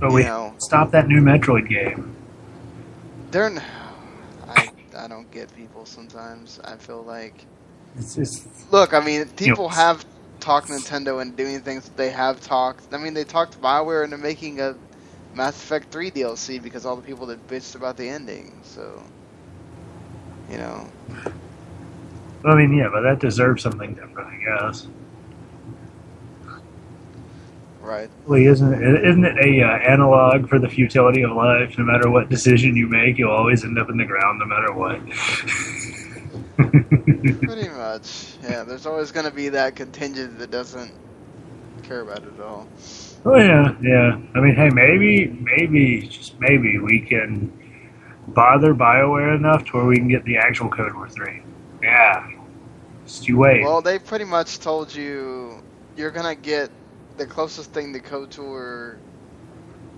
But 0.00 0.12
you 0.12 0.14
we 0.14 0.24
know 0.24 0.56
stop 0.58 0.92
that 0.92 1.08
new 1.08 1.22
Metroid 1.22 1.68
game. 1.68 2.16
they're 3.30 3.50
I, 4.48 4.70
I 4.96 5.08
don't 5.08 5.30
get 5.30 5.54
people 5.54 5.86
sometimes 5.86 6.60
i 6.64 6.76
feel 6.76 7.04
like 7.04 7.46
It's, 7.96 8.14
just. 8.16 8.48
look 8.70 8.94
i 8.94 9.00
mean 9.00 9.28
people 9.30 9.68
Yes. 9.68 9.70
have 9.70 10.06
talked 10.40 10.68
nintendo 10.70 11.22
and 11.22 11.36
doing 11.36 11.60
things 11.62 11.84
that 11.86 11.96
they 11.96 12.10
have 12.10 12.40
talked 12.40 12.92
i 12.94 12.98
mean 12.98 13.14
they 13.14 13.24
talked 13.24 13.60
bioware 13.60 14.04
into 14.04 14.18
making 14.18 14.60
a 14.60 14.76
mass 15.34 15.56
effect 15.62 15.90
3 15.92 16.10
dlc 16.12 16.62
because 16.62 16.86
all 16.86 16.96
the 16.96 17.02
people 17.02 17.26
that 17.26 17.46
bitched 17.48 17.76
about 17.76 17.96
the 17.96 18.08
ending 18.08 18.60
so 18.64 19.04
you 20.48 20.58
know 20.58 20.92
I 22.44 22.54
mean, 22.56 22.74
yeah, 22.74 22.88
but 22.92 23.02
that 23.02 23.20
deserves 23.20 23.62
something 23.62 23.94
different, 23.94 24.28
I 24.28 24.38
guess. 24.44 24.88
Right 27.80 28.10
Well, 28.26 28.40
isn't 28.40 28.72
it, 28.74 29.04
isn't 29.08 29.24
it 29.24 29.36
a 29.38 29.62
uh, 29.62 29.78
analog 29.78 30.48
for 30.48 30.58
the 30.58 30.68
futility 30.68 31.22
of 31.22 31.30
life? 31.32 31.78
No 31.78 31.84
matter 31.84 32.10
what 32.10 32.28
decision 32.28 32.76
you 32.76 32.88
make, 32.88 33.18
you'll 33.18 33.30
always 33.30 33.64
end 33.64 33.78
up 33.78 33.88
in 33.88 33.96
the 33.96 34.04
ground, 34.04 34.40
no 34.40 34.46
matter 34.46 34.72
what. 34.72 35.00
pretty 36.58 37.68
much 37.68 38.36
yeah 38.42 38.64
there's 38.64 38.84
always 38.84 39.12
going 39.12 39.24
to 39.24 39.30
be 39.30 39.48
that 39.48 39.76
contingent 39.76 40.36
that 40.40 40.50
doesn't 40.50 40.92
care 41.84 42.00
about 42.00 42.18
it 42.18 42.34
at 42.34 42.40
all 42.40 42.66
oh 43.24 43.36
yeah, 43.36 43.74
yeah. 43.82 44.20
I 44.34 44.40
mean, 44.40 44.54
hey, 44.54 44.70
maybe, 44.70 45.26
maybe, 45.26 46.06
just 46.06 46.38
maybe, 46.40 46.78
we 46.78 47.00
can 47.00 47.52
bother 48.28 48.74
Bioware 48.74 49.36
enough 49.36 49.64
to 49.66 49.72
where 49.72 49.86
we 49.86 49.96
can 49.96 50.08
get 50.08 50.24
the 50.24 50.36
actual 50.36 50.68
KOTOR 50.68 51.10
three. 51.12 51.42
Yeah, 51.82 52.30
just 53.06 53.28
you 53.28 53.38
wait. 53.38 53.62
Well, 53.62 53.80
they 53.80 53.98
pretty 53.98 54.24
much 54.24 54.58
told 54.58 54.94
you 54.94 55.62
you're 55.96 56.10
gonna 56.10 56.34
get 56.34 56.70
the 57.18 57.26
closest 57.26 57.72
thing 57.72 57.92
to 57.94 58.00
KOTOR 58.00 59.00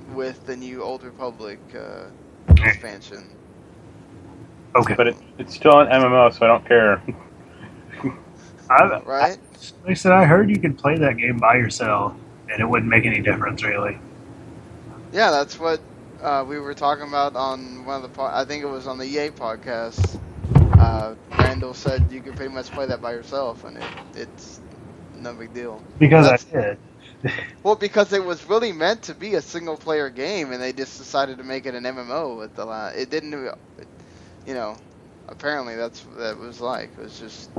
with 0.06 0.44
the 0.46 0.56
new 0.56 0.82
Old 0.82 1.04
Republic 1.04 1.60
uh, 1.76 2.10
expansion. 2.64 3.36
okay, 4.76 4.96
But 4.96 5.08
it, 5.08 5.16
it's 5.38 5.54
still 5.54 5.80
an 5.80 5.88
MMO, 5.88 6.32
so 6.32 6.44
I 6.46 6.48
don't 6.48 6.66
care. 6.66 7.02
I, 8.70 9.02
Right? 9.04 9.38
Like 9.82 9.90
I 9.90 9.94
said, 9.94 10.12
I 10.12 10.24
heard 10.24 10.50
you 10.50 10.58
could 10.60 10.78
play 10.78 10.96
that 10.98 11.16
game 11.16 11.38
by 11.38 11.56
yourself, 11.56 12.14
and 12.50 12.60
it 12.60 12.68
wouldn't 12.68 12.90
make 12.90 13.04
any 13.06 13.20
difference 13.20 13.62
really. 13.64 13.98
Yeah, 15.12 15.30
that's 15.30 15.58
what 15.58 15.80
uh, 16.22 16.44
we 16.46 16.58
were 16.58 16.74
talking 16.74 17.06
about 17.08 17.36
on 17.36 17.84
one 17.84 17.96
of 17.96 18.02
the. 18.02 18.08
Po- 18.08 18.24
I 18.32 18.44
think 18.44 18.62
it 18.62 18.68
was 18.68 18.86
on 18.86 18.98
the 18.98 19.06
EA 19.06 19.30
podcast. 19.30 20.20
Uh, 20.78 21.16
Randall 21.38 21.74
said 21.74 22.10
you 22.10 22.20
could 22.22 22.36
pretty 22.36 22.52
much 22.54 22.70
play 22.70 22.86
that 22.86 23.00
by 23.00 23.12
yourself, 23.12 23.64
and 23.64 23.78
it, 23.78 23.90
it's 24.14 24.60
no 25.14 25.34
big 25.34 25.52
deal. 25.52 25.82
Because 25.98 26.26
That's- 26.26 26.46
I 26.54 26.60
did. 26.60 26.78
Well, 27.62 27.76
because 27.76 28.12
it 28.12 28.24
was 28.24 28.48
really 28.48 28.72
meant 28.72 29.02
to 29.04 29.14
be 29.14 29.34
a 29.34 29.42
single 29.42 29.76
player 29.76 30.10
game, 30.10 30.52
and 30.52 30.62
they 30.62 30.72
just 30.72 30.98
decided 30.98 31.38
to 31.38 31.44
make 31.44 31.66
it 31.66 31.74
an 31.74 31.84
MMO 31.84 32.42
at 32.44 32.54
the 32.56 32.64
last. 32.64 32.96
It 32.96 33.10
didn't, 33.10 33.32
you 33.32 34.54
know. 34.54 34.76
Apparently, 35.28 35.76
that's 35.76 36.04
what 36.06 36.18
that 36.18 36.38
was 36.38 36.60
like. 36.60 36.90
It 36.98 37.02
was 37.02 37.18
just 37.18 37.50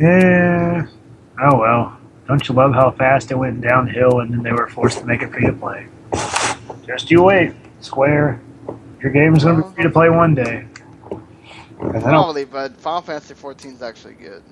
Yeah. 0.00 0.86
Oh 1.40 1.58
well. 1.58 1.98
Don't 2.28 2.46
you 2.48 2.54
love 2.54 2.74
how 2.74 2.90
fast 2.92 3.30
it 3.30 3.36
went 3.36 3.60
downhill 3.60 4.20
and 4.20 4.32
then 4.32 4.42
they 4.42 4.52
were 4.52 4.68
forced 4.68 4.98
to 4.98 5.06
make 5.06 5.22
it 5.22 5.30
free 5.32 5.46
to 5.46 5.52
play? 5.52 5.88
Just 6.86 7.10
you 7.10 7.22
wait, 7.22 7.54
Square. 7.80 8.40
Your 9.02 9.12
game's 9.12 9.44
gonna 9.44 9.62
be 9.62 9.74
free 9.74 9.84
to 9.84 9.90
play 9.90 10.10
one 10.10 10.34
day. 10.34 10.66
Probably, 11.78 12.44
but 12.44 12.76
Final 12.78 13.02
Fantasy 13.02 13.34
14 13.34 13.72
is 13.72 13.82
actually 13.82 14.14
good. 14.14 14.42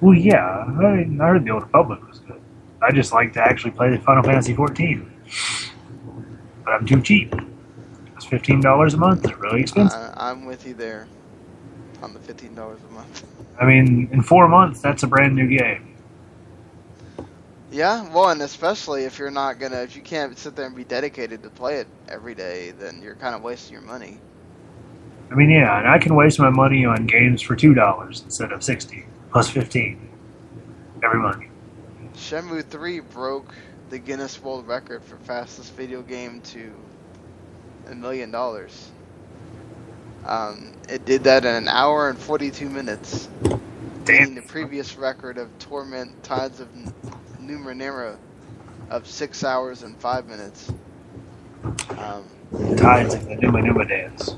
Well, 0.00 0.14
yeah. 0.14 0.44
I, 0.46 0.68
mean, 0.68 1.20
I 1.20 1.28
heard 1.28 1.44
the 1.44 1.50
Old 1.50 1.62
Republic 1.62 2.06
was 2.06 2.18
good. 2.20 2.40
I 2.82 2.92
just 2.92 3.12
like 3.12 3.32
to 3.34 3.40
actually 3.40 3.70
play 3.72 3.90
the 3.90 3.98
Final 3.98 4.22
Fantasy 4.22 4.54
14. 4.54 5.10
But 6.64 6.70
I'm 6.72 6.86
too 6.86 7.00
cheap. 7.00 7.34
It's 8.14 8.24
fifteen 8.24 8.60
dollars 8.60 8.94
a 8.94 8.98
month. 8.98 9.24
It's 9.24 9.38
really 9.38 9.60
expensive. 9.60 9.98
I, 9.98 10.30
I'm 10.30 10.44
with 10.44 10.66
you 10.66 10.74
there 10.74 11.08
on 12.02 12.12
the 12.12 12.20
$15 12.20 12.52
a 12.52 12.92
month. 12.92 13.24
I 13.58 13.64
mean, 13.64 14.08
in 14.12 14.22
four 14.22 14.48
months, 14.48 14.80
that's 14.82 15.02
a 15.02 15.06
brand 15.06 15.34
new 15.34 15.48
game. 15.48 15.94
Yeah, 17.70 18.12
well, 18.12 18.28
and 18.28 18.42
especially 18.42 19.04
if 19.04 19.18
you're 19.18 19.30
not 19.30 19.58
gonna, 19.58 19.78
if 19.78 19.96
you 19.96 20.02
can't 20.02 20.38
sit 20.38 20.54
there 20.54 20.66
and 20.66 20.76
be 20.76 20.84
dedicated 20.84 21.42
to 21.42 21.50
play 21.50 21.76
it 21.76 21.88
every 22.08 22.34
day, 22.34 22.72
then 22.78 23.00
you're 23.02 23.16
kind 23.16 23.34
of 23.34 23.42
wasting 23.42 23.72
your 23.72 23.82
money. 23.82 24.18
I 25.30 25.34
mean, 25.34 25.50
yeah, 25.50 25.78
and 25.78 25.88
I 25.88 25.98
can 25.98 26.14
waste 26.14 26.38
my 26.38 26.50
money 26.50 26.84
on 26.84 27.06
games 27.06 27.42
for 27.42 27.56
two 27.56 27.74
dollars 27.74 28.22
instead 28.22 28.52
of 28.52 28.62
sixty 28.62 29.04
plus 29.30 29.50
fifteen 29.50 30.08
every 31.02 31.20
month. 31.20 31.44
Shenmue 32.14 32.64
3 32.64 33.00
broke 33.00 33.54
the 33.90 33.98
Guinness 33.98 34.42
World 34.42 34.66
Record 34.66 35.04
for 35.04 35.16
fastest 35.18 35.74
video 35.74 36.02
game 36.02 36.40
to 36.42 36.72
a 37.88 37.94
million 37.94 38.30
dollars. 38.30 38.90
Um, 40.24 40.72
it 40.88 41.04
did 41.04 41.24
that 41.24 41.44
in 41.44 41.54
an 41.54 41.68
hour 41.68 42.08
and 42.08 42.18
42 42.18 42.68
minutes, 42.68 43.28
beating 44.04 44.34
the 44.34 44.42
previous 44.42 44.96
record 44.96 45.38
of 45.38 45.56
Torment 45.58 46.22
Tides 46.22 46.60
of 46.60 46.68
Numenera 47.40 48.18
of 48.90 49.06
six 49.06 49.44
hours 49.44 49.82
and 49.82 49.96
five 49.98 50.26
minutes. 50.26 50.72
Um, 51.96 52.24
Tides 52.76 53.14
of 53.14 53.26
the 53.26 53.36
Numa 53.36 53.62
Numa 53.62 53.84
dance. 53.84 54.36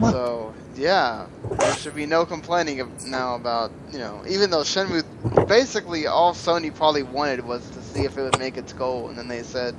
So 0.00 0.54
yeah, 0.76 1.26
there 1.60 1.74
should 1.74 1.94
be 1.94 2.06
no 2.06 2.26
complaining 2.26 2.80
of 2.80 2.90
now 3.02 3.36
about 3.36 3.72
you 3.92 3.98
know 3.98 4.24
even 4.28 4.50
though 4.50 4.62
Shenmue 4.62 5.04
basically 5.48 6.06
all 6.06 6.34
Sony 6.34 6.74
probably 6.74 7.02
wanted 7.04 7.44
was 7.44 7.70
to 7.70 7.82
see 7.82 8.04
if 8.04 8.18
it 8.18 8.22
would 8.22 8.38
make 8.38 8.56
its 8.56 8.72
goal, 8.72 9.08
and 9.08 9.18
then 9.18 9.28
they 9.28 9.42
said, 9.42 9.76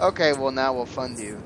okay, 0.00 0.32
well 0.34 0.52
now 0.52 0.74
we'll 0.74 0.86
fund 0.86 1.18
you. 1.18 1.42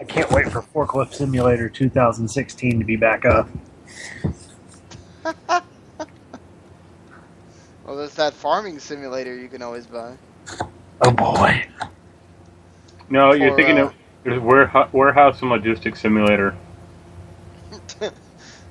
I 0.00 0.04
can't 0.04 0.30
wait 0.30 0.48
for 0.50 0.62
Forklift 0.62 1.14
Simulator 1.14 1.68
2016 1.70 2.78
to 2.80 2.84
be 2.84 2.96
back 2.96 3.24
up. 3.24 3.48
Well, 7.84 7.96
there's 7.96 8.14
that 8.14 8.34
farming 8.34 8.78
simulator 8.80 9.36
you 9.36 9.48
can 9.48 9.62
always 9.62 9.86
buy. 9.86 10.18
Oh 11.02 11.12
boy. 11.12 11.66
No, 13.10 13.32
you're 13.34 13.52
Or, 13.52 13.54
thinking 13.54 13.78
uh, 13.78 13.80
of 13.80 13.94
there's 14.24 14.40
warehouse, 14.40 14.90
warehouse 14.92 15.40
and 15.42 15.50
logistics 15.50 16.00
simulator. 16.00 16.56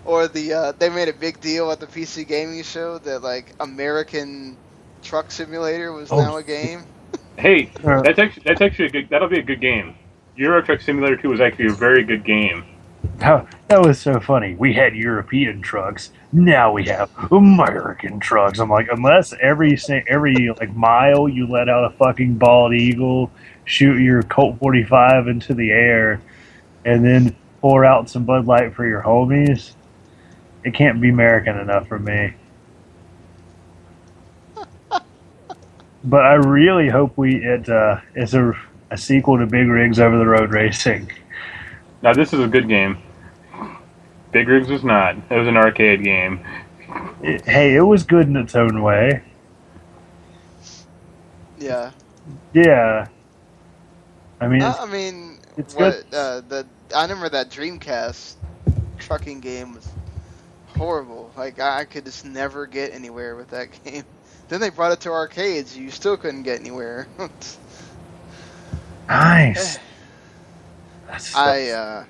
Or 0.06 0.28
the 0.28 0.54
uh, 0.54 0.72
they 0.74 0.90
made 0.90 1.08
a 1.08 1.14
big 1.14 1.40
deal 1.40 1.72
at 1.72 1.80
the 1.80 1.88
PC 1.88 2.28
gaming 2.28 2.62
show 2.64 2.98
that 3.00 3.22
like 3.24 3.54
American 3.60 4.58
Truck 5.02 5.32
Simulator 5.32 5.92
was 5.94 6.12
Oh. 6.12 6.18
now 6.20 6.38
a 6.38 6.44
game. 6.44 6.84
Hey, 7.38 7.72
Uh, 7.84 8.02
that's 8.04 8.20
actually 8.20 8.44
that's 8.46 8.62
actually 8.62 8.86
a 8.86 8.90
good. 8.90 9.10
That'll 9.10 9.28
be 9.28 9.40
a 9.40 9.44
good 9.44 9.60
game. 9.62 9.96
Euro 10.36 10.62
Truck 10.62 10.82
Simulator 10.82 11.16
2 11.18 11.30
was 11.30 11.42
actually 11.42 11.66
a 11.68 11.74
very 11.74 12.04
good 12.04 12.24
game. 12.24 12.64
That, 13.18 13.48
that 13.70 13.82
was 13.82 14.00
so 14.00 14.20
funny. 14.20 14.54
We 14.56 14.74
had 14.74 14.96
European 14.96 15.62
trucks. 15.62 16.12
Now 16.32 16.72
we 16.72 16.86
have 16.86 17.10
American 17.32 18.20
trucks. 18.20 18.60
I'm 18.60 18.70
like, 18.70 18.88
unless 18.92 19.34
every 19.42 19.78
every 20.08 20.50
like 20.60 20.76
mile 20.76 21.28
you 21.28 21.48
let 21.48 21.70
out 21.70 21.86
a 21.86 21.90
fucking 21.98 22.36
bald 22.36 22.74
eagle, 22.74 23.32
shoot 23.66 24.00
your 24.00 24.22
Colt 24.24 24.60
45 24.60 25.28
into 25.28 25.54
the 25.56 25.72
air, 25.72 26.22
and 26.86 27.04
then 27.04 27.36
pour 27.62 27.84
out 27.84 28.10
some 28.10 28.26
Bud 28.26 28.46
Light 28.46 28.74
for 28.76 28.86
your 28.88 29.02
homies, 29.02 29.74
it 30.64 30.74
can't 30.74 31.02
be 31.02 31.10
American 31.10 31.58
enough 31.60 31.88
for 31.88 32.00
me. 32.00 32.34
but 36.04 36.26
I 36.26 36.34
really 36.34 36.90
hope 36.90 37.18
we 37.18 37.36
it 37.44 37.70
uh, 37.70 38.02
it's 38.16 38.34
a 38.34 38.54
a 38.92 38.98
sequel 38.98 39.38
to 39.40 39.46
Big 39.48 39.68
Rigs 39.68 40.00
Over 40.00 40.18
the 40.18 40.28
Road 40.28 40.52
Racing. 40.52 41.12
Now 42.02 42.14
this 42.14 42.34
is 42.34 42.40
a 42.42 42.48
good 42.48 42.68
game. 42.68 42.98
Big 44.32 44.48
Rigs 44.48 44.70
was 44.70 44.84
not. 44.84 45.16
It 45.30 45.36
was 45.38 45.48
an 45.48 45.58
arcade 45.58 46.04
game. 46.04 46.44
It- 47.22 47.46
hey, 47.46 47.76
it 47.76 47.82
was 47.82 48.04
good 48.04 48.28
in 48.28 48.36
its 48.36 48.56
own 48.56 48.82
way. 48.84 49.24
Yeah. 51.58 51.92
Yeah. 52.54 53.08
I 54.42 54.48
mean, 54.48 54.62
Uh, 54.62 54.76
I 54.80 54.86
mean, 54.86 55.40
it's 55.58 55.76
what 55.76 56.04
good. 56.12 56.14
uh, 56.14 56.42
the 56.42 56.68
I 56.96 57.04
remember 57.04 57.30
that 57.30 57.50
Dreamcast 57.50 58.36
trucking 58.98 59.40
game 59.40 59.74
was 59.74 59.93
horrible. 60.76 61.32
Like 61.38 61.60
I, 61.60 61.86
could 61.86 62.06
just 62.06 62.26
never 62.26 62.66
get 62.68 62.94
anywhere 62.94 63.36
with 63.36 63.50
that 63.50 63.68
game. 63.84 64.04
Then 64.50 64.60
they 64.62 64.70
brought 64.70 64.92
it 64.92 65.02
to 65.02 65.12
arcades. 65.12 65.76
You 65.78 65.90
still 65.92 66.18
couldn't 66.18 66.44
get 66.44 66.60
anywhere. 66.60 67.08
nice. 69.08 69.80
That's, 71.08 71.36
I 71.36 71.70
uh, 71.70 72.06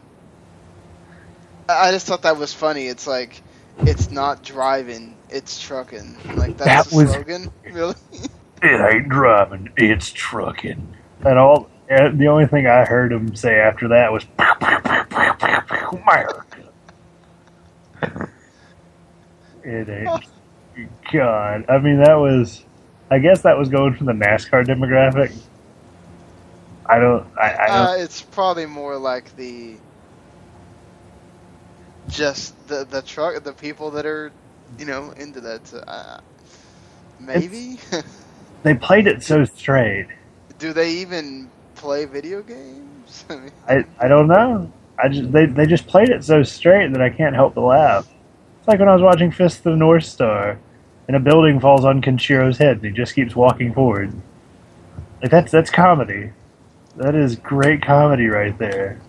I 1.69 1.91
just 1.91 2.07
thought 2.07 2.23
that 2.23 2.37
was 2.37 2.53
funny. 2.53 2.87
It's 2.87 3.07
like 3.07 3.41
it's 3.79 4.11
not 4.11 4.43
driving, 4.43 5.15
it's 5.29 5.59
trucking. 5.61 6.15
Like 6.35 6.57
that's 6.57 6.65
That 6.65 6.85
the 6.89 6.95
was- 6.97 7.11
slogan, 7.11 7.51
really. 7.71 7.95
it 8.61 8.93
ain't 8.93 9.09
driving, 9.09 9.69
it's 9.77 10.11
trucking. 10.11 10.95
And 11.25 11.39
all 11.39 11.69
the 11.89 12.27
only 12.27 12.45
thing 12.47 12.67
I 12.67 12.85
heard 12.85 13.11
him 13.11 13.35
say 13.35 13.55
after 13.59 13.87
that 13.89 14.11
was 14.11 14.25
America. 15.91 16.45
It 19.63 19.89
ain't. 19.89 20.25
God, 21.11 21.65
I 21.69 21.77
mean 21.79 21.99
that 21.99 22.15
was. 22.15 22.63
I 23.11 23.19
guess 23.19 23.41
that 23.43 23.57
was 23.57 23.69
going 23.69 23.93
for 23.95 24.05
the 24.05 24.13
NASCAR 24.13 24.65
demographic. 24.65 25.35
I 26.85 26.99
don't. 26.99 27.25
I, 27.37 27.53
I 27.53 27.67
don't. 27.67 27.87
Uh, 27.87 27.95
it's 27.99 28.21
probably 28.21 28.65
more 28.65 28.97
like 28.97 29.35
the 29.35 29.75
just 32.09 32.67
the 32.67 32.85
the 32.85 33.01
truck, 33.01 33.41
the 33.43 33.53
people 33.53 33.91
that 33.91 34.05
are, 34.05 34.31
you 34.77 34.85
know, 34.85 35.11
into 35.11 35.41
that. 35.41 35.73
Uh, 35.87 36.19
maybe. 37.19 37.79
they 38.63 38.73
played 38.75 39.07
it 39.07 39.23
so 39.23 39.45
straight. 39.45 40.07
Do 40.59 40.73
they 40.73 40.91
even 40.91 41.49
play 41.75 42.05
video 42.05 42.41
games? 42.41 43.25
I 43.29 43.35
mean, 43.35 43.51
I, 43.67 43.85
I 43.99 44.07
don't 44.07 44.27
know. 44.27 44.71
I 44.97 45.09
just 45.09 45.31
they, 45.31 45.45
they 45.45 45.65
just 45.65 45.87
played 45.87 46.09
it 46.09 46.23
so 46.23 46.43
straight 46.43 46.91
that 46.93 47.01
I 47.01 47.09
can't 47.09 47.35
help 47.35 47.55
but 47.55 47.61
laugh. 47.61 48.07
It's 48.63 48.67
like 48.69 48.79
when 48.79 48.87
I 48.87 48.93
was 48.93 49.01
watching 49.01 49.29
Fist 49.29 49.57
of 49.57 49.63
the 49.63 49.75
North 49.75 50.05
Star, 50.05 50.57
and 51.09 51.17
a 51.17 51.19
building 51.19 51.59
falls 51.59 51.83
on 51.83 52.01
Kenshiro's 52.01 52.59
head, 52.59 52.77
and 52.77 52.85
he 52.85 52.91
just 52.91 53.13
keeps 53.13 53.35
walking 53.35 53.73
forward. 53.73 54.13
Like 55.21 55.31
that's 55.31 55.51
that's 55.51 55.69
comedy. 55.69 56.31
That 56.95 57.13
is 57.13 57.35
great 57.35 57.81
comedy 57.81 58.27
right 58.27 58.57
there. 58.57 59.01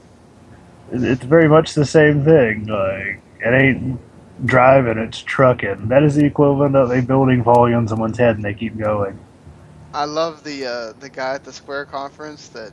It's 0.90 1.22
very 1.22 1.48
much 1.48 1.74
the 1.74 1.84
same 1.84 2.24
thing. 2.24 2.66
Like 2.66 3.22
it 3.38 3.54
ain't 3.54 4.00
driving, 4.44 4.98
it's 4.98 5.22
trucking. 5.22 5.86
That 5.86 6.02
is 6.02 6.16
the 6.16 6.24
equivalent 6.24 6.74
of 6.74 6.90
a 6.90 7.00
building 7.00 7.44
falling 7.44 7.74
on 7.74 7.86
someone's 7.86 8.18
head, 8.18 8.34
and 8.34 8.44
they 8.44 8.54
keep 8.54 8.76
going. 8.76 9.16
I 9.92 10.06
love 10.06 10.42
the 10.42 10.66
uh, 10.66 10.92
the 10.98 11.08
guy 11.08 11.34
at 11.34 11.44
the 11.44 11.52
Square 11.52 11.84
conference 11.84 12.48
that 12.48 12.72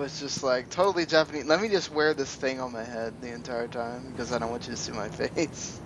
was 0.00 0.18
just 0.18 0.42
like 0.42 0.70
totally 0.70 1.06
Japanese. 1.06 1.44
Let 1.44 1.60
me 1.60 1.68
just 1.68 1.92
wear 1.92 2.14
this 2.14 2.34
thing 2.34 2.58
on 2.60 2.72
my 2.72 2.82
head 2.82 3.14
the 3.20 3.32
entire 3.32 3.68
time 3.68 4.10
because 4.10 4.32
I 4.32 4.38
don't 4.38 4.50
want 4.50 4.66
you 4.66 4.72
to 4.72 4.76
see 4.78 4.92
my 4.92 5.08
face. 5.10 5.80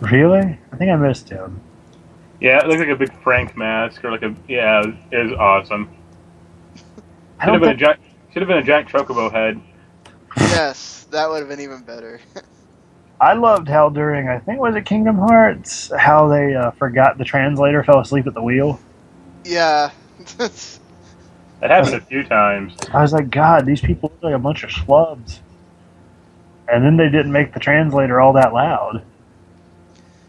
Really? 0.00 0.58
I 0.72 0.76
think 0.76 0.90
I 0.90 0.96
missed 0.96 1.28
him. 1.28 1.60
Yeah, 2.40 2.60
it 2.62 2.68
looked 2.68 2.80
like 2.80 2.88
a 2.88 2.96
big 2.96 3.12
Frank 3.22 3.56
mask 3.56 4.04
or 4.04 4.12
like 4.12 4.22
a 4.22 4.34
yeah. 4.48 4.82
It 5.10 5.18
was 5.18 5.32
awesome. 5.38 5.90
I 7.40 7.46
Should 7.46 7.54
have 7.54 7.60
been 7.62 7.70
a 7.70 7.76
Jack. 7.76 8.00
Should 8.32 8.42
have 8.42 8.48
been 8.48 8.58
a 8.58 8.62
Jack 8.64 8.88
chocobo 8.88 9.30
head. 9.30 9.60
yes, 10.38 11.06
that 11.10 11.28
would 11.28 11.40
have 11.40 11.48
been 11.48 11.60
even 11.60 11.82
better. 11.82 12.20
I 13.20 13.34
loved 13.34 13.68
how 13.68 13.90
during 13.90 14.28
I 14.28 14.38
think 14.38 14.60
was 14.60 14.76
it 14.76 14.86
Kingdom 14.86 15.18
Hearts 15.18 15.92
how 15.98 16.28
they 16.28 16.54
uh, 16.54 16.70
forgot 16.72 17.18
the 17.18 17.24
translator 17.24 17.84
fell 17.84 18.00
asleep 18.00 18.26
at 18.26 18.34
the 18.34 18.42
wheel. 18.42 18.80
yeah. 19.44 19.90
That 21.60 21.70
happened 21.70 21.94
a 21.94 22.00
few 22.00 22.24
times. 22.24 22.76
I 22.92 23.02
was 23.02 23.12
like, 23.12 23.30
God, 23.30 23.66
these 23.66 23.80
people 23.82 24.10
look 24.10 24.22
like 24.22 24.34
a 24.34 24.38
bunch 24.38 24.64
of 24.64 24.70
schlubs. 24.70 25.40
And 26.68 26.84
then 26.84 26.96
they 26.96 27.08
didn't 27.08 27.32
make 27.32 27.52
the 27.54 27.60
translator 27.60 28.20
all 28.20 28.34
that 28.34 28.52
loud. 28.54 29.04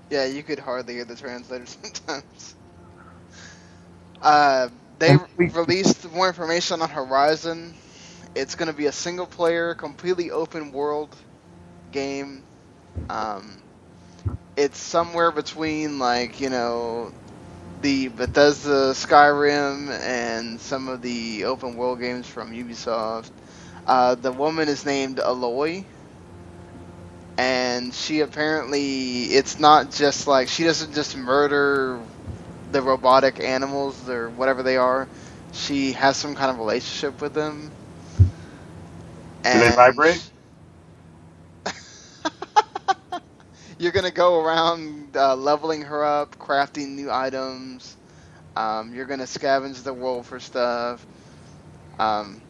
Yeah, 0.09 0.25
you 0.25 0.43
could 0.43 0.59
hardly 0.59 0.95
hear 0.95 1.05
the 1.05 1.15
translator 1.15 1.65
sometimes. 1.67 2.55
Uh, 4.21 4.69
they 4.99 5.13
And 5.13 5.21
we- 5.37 5.49
released 5.53 6.09
more 6.11 6.27
information 6.27 6.81
on 6.81 6.89
Horizon. 6.89 7.75
It's 8.35 8.55
going 8.55 8.67
to 8.67 8.73
be 8.73 8.85
a 8.87 8.91
single 8.91 9.27
player, 9.27 9.75
completely 9.75 10.31
open 10.31 10.71
world 10.71 11.15
game. 11.91 12.45
Um, 13.09 13.63
it's 14.57 14.79
somewhere 14.79 15.31
between, 15.31 15.99
like, 15.99 16.39
you 16.39 16.49
know, 16.49 17.13
the 17.81 18.09
Bethesda 18.09 18.93
Skyrim 18.93 19.89
and 20.01 20.59
some 20.61 20.87
of 20.89 21.01
the 21.01 21.45
open 21.45 21.75
world 21.75 21.99
games 21.99 22.27
from 22.27 22.51
Ubisoft. 22.51 23.31
Uh, 23.87 24.15
the 24.15 24.31
woman 24.31 24.69
is 24.69 24.85
named 24.85 25.17
Aloy 25.17 25.85
and 27.37 27.93
she 27.93 28.21
apparently 28.21 29.25
it's 29.25 29.59
not 29.59 29.91
just 29.91 30.27
like 30.27 30.47
she 30.49 30.63
doesn't 30.63 30.93
just 30.93 31.15
murder 31.17 32.01
the 32.71 32.81
robotic 32.81 33.39
animals 33.39 34.07
or 34.09 34.29
whatever 34.31 34.63
they 34.63 34.77
are 34.77 35.09
she 35.51 35.93
has 35.93 36.17
some 36.17 36.35
kind 36.35 36.51
of 36.51 36.57
relationship 36.57 37.21
with 37.21 37.33
them 37.33 37.71
Do 39.51 39.59
they 39.59 39.69
vibrate? 39.69 40.30
You're 43.81 43.91
gonna 43.91 44.11
go 44.11 44.43
around 44.43 45.15
uh, 45.15 45.35
leveling 45.35 45.81
her 45.81 46.03
up 46.03 46.37
crafting 46.37 46.89
new 46.89 47.11
items 47.11 47.95
um, 48.55 48.93
you're 48.93 49.05
gonna 49.05 49.23
scavenge 49.23 49.83
the 49.83 49.93
world 49.93 50.25
for 50.25 50.39
stuff 50.39 51.05
um, 51.99 52.41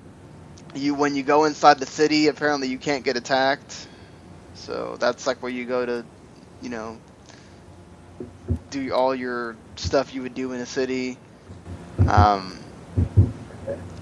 you 0.76 0.94
when 0.94 1.16
you 1.16 1.24
go 1.24 1.46
inside 1.46 1.80
the 1.80 1.86
city 1.86 2.28
apparently 2.28 2.68
you 2.68 2.78
can't 2.78 3.04
get 3.04 3.18
attacked 3.18 3.88
so 4.62 4.96
that's 5.00 5.26
like 5.26 5.42
where 5.42 5.52
you 5.52 5.66
go 5.66 5.86
to, 5.86 6.06
you 6.62 6.70
know, 6.70 6.98
do 8.70 8.94
all 8.94 9.16
your 9.16 9.56
stuff 9.76 10.14
you 10.14 10.22
would 10.22 10.36
do 10.36 10.52
in 10.52 10.62
a 10.62 10.66
city. 10.66 11.18
Um, 12.08 12.60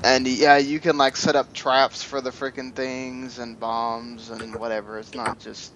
and 0.03 0.27
yeah, 0.27 0.57
you 0.57 0.79
can 0.79 0.97
like 0.97 1.15
set 1.15 1.35
up 1.35 1.53
traps 1.53 2.03
for 2.03 2.19
the 2.19 2.29
freaking 2.31 2.73
things 2.73 3.39
and 3.39 3.57
bombs 3.57 4.29
and 4.29 4.55
whatever. 4.55 4.99
It's 4.99 5.15
not 5.15 5.39
just 5.39 5.71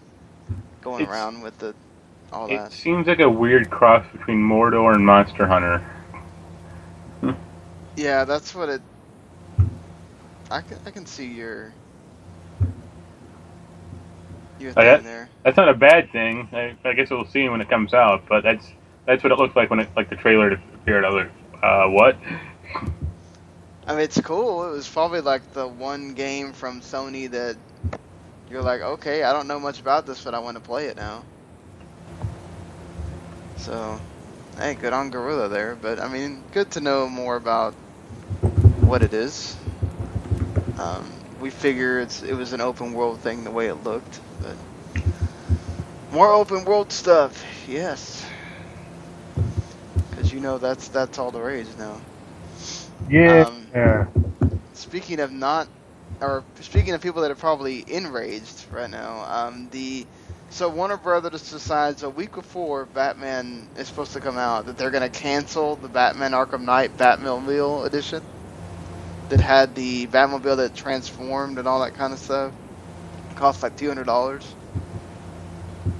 going 0.83 1.01
It's- 1.03 1.13
around 1.15 1.41
with 1.41 1.57
the 1.59 1.73
all 2.31 2.47
It 2.47 2.57
that. 2.57 2.71
seems 2.73 3.07
like 3.07 3.19
a 3.19 3.29
weird 3.29 3.69
cross 3.69 4.05
between 4.11 4.37
Mordor 4.37 4.93
and 4.95 5.05
Monster 5.05 5.47
Hunter. 5.47 5.81
Yeah, 7.95 8.23
that's 8.25 8.55
what 8.55 8.69
it. 8.69 8.81
I 10.49 10.61
can 10.61 10.77
I 10.85 10.89
can 10.91 11.05
see 11.05 11.27
your 11.27 11.71
your 14.59 14.71
Oh, 14.71 14.73
thing 14.73 14.85
yeah? 14.85 14.97
there. 14.97 15.29
That's 15.43 15.57
not 15.57 15.69
a 15.69 15.73
bad 15.73 16.11
thing. 16.11 16.47
I, 16.53 16.75
I 16.83 16.93
guess 16.93 17.09
we'll 17.11 17.25
see 17.27 17.47
when 17.49 17.61
it 17.61 17.69
comes 17.69 17.93
out, 17.93 18.23
but 18.27 18.43
that's 18.43 18.67
that's 19.05 19.23
what 19.23 19.31
it 19.31 19.37
looked 19.37 19.55
like 19.55 19.69
when 19.69 19.79
it 19.79 19.89
like 19.95 20.09
the 20.09 20.15
trailer 20.15 20.51
appeared. 20.51 21.05
I 21.05 21.09
was 21.09 21.25
like, 21.25 21.63
uh, 21.63 21.87
what? 21.89 22.17
I 23.85 23.91
mean, 23.93 23.99
it's 24.01 24.19
cool. 24.21 24.63
It 24.67 24.71
was 24.71 24.87
probably 24.87 25.21
like 25.21 25.53
the 25.53 25.67
one 25.67 26.13
game 26.13 26.53
from 26.53 26.81
Sony 26.81 27.29
that 27.29 27.57
you're 28.49 28.61
like, 28.61 28.81
okay, 28.81 29.23
I 29.23 29.33
don't 29.33 29.47
know 29.47 29.59
much 29.59 29.79
about 29.79 30.05
this, 30.05 30.23
but 30.23 30.33
I 30.33 30.39
want 30.39 30.57
to 30.57 30.63
play 30.63 30.87
it 30.87 30.95
now. 30.95 31.23
So, 33.57 33.99
hey, 34.57 34.75
good 34.75 34.93
on 34.93 35.09
Guerrilla 35.09 35.47
there. 35.47 35.75
But 35.75 35.99
I 35.99 36.07
mean, 36.07 36.43
good 36.51 36.71
to 36.71 36.81
know 36.81 37.07
more 37.07 37.35
about 37.35 37.73
what 38.81 39.01
it 39.01 39.13
is. 39.13 39.55
Um, 40.77 41.09
we 41.39 41.49
figure 41.49 41.99
it's 41.99 42.23
it 42.23 42.33
was 42.33 42.53
an 42.53 42.61
open 42.61 42.93
world 42.93 43.19
thing 43.19 43.43
the 43.43 43.51
way 43.51 43.67
it 43.67 43.75
looked, 43.83 44.19
but 44.41 45.03
more 46.11 46.31
open 46.31 46.65
world 46.65 46.91
stuff, 46.91 47.43
yes. 47.67 48.25
Because 50.09 50.31
you 50.31 50.39
know 50.39 50.57
that's 50.57 50.89
that's 50.89 51.17
all 51.17 51.31
the 51.31 51.41
rage 51.41 51.67
now. 51.77 52.01
Yeah. 53.09 53.45
Um, 53.47 53.67
yeah. 53.73 54.05
Speaking 54.73 55.19
of 55.19 55.31
not, 55.31 55.67
or 56.21 56.43
speaking 56.61 56.93
of 56.93 57.01
people 57.01 57.21
that 57.21 57.31
are 57.31 57.35
probably 57.35 57.83
enraged 57.87 58.65
right 58.71 58.89
now, 58.89 59.23
um, 59.23 59.67
the 59.71 60.05
so 60.49 60.69
Warner 60.69 60.97
Brothers 60.97 61.49
decides 61.49 62.03
a 62.03 62.09
week 62.09 62.33
before 62.33 62.85
Batman 62.85 63.67
is 63.75 63.87
supposed 63.87 64.13
to 64.13 64.19
come 64.19 64.37
out 64.37 64.67
that 64.67 64.77
they're 64.77 64.91
going 64.91 65.09
to 65.09 65.19
cancel 65.19 65.75
the 65.77 65.87
Batman 65.87 66.31
Arkham 66.31 66.61
Knight 66.61 66.95
Batmobile 66.95 67.85
edition 67.87 68.21
that 69.29 69.39
had 69.39 69.73
the 69.73 70.05
Batmobile 70.07 70.57
that 70.57 70.75
transformed 70.75 71.57
and 71.57 71.67
all 71.67 71.81
that 71.81 71.95
kind 71.95 72.13
of 72.13 72.19
stuff. 72.19 72.53
It 73.31 73.35
cost 73.35 73.63
like 73.63 73.75
two 73.77 73.87
hundred 73.87 74.05
dollars. 74.05 74.53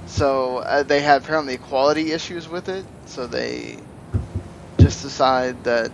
So 0.06 0.58
uh, 0.58 0.84
they 0.84 1.00
had 1.00 1.22
apparently 1.22 1.56
quality 1.56 2.12
issues 2.12 2.48
with 2.48 2.68
it, 2.68 2.84
so 3.06 3.26
they 3.26 3.78
just 4.78 5.02
decide 5.02 5.64
that 5.64 5.90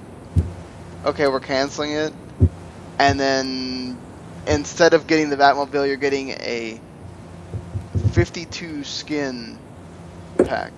okay, 1.04 1.28
we're 1.28 1.40
canceling 1.40 1.92
it. 1.92 2.12
And 2.98 3.18
then 3.18 3.96
instead 4.50 4.94
of 4.94 5.06
getting 5.06 5.30
the 5.30 5.36
Batmobile, 5.36 5.86
you're 5.86 5.96
getting 5.96 6.30
a 6.30 6.80
52 8.12 8.84
skin 8.84 9.58
pack. 10.38 10.72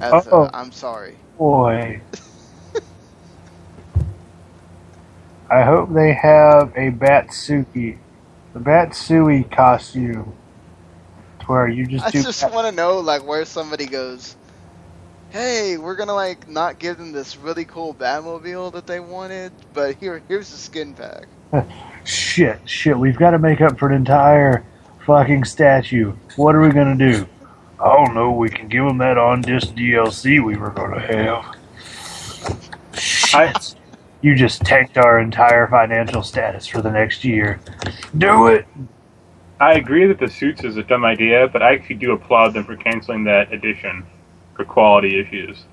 As 0.00 0.28
Oh. 0.30 0.48
I'm 0.54 0.72
sorry. 0.72 1.16
Boy. 1.36 2.00
I 5.50 5.62
hope 5.62 5.92
they 5.92 6.12
have 6.12 6.72
a 6.76 6.90
Batsuki, 6.90 7.96
the 8.52 8.60
Batsui 8.60 9.50
costume, 9.50 10.34
to 11.40 11.46
where 11.46 11.68
you 11.68 11.86
just 11.86 12.04
I 12.06 12.10
just 12.10 12.42
Bat- 12.42 12.52
want 12.52 12.68
to 12.68 12.72
know 12.72 12.98
like 13.00 13.26
where 13.26 13.44
somebody 13.44 13.86
goes. 13.86 14.36
Hey, 15.30 15.76
we're 15.78 15.96
gonna 15.96 16.14
like 16.14 16.48
not 16.48 16.78
give 16.78 16.98
them 16.98 17.12
this 17.12 17.36
really 17.36 17.64
cool 17.64 17.94
Batmobile 17.94 18.72
that 18.74 18.86
they 18.86 19.00
wanted, 19.00 19.52
but 19.72 19.96
here 19.96 20.22
here's 20.28 20.50
the 20.50 20.58
skin 20.58 20.94
pack. 20.94 21.26
shit, 22.04 22.60
shit. 22.68 22.98
We've 22.98 23.16
got 23.16 23.30
to 23.30 23.38
make 23.38 23.60
up 23.60 23.78
for 23.78 23.88
an 23.88 23.94
entire 23.94 24.64
fucking 25.08 25.44
statue. 25.44 26.12
What 26.36 26.54
are 26.54 26.60
we 26.60 26.70
gonna 26.70 26.94
do? 26.94 27.26
I 27.80 27.94
don't 27.94 28.14
know. 28.14 28.30
We 28.32 28.50
can 28.50 28.68
give 28.68 28.84
them 28.84 28.98
that 28.98 29.16
on 29.16 29.40
disc 29.40 29.68
DLC 29.68 30.44
we 30.44 30.56
were 30.56 30.70
gonna 30.70 31.00
have. 31.00 31.56
Shit. 32.92 33.74
You 34.20 34.34
just 34.34 34.60
tanked 34.62 34.98
our 34.98 35.18
entire 35.20 35.66
financial 35.68 36.22
status 36.22 36.66
for 36.66 36.82
the 36.82 36.90
next 36.90 37.24
year. 37.24 37.58
Do 38.18 38.48
it. 38.48 38.66
I 39.60 39.74
agree 39.74 40.06
that 40.06 40.18
the 40.18 40.28
suits 40.28 40.62
is 40.62 40.76
a 40.76 40.82
dumb 40.82 41.04
idea, 41.04 41.48
but 41.48 41.62
I 41.62 41.74
actually 41.74 41.96
do 41.96 42.12
applaud 42.12 42.52
them 42.52 42.64
for 42.64 42.76
canceling 42.76 43.24
that 43.24 43.52
edition 43.52 44.04
for 44.54 44.64
quality 44.64 45.18
issues. 45.18 45.64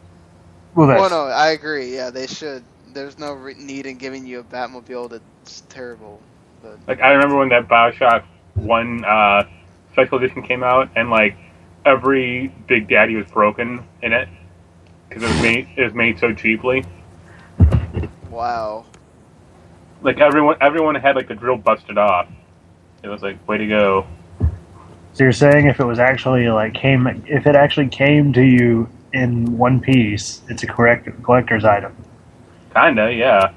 Well, 0.76 0.88
that's 0.88 1.02
Well, 1.02 1.10
no, 1.10 1.32
I 1.32 1.50
agree. 1.50 1.94
Yeah, 1.94 2.10
they 2.10 2.28
should. 2.28 2.64
There's 2.94 3.20
no 3.20 3.34
re- 3.34 3.56
need 3.58 3.86
in 3.86 3.98
giving 3.98 4.26
you 4.26 4.40
a 4.40 4.44
Batmobile 4.44 5.10
that's 5.46 5.62
terrible. 5.70 6.20
But 6.62 6.80
Like 6.88 7.02
I 7.02 7.12
remember 7.12 7.38
when 7.38 7.50
that 7.50 7.68
Bioshock 7.68 8.24
One 8.56 9.06
uh, 9.06 9.44
special 9.92 10.18
edition 10.18 10.42
came 10.42 10.64
out, 10.64 10.90
and 10.96 11.10
like 11.10 11.38
every 11.86 12.48
Big 12.68 12.90
Daddy 12.90 13.16
was 13.16 13.28
broken 13.28 13.86
in 14.02 14.12
it 14.12 14.28
because 15.08 15.24
it 15.24 15.28
was 15.28 15.42
made 15.42 15.70
it 15.78 15.84
was 15.84 15.94
made 15.94 16.20
so 16.20 16.34
cheaply. 16.34 16.84
wow. 18.30 18.86
Like 20.02 20.20
everyone 20.20 20.58
everyone 20.62 20.96
had 20.96 21.16
like 21.16 21.28
the 21.28 21.36
drill 21.36 21.58
busted 21.58 21.98
off. 21.98 22.28
It 23.04 23.08
was 23.08 23.22
like 23.22 23.48
way 23.48 23.58
to 23.60 23.68
go. 23.68 24.08
So 25.14 25.24
you're 25.24 25.32
saying 25.32 25.68
if 25.68 25.80
it 25.80 25.86
was 25.86 26.00
actually 26.00 26.50
like 26.50 26.74
came, 26.74 27.08
if 27.28 27.46
it 27.46 27.56
actually 27.56 27.88
came 27.88 28.34
to 28.34 28.42
you 28.42 28.90
in 29.14 29.58
one 29.58 29.80
piece, 29.80 30.42
it's 30.50 30.64
a 30.64 30.68
correct 30.68 31.08
collector's 31.24 31.64
item. 31.64 31.96
Kinda, 32.74 33.14
yeah. 33.14 33.54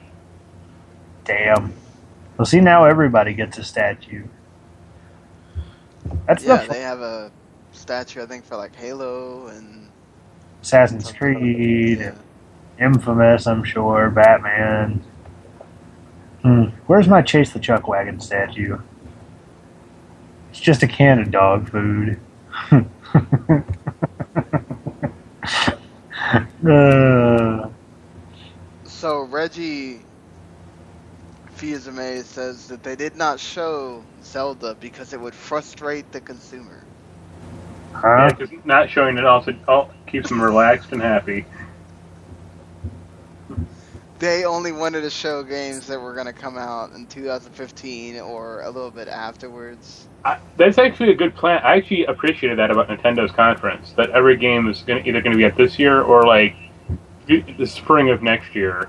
Damn. 1.24 1.77
Well, 2.38 2.46
see 2.46 2.60
now 2.60 2.84
everybody 2.84 3.34
gets 3.34 3.58
a 3.58 3.64
statue. 3.64 4.24
That's 6.26 6.44
Yeah, 6.44 6.62
the 6.62 6.72
they 6.72 6.80
have 6.80 7.00
a 7.00 7.32
statue 7.72 8.22
I 8.22 8.26
think 8.26 8.44
for 8.44 8.56
like 8.56 8.74
Halo 8.76 9.48
and 9.48 9.88
Assassin's. 10.62 11.10
Creed, 11.10 11.98
Yeah. 11.98 12.14
Infamous, 12.80 13.48
I'm 13.48 13.64
sure, 13.64 14.08
Batman. 14.10 15.02
Hmm. 16.42 16.64
Where's 16.86 17.08
my 17.08 17.22
Chase 17.22 17.52
the 17.52 17.58
Chuck 17.58 17.88
Wagon 17.88 18.20
statue? 18.20 18.78
It's 20.50 20.60
just 20.60 20.84
a 20.84 20.88
can 20.88 21.18
of 21.18 21.32
dog 21.32 21.68
food. 21.68 22.20
uh, 26.70 27.68
So 28.84 29.22
Reggie 29.24 30.00
Fils-Aimé 31.58 32.22
says 32.24 32.68
that 32.68 32.84
they 32.84 32.94
did 32.96 33.16
not 33.16 33.40
show 33.40 34.04
Zelda 34.22 34.76
because 34.76 35.12
it 35.12 35.20
would 35.20 35.34
frustrate 35.34 36.10
the 36.12 36.20
consumer. 36.20 36.84
huh? 37.92 38.30
Yeah, 38.30 38.30
'cause 38.30 38.48
not 38.64 38.88
showing 38.90 39.18
it 39.18 39.26
also 39.26 39.52
oh, 39.66 39.72
all 39.72 39.90
keeps 40.06 40.28
them 40.28 40.40
relaxed 40.40 40.92
and 40.92 41.02
happy. 41.02 41.44
they 44.20 44.44
only 44.44 44.72
wanted 44.72 45.02
to 45.02 45.10
show 45.10 45.42
games 45.42 45.86
that 45.88 46.00
were 46.00 46.14
going 46.14 46.26
to 46.26 46.32
come 46.32 46.58
out 46.58 46.92
in 46.92 47.06
2015 47.06 48.18
or 48.20 48.62
a 48.62 48.70
little 48.70 48.90
bit 48.90 49.08
afterwards. 49.08 50.08
I, 50.24 50.38
that's 50.56 50.78
actually 50.78 51.10
a 51.10 51.14
good 51.14 51.34
plan. 51.36 51.60
I 51.64 51.76
actually 51.76 52.04
appreciated 52.06 52.58
that 52.58 52.70
about 52.70 52.88
Nintendo's 52.88 53.32
conference. 53.32 53.92
That 53.96 54.10
every 54.10 54.36
game 54.36 54.68
is 54.68 54.82
gonna, 54.82 55.00
either 55.00 55.20
going 55.22 55.32
to 55.32 55.36
be 55.38 55.44
out 55.44 55.56
this 55.56 55.78
year 55.78 56.02
or 56.02 56.24
like 56.26 56.56
the 57.26 57.66
spring 57.66 58.10
of 58.10 58.22
next 58.22 58.54
year. 58.54 58.88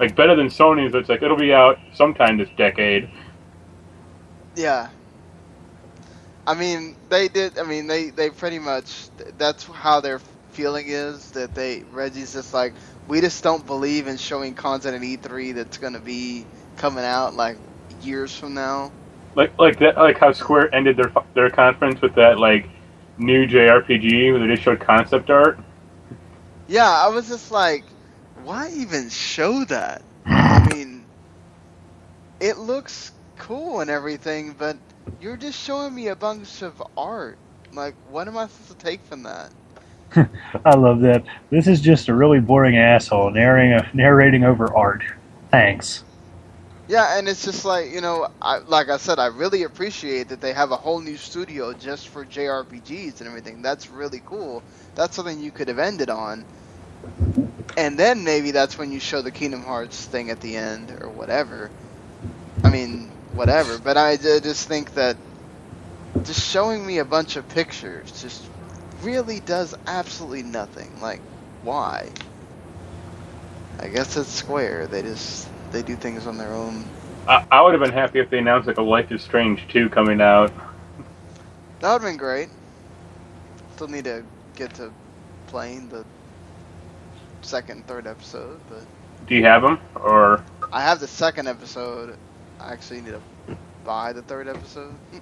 Like 0.00 0.16
better 0.16 0.34
than 0.34 0.48
Sony's. 0.48 0.94
It's 0.94 1.08
like 1.08 1.22
it'll 1.22 1.36
be 1.36 1.52
out 1.52 1.78
sometime 1.94 2.38
this 2.38 2.48
decade. 2.56 3.08
Yeah. 4.56 4.88
I 6.46 6.54
mean, 6.54 6.96
they 7.10 7.28
did. 7.28 7.58
I 7.58 7.62
mean, 7.62 7.86
they 7.86 8.10
they 8.10 8.30
pretty 8.30 8.58
much. 8.58 9.08
That's 9.38 9.64
how 9.64 10.00
their 10.00 10.20
feeling 10.52 10.86
is 10.88 11.30
that 11.32 11.54
they 11.54 11.84
Reggie's 11.92 12.32
just 12.32 12.52
like 12.52 12.72
we 13.06 13.20
just 13.20 13.44
don't 13.44 13.64
believe 13.66 14.06
in 14.08 14.16
showing 14.16 14.54
content 14.54 14.96
at 14.96 15.02
E3 15.02 15.54
that's 15.54 15.78
going 15.78 15.92
to 15.92 16.00
be 16.00 16.44
coming 16.76 17.04
out 17.04 17.34
like 17.34 17.56
years 18.02 18.36
from 18.36 18.54
now. 18.54 18.90
Like 19.36 19.56
like 19.58 19.78
that 19.80 19.96
like 19.96 20.18
how 20.18 20.32
Square 20.32 20.74
ended 20.74 20.96
their 20.96 21.12
their 21.34 21.50
conference 21.50 22.00
with 22.00 22.14
that 22.14 22.38
like 22.38 22.68
new 23.18 23.46
JRPG 23.46 24.32
where 24.32 24.40
they 24.40 24.54
just 24.54 24.62
showed 24.62 24.80
concept 24.80 25.30
art. 25.30 25.58
Yeah, 26.68 26.88
I 26.88 27.08
was 27.08 27.28
just 27.28 27.50
like, 27.50 27.84
why 28.44 28.70
even 28.70 29.10
show 29.10 29.64
that? 29.66 30.04
I 30.48 30.60
mean, 30.72 31.06
it 32.40 32.58
looks 32.58 33.12
cool 33.36 33.80
and 33.80 33.90
everything, 33.90 34.54
but 34.54 34.78
you're 35.20 35.36
just 35.36 35.58
showing 35.58 35.94
me 35.94 36.08
a 36.08 36.16
bunch 36.16 36.62
of 36.62 36.82
art. 36.96 37.38
Like, 37.72 37.96
what 38.04 38.28
am 38.28 38.36
I 38.36 38.48
supposed 38.48 38.70
to 38.70 38.76
take 38.86 39.02
from 39.04 39.24
that? 39.24 39.52
I 40.64 40.76
love 40.76 41.00
that. 41.02 41.24
This 41.50 41.68
is 41.68 41.80
just 41.80 42.08
a 42.08 42.14
really 42.14 42.40
boring 42.40 42.76
asshole 42.78 43.30
narrating 43.32 43.74
uh, 43.74 43.88
narrating 43.94 44.44
over 44.44 44.74
art. 44.76 45.04
Thanks. 45.50 46.04
Yeah, 46.88 47.18
and 47.18 47.28
it's 47.28 47.44
just 47.44 47.64
like 47.64 47.90
you 47.92 48.00
know, 48.02 48.28
I, 48.42 48.58
like 48.66 48.90
I 48.90 48.98
said, 48.98 49.18
I 49.18 49.26
really 49.28 49.62
appreciate 49.64 50.28
that 50.30 50.40
they 50.40 50.52
have 50.52 50.72
a 50.72 50.76
whole 50.76 51.00
new 51.00 51.16
studio 51.16 51.74
just 51.74 52.08
for 52.08 52.26
JRPGs 52.26 53.20
and 53.20 53.28
everything. 53.28 53.62
That's 53.62 53.90
really 53.90 54.22
cool. 54.24 54.64
That's 54.94 55.16
something 55.16 55.40
you 55.40 55.52
could 55.52 55.68
have 55.68 55.78
ended 55.78 56.10
on, 56.10 56.46
and 57.80 57.98
then 57.98 58.24
maybe 58.24 58.50
that's 58.50 58.76
when 58.76 58.92
you 58.92 59.00
show 59.00 59.22
the 59.22 59.30
Kingdom 59.30 59.62
Hearts 59.62 60.04
thing 60.04 60.28
at 60.28 60.38
the 60.40 60.54
end 60.54 60.90
or 61.00 61.08
whatever. 61.08 61.70
I 62.62 62.68
mean, 62.68 63.10
whatever. 63.32 63.78
But 63.78 63.96
I 63.96 64.18
just 64.18 64.68
think 64.68 64.92
that 64.94 65.16
just 66.24 66.46
showing 66.46 66.86
me 66.86 66.98
a 66.98 67.06
bunch 67.06 67.36
of 67.36 67.48
pictures 67.48 68.20
just 68.20 68.44
really 69.02 69.40
does 69.40 69.74
absolutely 69.86 70.42
nothing. 70.42 71.00
Like, 71.00 71.22
why? 71.62 72.10
I 73.78 73.88
guess 73.88 74.14
it's 74.18 74.28
Square. 74.28 74.88
They 74.88 75.00
just 75.00 75.48
they 75.72 75.82
do 75.82 75.96
things 75.96 76.26
on 76.26 76.36
their 76.36 76.52
own. 76.52 76.84
I, 77.26 77.46
I 77.50 77.62
would 77.62 77.72
have 77.72 77.80
been 77.80 77.92
happy 77.92 78.18
if 78.18 78.28
they 78.28 78.40
announced 78.40 78.66
like 78.66 78.76
a 78.76 78.82
Life 78.82 79.10
is 79.10 79.22
Strange 79.22 79.66
2 79.68 79.88
coming 79.88 80.20
out. 80.20 80.52
That 81.80 81.94
would 81.94 82.02
have 82.02 82.10
been 82.10 82.18
great. 82.18 82.50
Still 83.76 83.88
need 83.88 84.04
to 84.04 84.22
get 84.54 84.74
to 84.74 84.92
playing 85.46 85.88
the 85.88 86.04
second 87.42 87.78
and 87.78 87.86
third 87.86 88.06
episode, 88.06 88.60
but 88.68 88.84
Do 89.26 89.34
you 89.34 89.44
have 89.44 89.62
them 89.62 89.80
or? 89.94 90.44
I 90.72 90.82
have 90.82 91.00
the 91.00 91.08
second 91.08 91.48
episode. 91.48 92.16
I 92.58 92.72
actually 92.72 93.00
need 93.00 93.12
to 93.12 93.56
buy 93.84 94.12
the 94.12 94.22
third 94.22 94.48
episode. 94.48 94.94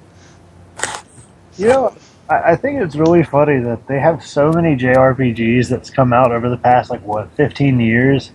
You 1.56 1.66
know, 1.66 1.96
I, 2.30 2.52
I 2.52 2.56
think 2.56 2.80
it's 2.80 2.94
really 2.94 3.24
funny 3.24 3.58
that 3.58 3.88
they 3.88 3.98
have 3.98 4.24
so 4.24 4.52
many 4.52 4.76
JRPGs 4.76 5.68
that's 5.68 5.90
come 5.90 6.12
out 6.12 6.30
over 6.30 6.48
the 6.48 6.56
past 6.56 6.88
like 6.88 7.02
what 7.04 7.32
15 7.32 7.80
years 7.80 8.30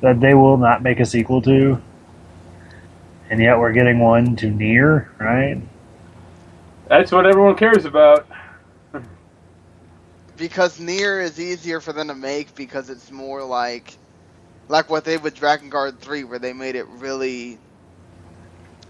that 0.00 0.20
they 0.20 0.34
will 0.34 0.56
not 0.56 0.82
make 0.82 0.98
a 0.98 1.06
sequel 1.06 1.40
to, 1.42 1.80
and 3.30 3.40
yet 3.40 3.58
we're 3.60 3.72
getting 3.72 4.00
one 4.00 4.34
to 4.36 4.50
Nier 4.50 5.08
right? 5.20 5.62
That's 6.88 7.12
what 7.12 7.26
everyone 7.26 7.54
cares 7.54 7.84
about. 7.84 8.26
Because 10.38 10.80
Nier 10.80 11.20
is 11.20 11.40
easier 11.40 11.80
for 11.82 11.94
them 11.94 12.08
to 12.08 12.16
make 12.16 12.56
because 12.56 12.90
it's 12.90 13.12
more 13.12 13.44
like 13.44 13.98
like 14.68 14.90
what 14.90 15.04
they 15.04 15.14
did 15.14 15.24
with 15.24 15.34
Dragon 15.36 15.70
Guard 15.70 16.00
3 16.00 16.24
where 16.24 16.40
they 16.40 16.54
made 16.54 16.76
it 16.76 16.88
really 16.88 17.60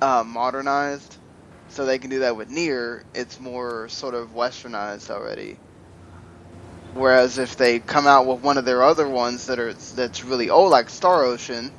uh, 0.02 0.24
modernized 0.26 1.18
so 1.68 1.86
they 1.86 1.98
can 2.00 2.10
do 2.10 2.20
that 2.20 2.36
with 2.36 2.48
Nier 2.50 3.04
it's 3.14 3.40
more 3.40 3.88
sort 3.90 4.14
of 4.14 4.30
westernized 4.30 5.10
already 5.10 5.60
whereas 6.92 7.38
if 7.38 7.56
they 7.56 7.80
come 7.80 8.06
out 8.06 8.26
with 8.26 8.42
one 8.42 8.58
of 8.58 8.66
their 8.66 8.84
other 8.84 9.08
ones 9.08 9.46
that 9.46 9.58
are 9.60 9.74
that's 9.74 10.24
really 10.24 10.50
old 10.50 10.70
like 10.72 10.90
Star 10.90 11.24
Ocean 11.24 11.74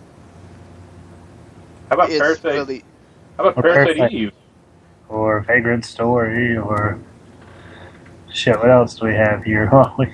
How 1.90 1.96
about 1.96 2.18
it's 2.18 2.18
Parasite? 2.18 2.44
really 2.44 2.86
How 3.38 3.46
about 3.46 3.58
Or 3.58 3.64
Parasite 3.64 4.04
Parasite. 4.04 4.12
Eve? 4.12 4.32
Or 5.10 5.42
Vagrant 5.48 5.86
Story, 5.86 6.58
or 6.58 7.02
shit. 8.34 8.58
What 8.58 8.70
else 8.70 8.96
do 8.96 9.06
we 9.08 9.14
have 9.16 9.44
here? 9.44 9.68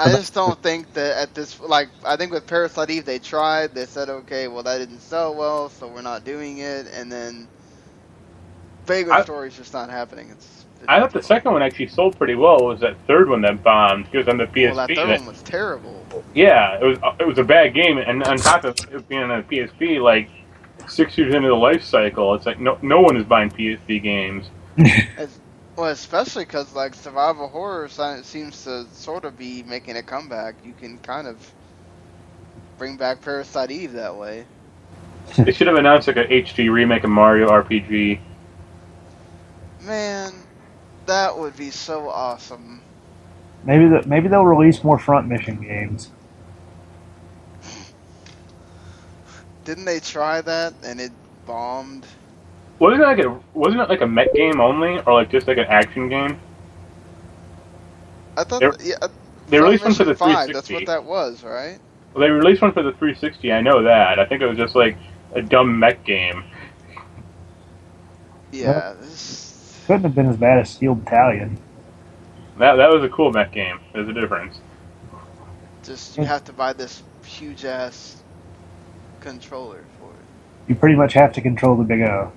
Huh, 0.00 0.10
I 0.12 0.12
just 0.16 0.32
don't 0.32 0.62
think 0.62 0.92
that 0.94 1.16
at 1.20 1.34
this 1.34 1.58
like 1.58 1.88
I 2.06 2.16
think 2.16 2.30
with 2.30 2.46
Parasite 2.46 2.88
Eve 2.88 3.04
they 3.04 3.18
tried 3.18 3.74
they 3.74 3.84
said 3.84 4.08
okay 4.08 4.46
well 4.46 4.62
that 4.62 4.78
didn't 4.78 5.00
sell 5.00 5.34
well 5.34 5.68
so 5.70 5.88
we're 5.88 6.02
not 6.02 6.24
doing 6.24 6.58
it 6.58 6.86
and 6.94 7.10
then 7.10 7.48
Vagrant 8.86 9.18
I- 9.18 9.24
Story's 9.24 9.56
just 9.56 9.72
not 9.72 9.90
happening. 9.90 10.28
It's 10.30 10.64
I 10.86 11.00
thought 11.00 11.12
the 11.12 11.20
second 11.20 11.52
one 11.52 11.62
actually 11.62 11.88
sold 11.88 12.16
pretty 12.16 12.36
well. 12.36 12.58
It 12.60 12.64
was 12.64 12.80
that 12.80 12.96
third 13.08 13.28
one 13.28 13.40
that 13.40 13.64
bombed. 13.64 14.06
It 14.12 14.18
was 14.18 14.28
on 14.28 14.36
the 14.36 14.46
PSP. 14.46 14.66
well 14.68 14.86
that 14.86 14.94
third 14.94 15.08
that- 15.08 15.18
one 15.18 15.26
was 15.26 15.42
terrible. 15.42 16.06
yeah, 16.32 16.78
it 16.80 16.84
was 16.84 16.98
it 17.18 17.26
was 17.26 17.38
a 17.38 17.42
bad 17.44 17.74
game, 17.74 17.98
and 17.98 18.22
on 18.22 18.36
top 18.36 18.62
of 18.62 18.76
it 18.92 19.08
being 19.08 19.22
on 19.22 19.32
a 19.32 19.42
PSP, 19.42 20.00
like 20.00 20.30
six 20.86 21.18
years 21.18 21.34
into 21.34 21.48
the 21.48 21.54
life 21.56 21.82
cycle, 21.82 22.34
it's 22.34 22.46
like 22.46 22.60
no 22.60 22.78
no 22.82 23.00
one 23.00 23.16
is 23.16 23.24
buying 23.24 23.50
PSP 23.50 24.00
games. 24.00 24.46
As, 25.78 25.80
well, 25.80 25.92
especially 25.92 26.44
because 26.44 26.74
like 26.74 26.92
survival 26.92 27.46
horror 27.46 27.88
seems 27.88 28.64
to 28.64 28.84
sort 28.92 29.24
of 29.24 29.38
be 29.38 29.62
making 29.62 29.96
a 29.96 30.02
comeback. 30.02 30.56
You 30.64 30.72
can 30.72 30.98
kind 30.98 31.28
of 31.28 31.52
bring 32.78 32.96
back 32.96 33.20
Parasite 33.22 33.70
Eve 33.70 33.92
that 33.92 34.16
way. 34.16 34.44
they 35.38 35.52
should 35.52 35.68
have 35.68 35.76
announced 35.76 36.08
like 36.08 36.16
a 36.16 36.24
HD 36.24 36.68
remake 36.68 37.04
of 37.04 37.10
Mario 37.10 37.48
RPG. 37.48 38.18
Man, 39.82 40.32
that 41.06 41.38
would 41.38 41.56
be 41.56 41.70
so 41.70 42.08
awesome. 42.08 42.80
maybe 43.62 43.86
the, 43.86 44.02
maybe 44.04 44.26
they'll 44.26 44.44
release 44.44 44.82
more 44.82 44.98
front 44.98 45.28
mission 45.28 45.60
games. 45.60 46.10
Didn't 49.64 49.84
they 49.84 50.00
try 50.00 50.40
that 50.40 50.74
and 50.82 51.00
it 51.00 51.12
bombed? 51.46 52.04
Wasn't 52.78 53.02
it 53.02 53.04
like 53.06 53.18
a 53.18 53.40
wasn't 53.54 53.82
it 53.82 53.88
like 53.88 54.00
a 54.02 54.06
mech 54.06 54.32
game 54.34 54.60
only, 54.60 55.00
or 55.00 55.14
like 55.14 55.30
just 55.30 55.48
like 55.48 55.58
an 55.58 55.66
action 55.66 56.08
game? 56.08 56.38
I 58.36 58.44
thought, 58.44 58.60
They're- 58.60 58.76
yeah, 58.80 58.94
uh, 59.02 59.08
They 59.48 59.58
released 59.60 59.84
one 59.84 59.94
for 59.94 60.04
Mission 60.04 60.08
the 60.12 60.14
5, 60.14 60.28
360. 60.46 60.52
That's 60.52 60.70
what 60.70 60.86
that 60.86 61.04
was, 61.04 61.42
right? 61.42 61.78
Well, 62.14 62.20
they 62.22 62.30
released 62.30 62.62
one 62.62 62.72
for 62.72 62.82
the 62.82 62.92
360. 62.92 63.52
I 63.52 63.60
know 63.60 63.82
that. 63.82 64.18
I 64.20 64.24
think 64.26 64.42
it 64.42 64.46
was 64.46 64.56
just 64.56 64.76
like 64.76 64.96
a 65.34 65.42
dumb 65.42 65.78
mech 65.78 66.04
game. 66.04 66.44
Yeah. 68.52 68.94
This, 69.00 69.82
Couldn't 69.86 70.02
have 70.04 70.14
been 70.14 70.26
as 70.26 70.36
bad 70.36 70.58
as 70.60 70.70
Steel 70.70 70.94
Battalion. 70.94 71.58
That 72.58 72.74
that 72.76 72.90
was 72.90 73.02
a 73.04 73.08
cool 73.08 73.32
mech 73.32 73.52
game. 73.52 73.80
There's 73.92 74.08
a 74.08 74.12
difference. 74.12 74.58
just 75.82 76.16
you 76.16 76.24
have 76.24 76.44
to 76.44 76.52
buy 76.52 76.72
this 76.72 77.02
huge 77.24 77.64
ass 77.64 78.22
controller 79.20 79.84
for 80.00 80.10
it, 80.10 80.68
You 80.68 80.74
pretty 80.74 80.96
much 80.96 81.12
have 81.14 81.32
to 81.34 81.40
control 81.40 81.76
the 81.76 81.84
Big 81.84 82.02
O. 82.02 82.32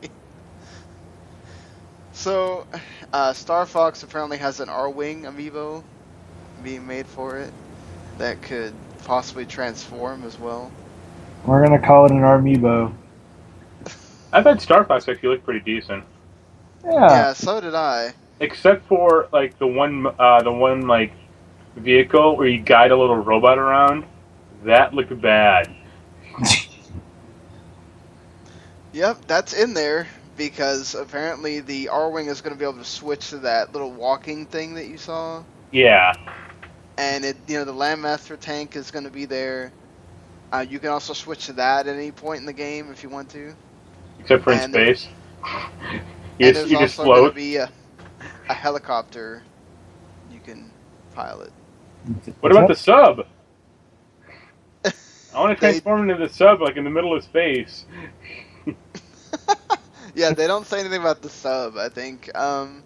basically. 0.00 0.10
So, 2.12 2.66
uh, 3.12 3.32
Star 3.32 3.66
Fox 3.66 4.02
apparently 4.02 4.38
has 4.38 4.60
an 4.60 4.68
Arwing 4.68 5.22
amiibo 5.24 5.84
being 6.62 6.86
made 6.86 7.08
for 7.08 7.38
it 7.38 7.54
that 8.18 8.42
could 8.42 8.80
possibly 9.04 9.46
transform 9.46 10.24
as 10.24 10.38
well. 10.38 10.72
We're 11.44 11.64
gonna 11.64 11.80
call 11.80 12.06
it 12.06 12.12
an 12.12 12.20
amiibo. 12.20 12.94
I 14.32 14.42
thought 14.42 14.60
Star 14.60 14.84
Fox 14.84 15.08
actually 15.08 15.30
looked 15.30 15.44
pretty 15.44 15.60
decent, 15.60 16.04
Yeah. 16.84 16.92
yeah, 17.08 17.32
so 17.34 17.60
did 17.60 17.74
I. 17.74 18.14
except 18.40 18.86
for 18.86 19.28
like 19.32 19.58
the 19.58 19.66
one 19.66 20.06
uh, 20.18 20.42
the 20.42 20.52
one 20.52 20.86
like 20.86 21.12
vehicle 21.76 22.36
where 22.36 22.48
you 22.48 22.60
guide 22.60 22.90
a 22.92 22.96
little 22.96 23.16
robot 23.16 23.58
around. 23.58 24.06
That 24.64 24.94
looked 24.94 25.18
bad. 25.20 25.73
Yep, 28.94 29.26
that's 29.28 29.54
in 29.54 29.74
there 29.74 30.08
because 30.36 30.94
apparently 30.94 31.60
the 31.60 31.86
Arwing 31.92 32.28
is 32.28 32.42
going 32.42 32.54
to 32.54 32.58
be 32.60 32.64
able 32.64 32.78
to 32.78 32.86
switch 32.86 33.30
to 33.30 33.40
that 33.40 33.72
little 33.74 33.92
walking 33.92 34.46
thing 34.46 34.74
that 34.76 34.86
you 34.86 34.98
saw. 34.98 35.44
Yeah, 35.72 36.14
and 36.98 37.24
it 37.24 37.38
you 37.48 37.58
know 37.58 37.66
the 37.66 37.74
landmaster 37.74 38.38
tank 38.40 38.76
is 38.76 38.90
going 38.92 39.04
to 39.04 39.10
be 39.10 39.26
there. 39.26 39.72
Uh, 40.52 40.66
you 40.68 40.80
can 40.80 40.90
also 40.90 41.14
switch 41.14 41.46
to 41.46 41.54
that 41.54 41.88
at 41.88 41.96
any 41.96 42.12
point 42.12 42.40
in 42.40 42.46
the 42.46 42.54
game 42.54 42.92
if 42.92 43.02
you 43.02 43.10
want 43.10 43.30
to. 43.30 43.56
except 44.20 44.44
for 44.44 44.52
in 44.52 44.60
And- 44.60 44.74
space. 44.74 45.08
and 45.44 46.02
You 46.38 46.50
just, 46.52 46.66
you 46.68 46.78
just 46.78 46.98
also 46.98 47.06
going 47.06 47.24
to 47.24 47.30
float. 47.30 47.34
be 47.34 47.56
a, 47.56 47.70
a 48.48 48.54
helicopter 48.54 49.44
you 50.30 50.40
can 50.40 50.72
pilot. 51.12 51.52
What 52.40 52.52
about 52.52 52.68
the 52.68 52.76
sub? 52.76 53.26
I 55.34 55.40
want 55.40 55.50
to 55.52 55.56
transform 55.56 56.10
into 56.10 56.26
the 56.26 56.32
sub, 56.32 56.60
like 56.62 56.76
in 56.76 56.84
the 56.84 56.90
middle 56.90 57.16
of 57.16 57.24
space. 57.24 57.86
Yeah, 60.14 60.32
they 60.32 60.46
don't 60.46 60.66
say 60.66 60.80
anything 60.80 61.00
about 61.00 61.22
the 61.22 61.30
sub. 61.30 61.76
I 61.76 61.88
think 61.88 62.30
um, 62.36 62.84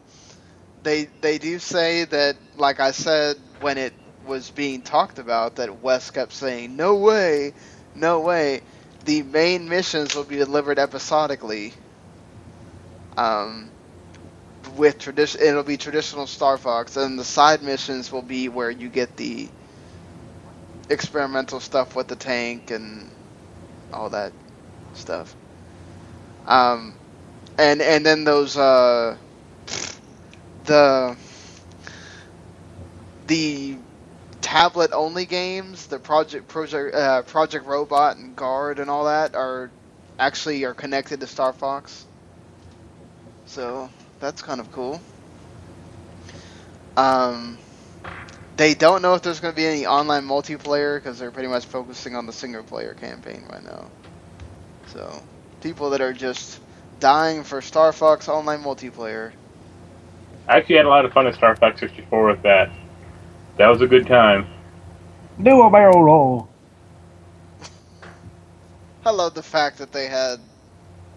they 0.82 1.06
they 1.20 1.38
do 1.38 1.58
say 1.58 2.04
that, 2.04 2.36
like 2.54 2.80
I 2.80 2.92
said 2.92 3.36
when 3.60 3.78
it 3.78 3.94
was 4.24 4.50
being 4.50 4.82
talked 4.82 5.18
about, 5.18 5.56
that 5.56 5.82
Wes 5.82 6.10
kept 6.10 6.32
saying, 6.32 6.76
"No 6.76 6.96
way, 6.96 7.54
no 7.94 8.20
way." 8.20 8.62
The 9.04 9.22
main 9.22 9.68
missions 9.68 10.14
will 10.14 10.24
be 10.24 10.36
delivered 10.36 10.78
episodically. 10.78 11.74
Um, 13.16 13.72
with 14.76 14.98
tradition, 14.98 15.40
it'll 15.42 15.62
be 15.64 15.76
traditional 15.78 16.26
Star 16.26 16.58
Fox, 16.58 16.96
and 16.96 17.18
the 17.18 17.24
side 17.24 17.62
missions 17.62 18.12
will 18.12 18.22
be 18.22 18.48
where 18.48 18.70
you 18.70 18.88
get 18.90 19.16
the 19.16 19.52
experimental 20.90 21.60
stuff 21.60 21.94
with 21.96 22.08
the 22.08 22.16
tank 22.16 22.70
and 22.70 23.14
all 23.92 24.10
that 24.10 24.34
stuff. 24.92 25.36
Um, 26.46 26.97
and 27.58 27.82
and 27.82 28.06
then 28.06 28.24
those 28.24 28.56
uh, 28.56 29.16
the 30.64 31.16
the 33.26 33.76
tablet 34.40 34.92
only 34.94 35.26
games, 35.26 35.86
the 35.88 35.98
project 35.98 36.48
project 36.48 36.94
uh, 36.94 37.22
Project 37.22 37.66
Robot 37.66 38.16
and 38.16 38.34
Guard 38.36 38.78
and 38.78 38.88
all 38.88 39.04
that 39.06 39.34
are 39.34 39.70
actually 40.18 40.64
are 40.64 40.74
connected 40.74 41.20
to 41.20 41.26
Star 41.26 41.52
Fox. 41.52 42.06
So 43.46 43.90
that's 44.20 44.40
kind 44.40 44.60
of 44.60 44.70
cool. 44.72 45.00
Um, 46.96 47.58
they 48.56 48.74
don't 48.74 49.02
know 49.02 49.14
if 49.14 49.22
there's 49.22 49.40
going 49.40 49.54
to 49.54 49.56
be 49.56 49.66
any 49.66 49.86
online 49.86 50.24
multiplayer 50.24 50.96
because 50.96 51.18
they're 51.18 51.30
pretty 51.30 51.48
much 51.48 51.64
focusing 51.64 52.16
on 52.16 52.26
the 52.26 52.32
single 52.32 52.62
player 52.62 52.94
campaign 52.94 53.44
right 53.50 53.62
now. 53.62 53.86
So 54.88 55.22
people 55.60 55.90
that 55.90 56.00
are 56.00 56.12
just 56.12 56.60
dying 57.00 57.44
for 57.44 57.60
Star 57.62 57.92
Fox 57.92 58.28
online 58.28 58.62
multiplayer. 58.62 59.32
I 60.48 60.58
actually 60.58 60.76
had 60.76 60.86
a 60.86 60.88
lot 60.90 61.04
of 61.04 61.12
fun 61.12 61.26
at 61.26 61.34
Star 61.34 61.56
Fox 61.56 61.80
64 61.80 62.26
with 62.26 62.42
that. 62.42 62.70
That 63.58 63.68
was 63.68 63.80
a 63.82 63.86
good 63.86 64.06
time. 64.06 64.46
Do 65.42 65.62
a 65.62 65.70
barrel 65.70 66.02
roll. 66.02 66.48
I 69.04 69.10
love 69.10 69.34
the 69.34 69.42
fact 69.42 69.78
that 69.78 69.92
they 69.92 70.06
had 70.08 70.40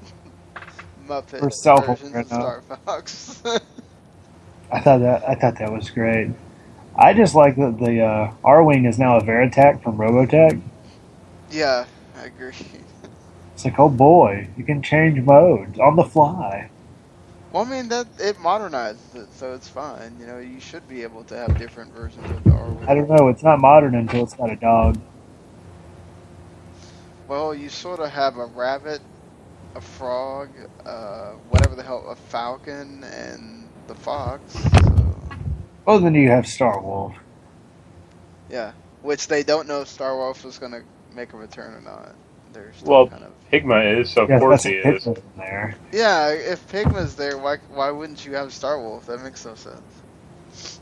Muppet 1.07 1.39
For 1.39 1.49
self 1.51 1.85
versions 1.85 2.19
of 2.19 2.27
Star. 2.27 2.63
Fox. 2.85 3.41
I 4.71 4.79
thought 4.81 4.99
that 4.99 5.27
I 5.27 5.35
thought 5.35 5.57
that 5.59 5.71
was 5.71 5.89
great. 5.89 6.31
I 6.95 7.13
just 7.13 7.35
like 7.35 7.55
that 7.57 7.77
the 7.79 8.01
uh, 8.03 8.31
Arwing 8.43 8.87
is 8.87 8.99
now 8.99 9.17
a 9.17 9.21
Veritech 9.21 9.83
from 9.83 9.97
Robotech. 9.97 10.61
yeah, 11.49 11.85
I 12.15 12.25
agree. 12.25 12.53
It's 13.61 13.65
like, 13.67 13.77
oh 13.77 13.89
boy, 13.89 14.47
you 14.57 14.63
can 14.63 14.81
change 14.81 15.19
modes 15.19 15.77
on 15.77 15.95
the 15.95 16.03
fly. 16.03 16.71
Well, 17.51 17.63
I 17.63 17.69
mean 17.69 17.89
that 17.89 18.07
it 18.17 18.37
modernizes 18.37 19.13
it, 19.13 19.31
so 19.35 19.53
it's 19.53 19.67
fine. 19.67 20.17
You 20.19 20.25
know, 20.25 20.39
you 20.39 20.59
should 20.59 20.87
be 20.89 21.03
able 21.03 21.23
to 21.25 21.37
have 21.37 21.59
different 21.59 21.93
versions 21.93 22.25
of 22.31 22.43
the 22.43 22.89
I 22.89 22.95
don't 22.95 23.07
know. 23.07 23.27
It's 23.27 23.43
not 23.43 23.59
modern 23.59 23.93
until 23.93 24.23
it's 24.23 24.33
got 24.33 24.49
a 24.49 24.55
dog. 24.55 24.99
Well, 27.27 27.53
you 27.53 27.69
sort 27.69 27.99
of 27.99 28.09
have 28.09 28.37
a 28.37 28.47
rabbit, 28.47 28.99
a 29.75 29.81
frog, 29.81 30.49
uh, 30.83 31.33
whatever 31.51 31.75
the 31.75 31.83
hell, 31.83 32.03
a 32.09 32.15
falcon, 32.15 33.03
and 33.03 33.69
the 33.85 33.93
fox. 33.93 34.53
So, 34.53 35.19
Oh, 35.85 35.99
then 35.99 36.15
you 36.15 36.29
have 36.29 36.47
Star 36.47 36.81
Wolf. 36.81 37.13
yeah, 38.49 38.71
which 39.03 39.27
they 39.27 39.43
don't 39.43 39.67
know 39.67 39.81
if 39.81 39.87
Star 39.87 40.17
Wolf 40.17 40.43
is 40.45 40.57
going 40.57 40.71
to 40.71 40.81
make 41.13 41.33
a 41.33 41.37
return 41.37 41.75
or 41.75 41.81
not. 41.81 42.15
They're 42.53 42.73
still 42.73 42.91
Well, 42.91 43.07
kind 43.07 43.23
of. 43.23 43.31
Pigma 43.51 43.79
is, 43.81 44.09
so 44.11 44.23
of 44.23 44.29
Yes, 44.29 44.39
course 44.39 44.63
that's 44.63 44.63
he 44.63 44.71
is. 44.73 45.07
There. 45.37 45.75
Yeah, 45.91 46.29
if 46.29 46.67
Pigma's 46.69 47.15
there, 47.15 47.37
why 47.37 47.57
why 47.69 47.91
wouldn't 47.91 48.25
you 48.25 48.33
have 48.33 48.53
Star 48.53 48.79
Wolf? 48.79 49.05
That 49.07 49.21
makes 49.21 49.45
no 49.45 49.55
sense. 49.55 50.81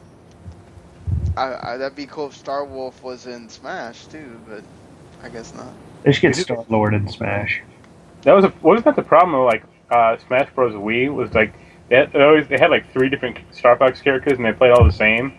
I, 1.36 1.74
I 1.74 1.78
that'd 1.78 1.96
be 1.96 2.06
cool 2.06 2.28
if 2.28 2.36
Star 2.36 2.66
Wolf 2.66 3.02
was 3.04 3.26
in 3.28 3.50
Smash 3.50 4.06
too, 4.06 4.40
but 4.48 4.64
I 5.24 5.30
guess 5.30 5.54
not. 5.54 5.74
They 6.04 6.12
should 6.12 6.22
get 6.22 6.32
Is 6.32 6.42
Star 6.44 6.66
Lord 6.70 6.94
in 6.94 7.08
Smash. 7.08 7.62
That 8.24 8.34
was 8.34 8.46
a, 8.46 8.54
wasn't 8.62 8.86
that 8.86 8.96
the 8.96 9.04
problem 9.04 9.40
with 9.44 9.52
like 9.54 9.64
uh, 9.90 10.18
Smash 10.28 10.50
Bros. 10.54 10.74
Wii 10.74 11.14
was 11.14 11.34
like 11.34 11.54
they 11.90 11.98
had, 11.98 12.12
they 12.14 12.22
always 12.22 12.48
they 12.48 12.58
had 12.60 12.70
like 12.70 12.92
three 12.94 13.10
different 13.10 13.40
Star 13.52 13.78
Fox 13.78 14.02
characters 14.02 14.38
and 14.38 14.46
they 14.46 14.54
played 14.54 14.72
all 14.72 14.84
the 14.86 14.92
same. 14.92 15.34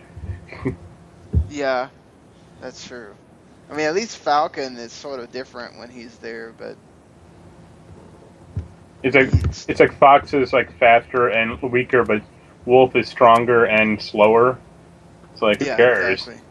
Yeah, 1.49 1.89
that's 2.61 2.87
true. 2.87 3.15
I 3.71 3.75
mean, 3.75 3.87
at 3.87 3.95
least 3.95 4.17
Falcon 4.17 4.77
is 4.77 4.93
sort 4.93 5.19
of 5.21 5.31
different 5.31 5.77
when 5.79 5.89
he's 5.89 6.19
there, 6.19 6.53
but 6.53 6.77
It's 9.03 9.15
like 9.15 9.31
it's 9.67 9.79
like 9.79 9.93
Fox 9.97 10.33
is 10.33 10.53
like 10.53 10.77
faster 10.79 11.29
and 11.29 11.61
weaker, 11.61 12.03
but 12.03 12.21
Wolf 12.65 12.95
is 12.95 13.09
stronger 13.09 13.65
and 13.65 14.01
slower. 14.01 14.59
So 15.35 15.47
like 15.47 15.59
who 15.59 15.65
yeah, 15.65 15.75
cares? 15.75 16.27
exactly. 16.27 16.41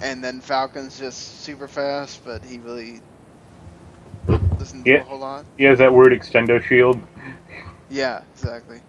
and 0.00 0.22
then 0.24 0.40
Falcon's 0.40 0.98
just 0.98 1.42
super 1.42 1.68
fast, 1.68 2.24
but 2.24 2.44
he 2.44 2.58
really 2.58 3.00
doesn't 4.58 4.84
do 4.86 4.92
Yeah. 4.92 5.00
a 5.00 5.04
whole 5.04 5.18
lot. 5.18 5.46
He 5.56 5.64
has 5.64 5.78
that 5.78 5.92
weird 5.94 6.12
extendo 6.12 6.62
shield. 6.62 7.00
Yeah, 7.88 8.22
exactly. 8.34 8.82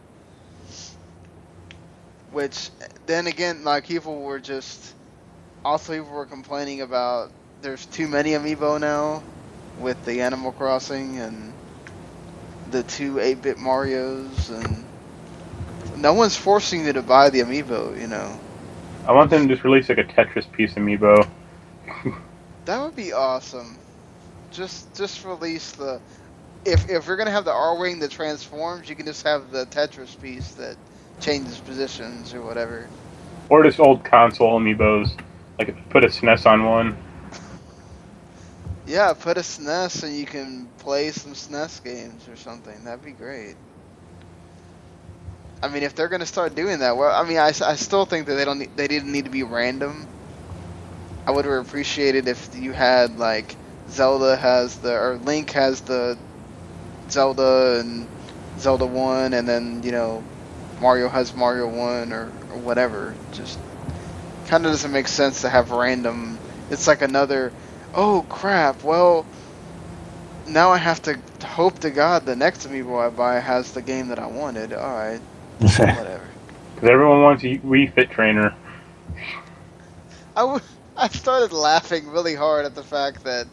Which 2.32 2.72
then 3.06 3.28
again, 3.28 3.64
like 3.64 3.86
people 3.88 4.22
were 4.22 4.40
just 4.40 4.96
also 5.66 5.94
people 5.94 6.14
were 6.14 6.26
complaining 6.26 6.82
about 6.82 7.32
there's 7.62 7.86
too 7.88 8.08
many 8.08 8.32
amiibo 8.32 8.80
now 8.80 9.24
with 9.80 10.04
the 10.06 10.22
Animal 10.22 10.52
Crossing 10.52 11.18
and 11.20 11.54
the 12.72 12.84
two 12.84 13.16
8-bit 13.16 13.58
Mario's 13.58 14.50
and 14.50 14.84
no 15.98 16.14
one's 16.14 16.36
forcing 16.36 16.86
you 16.86 16.94
to 16.94 17.02
buy 17.02 17.30
the 17.30 17.40
amiibo, 17.40 18.00
you 18.00 18.08
know. 18.08 18.40
I 19.08 19.14
want 19.14 19.30
them 19.30 19.48
to 19.48 19.54
just 19.54 19.64
release 19.64 19.90
like 19.90 19.98
a 19.98 20.04
Tetris 20.04 20.52
piece 20.52 20.74
amiibo. 20.74 21.28
That 22.66 22.82
would 22.82 22.96
be 22.96 23.12
awesome. 23.12 23.78
Just 24.52 24.96
just 24.96 25.26
release 25.26 25.74
the 25.74 26.00
if 26.64 26.90
if 26.90 27.08
you're 27.08 27.18
gonna 27.18 27.32
have 27.32 27.44
the 27.44 27.52
Arwing 27.52 28.00
that 28.00 28.12
transforms, 28.12 28.88
you 28.88 28.96
can 28.96 29.06
just 29.06 29.24
have 29.24 29.52
the 29.52 29.66
Tetris 29.66 30.20
piece 30.22 30.54
that 30.54 30.78
changes 31.20 31.60
positions 31.60 32.34
or 32.34 32.42
whatever. 32.42 32.88
Or 33.50 33.64
just 33.64 33.82
old 33.82 34.06
console 34.06 34.60
amiibos. 34.60 35.12
Like 35.60 35.90
put 35.90 36.04
a 36.04 36.08
SNES 36.08 36.46
on 36.46 36.66
one. 36.66 36.98
Yeah, 38.86 39.14
put 39.14 39.38
a 39.38 39.42
SNES 39.42 40.04
and 40.04 40.16
you 40.16 40.26
can 40.26 40.68
play 40.80 41.12
some 41.12 41.34
SNES 41.34 41.84
games 41.84 42.28
or 42.28 42.36
something. 42.36 42.84
That'd 42.84 43.06
be 43.06 43.12
great. 43.12 43.56
I 45.62 45.70
mean, 45.70 45.84
if 45.84 45.96
they're 45.96 46.10
gonna 46.10 46.26
start 46.26 46.56
doing 46.56 46.80
that, 46.80 46.98
well, 46.98 47.14
I 47.14 47.28
mean, 47.28 47.38
I, 47.38 47.48
I 47.48 47.76
still 47.76 48.06
think 48.06 48.28
that 48.28 48.36
they 48.36 48.44
don't 48.44 48.60
need, 48.60 48.76
they 48.76 48.88
didn't 48.88 49.12
need 49.12 49.26
to 49.26 49.32
be 49.32 49.44
random. 49.44 50.08
I 51.26 51.32
would 51.32 51.46
have 51.46 51.66
appreciated 51.66 52.28
if 52.28 52.50
you 52.54 52.74
had 52.74 53.18
like 53.18 53.56
Zelda 53.90 54.36
has 54.36 54.78
the 54.80 54.94
or 54.94 55.18
Link 55.18 55.52
has 55.52 55.80
the 55.82 56.18
Zelda 57.10 57.80
and 57.80 58.08
Zelda 58.60 58.86
One, 58.86 59.34
and 59.34 59.48
then 59.48 59.84
you 59.84 59.92
know 59.92 60.24
Mario 60.82 61.08
has 61.08 61.34
Mario 61.34 61.68
One 61.68 62.12
or, 62.12 62.26
or 62.52 62.58
whatever. 62.58 63.16
Just 63.32 63.58
kind 64.48 64.66
of 64.66 64.72
doesn't 64.72 64.92
make 64.92 65.08
sense 65.08 65.42
to 65.42 65.50
have 65.50 65.72
random. 65.72 66.38
It's 66.70 66.88
like 66.88 67.02
another 67.02 67.52
oh 67.94 68.26
crap, 68.30 68.84
well, 68.84 69.26
now 70.48 70.72
I 70.72 70.78
have 70.78 71.02
to 71.04 71.20
hope 71.46 71.80
to 71.80 71.90
God 71.90 72.26
the 72.26 72.36
next 72.36 72.68
amiibo 72.68 73.06
I 73.06 73.10
buy 73.10 73.40
has 73.40 73.72
the 73.72 73.82
game 73.82 74.10
that 74.10 74.20
I 74.20 74.28
wanted. 74.28 74.74
Alright, 74.74 75.22
whatever. 75.60 76.28
Because 76.76 76.90
everyone 76.90 77.22
wants 77.22 77.44
a 77.44 77.58
Wii 77.60 77.94
Fit 77.94 78.10
Trainer. 78.10 78.54
I, 80.36 80.42
w- 80.42 80.62
I 80.98 81.08
started 81.10 81.54
laughing 81.54 82.10
really 82.10 82.36
hard 82.36 82.66
at 82.66 82.76
the 82.76 82.84
fact 82.84 83.24
that, 83.24 83.48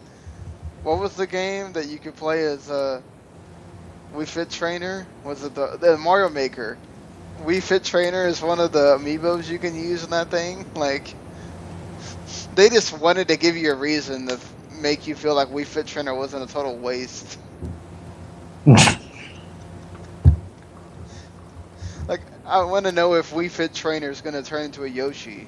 what 0.82 0.98
was 0.98 1.14
the 1.14 1.26
game 1.26 1.72
that 1.74 1.88
you 1.88 1.98
could 1.98 2.16
play 2.16 2.44
as 2.44 2.70
a 2.70 3.02
Wii 4.14 4.26
Fit 4.26 4.50
Trainer? 4.50 5.06
Was 5.24 5.44
it 5.44 5.54
the, 5.54 5.76
the 5.78 5.98
Mario 5.98 6.30
Maker? 6.30 6.78
Wii 7.40 7.62
Fit 7.62 7.84
Trainer 7.84 8.26
is 8.26 8.42
one 8.42 8.60
of 8.60 8.72
the 8.72 8.96
amiibos 8.98 9.48
you 9.48 9.58
can 9.58 9.74
use 9.74 10.04
in 10.04 10.10
that 10.10 10.30
thing. 10.30 10.66
Like, 10.74 11.14
they 12.54 12.68
just 12.68 12.98
wanted 12.98 13.28
to 13.28 13.36
give 13.36 13.56
you 13.56 13.72
a 13.72 13.74
reason 13.74 14.26
to 14.28 14.38
make 14.80 15.06
you 15.06 15.14
feel 15.14 15.34
like 15.34 15.48
Wii 15.48 15.66
Fit 15.66 15.86
Trainer 15.86 16.14
wasn't 16.14 16.48
a 16.48 16.52
total 16.52 16.76
waste. 16.76 17.38
Like, 22.08 22.22
I 22.44 22.64
want 22.64 22.86
to 22.86 22.92
know 22.92 23.14
if 23.14 23.30
Wii 23.30 23.50
Fit 23.50 23.72
Trainer 23.72 24.10
is 24.10 24.20
going 24.20 24.34
to 24.34 24.42
turn 24.42 24.64
into 24.64 24.82
a 24.84 24.88
Yoshi. 24.88 25.46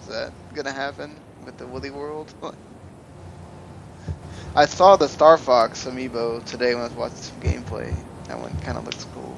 Is 0.00 0.06
that 0.08 0.32
going 0.54 0.64
to 0.64 0.72
happen 0.72 1.14
with 1.44 1.58
the 1.58 1.66
Woolly 1.66 1.90
World? 1.90 2.32
I 4.56 4.64
saw 4.64 4.96
the 4.96 5.08
Star 5.08 5.36
Fox 5.36 5.84
amiibo 5.84 6.42
today 6.46 6.74
when 6.74 6.84
I 6.84 6.88
was 6.88 6.96
watching 6.96 7.18
some 7.18 7.40
gameplay. 7.40 7.94
That 8.28 8.40
one 8.40 8.56
kind 8.60 8.78
of 8.78 8.86
looks 8.86 9.04
cool. 9.14 9.37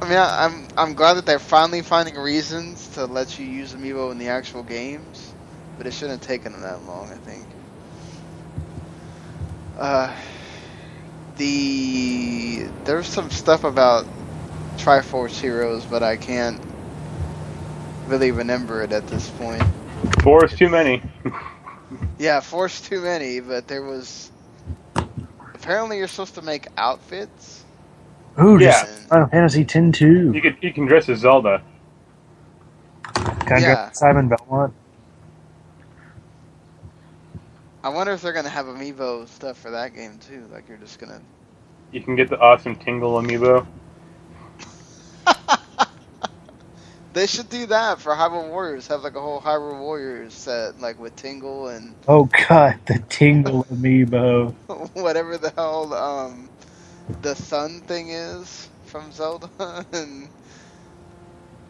I 0.00 0.08
mean, 0.08 0.18
I, 0.18 0.44
I'm 0.44 0.68
I'm 0.76 0.94
glad 0.94 1.14
that 1.14 1.26
they're 1.26 1.38
finally 1.38 1.82
finding 1.82 2.16
reasons 2.16 2.88
to 2.94 3.04
let 3.06 3.38
you 3.38 3.46
use 3.46 3.74
amiibo 3.74 4.10
in 4.12 4.18
the 4.18 4.28
actual 4.28 4.62
games, 4.62 5.32
but 5.76 5.86
it 5.86 5.92
shouldn't 5.92 6.20
have 6.20 6.26
taken 6.26 6.52
them 6.52 6.62
that 6.62 6.84
long. 6.84 7.10
I 7.10 7.16
think. 7.16 7.46
Uh, 9.78 10.14
the 11.36 12.66
there's 12.84 13.06
some 13.06 13.30
stuff 13.30 13.64
about 13.64 14.06
Triforce 14.76 15.40
Heroes, 15.40 15.84
but 15.84 16.02
I 16.02 16.16
can't 16.16 16.60
really 18.06 18.32
remember 18.32 18.82
it 18.82 18.92
at 18.92 19.06
this 19.06 19.28
point. 19.30 19.62
Four 20.22 20.44
is 20.44 20.52
too 20.52 20.68
many. 20.68 21.02
Yeah, 22.18 22.40
Force 22.40 22.80
too 22.82 23.00
many, 23.00 23.40
but 23.40 23.66
there 23.66 23.82
was. 23.82 24.30
Apparently, 25.54 25.98
you're 25.98 26.08
supposed 26.08 26.34
to 26.34 26.42
make 26.42 26.66
outfits. 26.76 27.59
Ooh, 28.42 28.58
Yeah. 28.58 28.86
just 28.88 28.88
Final 29.08 29.28
Fantasy 29.28 29.62
X 29.62 29.74
too. 29.98 30.32
You 30.32 30.42
could 30.42 30.58
you 30.62 30.72
can 30.72 30.86
dress 30.86 31.08
as 31.08 31.20
Zelda. 31.20 31.62
Can 33.46 33.58
I 33.58 33.60
Yeah. 33.60 33.76
get 33.76 33.96
Simon 33.96 34.28
Belmont? 34.28 34.74
I 37.82 37.90
wonder 37.90 38.12
if 38.12 38.22
they're 38.22 38.32
gonna 38.34 38.50
have 38.50 38.66
amiibo 38.66 39.28
stuff 39.28 39.58
for 39.58 39.72
that 39.72 39.94
game 39.94 40.18
too. 40.18 40.48
Like 40.52 40.68
you're 40.68 40.78
just 40.78 40.98
gonna. 40.98 41.22
You 41.92 42.02
can 42.02 42.16
get 42.16 42.30
the 42.30 42.38
awesome 42.38 42.76
Tingle 42.76 43.20
amiibo. 43.22 43.66
They 47.14 47.26
should 47.26 47.48
do 47.50 47.66
that 47.66 48.00
for 48.00 48.12
Hyrule 48.14 48.50
Warriors. 48.50 48.88
Have 48.88 49.02
like 49.02 49.16
a 49.16 49.20
whole 49.22 49.40
Hyrule 49.40 49.80
Warriors 49.80 50.34
set, 50.34 50.80
like 50.80 50.98
with 50.98 51.16
Tingle 51.16 51.68
and 51.68 51.96
Oh 52.08 52.28
god, 52.48 52.80
the 52.86 53.00
Tingle 53.08 53.64
amiibo. 53.66 54.54
whatever 54.94 55.38
the 55.38 55.52
hell 55.56 55.94
um, 55.94 56.49
the 57.22 57.34
sun 57.34 57.80
thing 57.82 58.10
is 58.10 58.68
from 58.86 59.12
Zelda. 59.12 59.48
and 59.92 60.28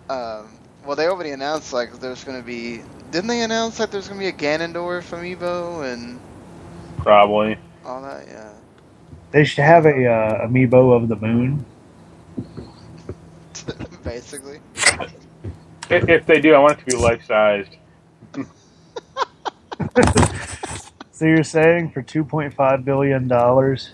um, 0.09 0.49
well, 0.84 0.97
they 0.97 1.07
already 1.07 1.30
announced 1.30 1.72
like 1.72 1.93
there's 2.01 2.24
gonna 2.24 2.43
be. 2.43 2.82
Didn't 3.11 3.28
they 3.28 3.43
announce 3.43 3.78
like 3.78 3.91
there's 3.91 4.09
gonna 4.09 4.20
be 4.20 4.28
a 4.28 4.32
Ganondorf 4.32 5.11
amiibo 5.11 5.93
and 5.93 6.18
Probably. 6.99 7.59
all 7.84 8.03
that? 8.03 8.26
Yeah. 8.28 8.53
They 9.32 9.45
should 9.45 9.64
have 9.64 9.86
a 9.86 10.07
uh, 10.07 10.47
amiibo 10.47 10.97
of 10.97 11.09
the 11.09 11.16
moon. 11.16 11.64
Basically. 14.05 14.61
If, 15.91 16.09
if 16.09 16.26
they 16.26 16.41
do, 16.41 16.55
I 16.55 16.59
want 16.59 16.78
it 16.78 16.80
to 16.80 16.86
be 16.86 16.97
life 16.97 17.24
sized. 17.26 17.76
So 21.20 21.26
you're 21.26 21.45
saying 21.45 21.91
for 21.91 22.01
two 22.01 22.24
point 22.24 22.55
five 22.55 22.82
billion 22.82 23.28
dollars, 23.28 23.91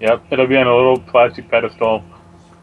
Yep, 0.00 0.24
it'll 0.30 0.46
be 0.46 0.56
on 0.56 0.66
a 0.66 0.74
little 0.76 0.98
plastic 0.98 1.48
pedestal. 1.50 2.04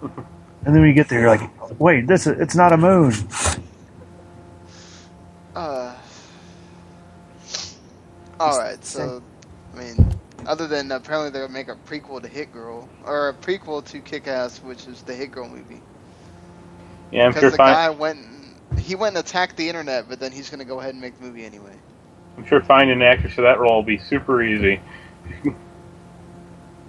and 0.01 0.75
then 0.75 0.81
we 0.81 0.93
get 0.93 1.09
there, 1.09 1.21
you're 1.21 1.29
like, 1.29 1.79
wait, 1.79 2.07
this 2.07 2.27
is, 2.27 2.39
it's 2.39 2.55
not 2.55 2.71
a 2.73 2.77
moon. 2.77 3.13
Uh. 5.55 5.95
All 8.39 8.59
right, 8.59 8.83
so 8.83 9.21
I 9.73 9.79
mean, 9.79 10.13
other 10.45 10.67
than 10.67 10.91
apparently 10.91 11.29
they're 11.29 11.43
gonna 11.47 11.53
make 11.53 11.69
a 11.69 11.75
prequel 11.87 12.21
to 12.21 12.27
Hit 12.27 12.51
Girl 12.51 12.89
or 13.05 13.29
a 13.29 13.33
prequel 13.33 13.83
to 13.85 13.99
Kick 14.01 14.27
Ass, 14.27 14.59
which 14.59 14.87
is 14.87 15.01
the 15.03 15.13
Hit 15.13 15.31
Girl 15.31 15.47
movie. 15.47 15.81
Yeah, 17.11 17.25
I'm 17.25 17.29
Because 17.31 17.41
sure. 17.41 17.51
the 17.51 17.57
Find, 17.57 17.73
guy 17.75 17.89
went, 17.89 18.19
and- 18.19 18.79
he 18.79 18.95
went 18.95 19.15
and 19.15 19.25
attacked 19.25 19.55
the 19.55 19.67
internet, 19.69 20.09
but 20.09 20.19
then 20.19 20.31
he's 20.33 20.49
gonna 20.49 20.65
go 20.65 20.79
ahead 20.79 20.91
and 20.93 21.01
make 21.01 21.17
the 21.19 21.25
movie 21.25 21.45
anyway. 21.45 21.75
I'm 22.37 22.45
sure 22.45 22.61
finding 22.61 22.97
an 22.97 23.01
actress 23.01 23.33
for 23.33 23.41
that 23.43 23.59
role 23.59 23.75
will 23.75 23.83
be 23.83 23.97
super 23.97 24.43
easy. 24.43 24.79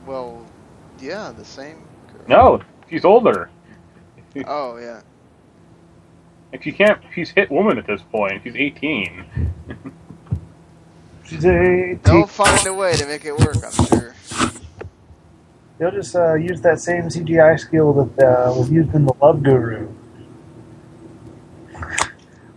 Well, 0.07 0.47
yeah, 1.01 1.33
the 1.37 1.45
same. 1.45 1.85
Girl. 2.13 2.27
No, 2.29 2.63
she's 2.91 3.05
older. 3.05 3.51
Oh 4.45 4.79
yeah. 4.79 5.03
If 6.53 6.63
she 6.65 6.73
can't, 6.73 7.01
she's 7.15 7.31
hit 7.31 7.51
woman 7.51 7.79
at 7.79 7.87
this 7.87 8.03
point. 8.13 8.43
She's 8.45 8.57
18. 8.57 9.27
She's 11.25 11.45
a- 11.47 11.99
They'll 12.05 12.27
find 12.27 12.67
a 12.67 12.75
way 12.75 12.97
to 12.97 13.07
make 13.07 13.25
it 13.25 13.37
work. 13.37 13.65
I'm 13.65 13.77
sure. 13.79 14.17
They'll 15.79 15.91
just 15.91 16.17
uh, 16.17 16.35
use 16.35 16.61
that 16.63 16.81
same 16.81 17.05
CGI 17.05 17.59
skill 17.61 17.93
that 17.95 18.25
uh, 18.25 18.53
was 18.55 18.71
used 18.71 18.95
in 18.95 19.07
the 19.07 19.15
Love 19.21 19.43
Guru, 19.43 19.89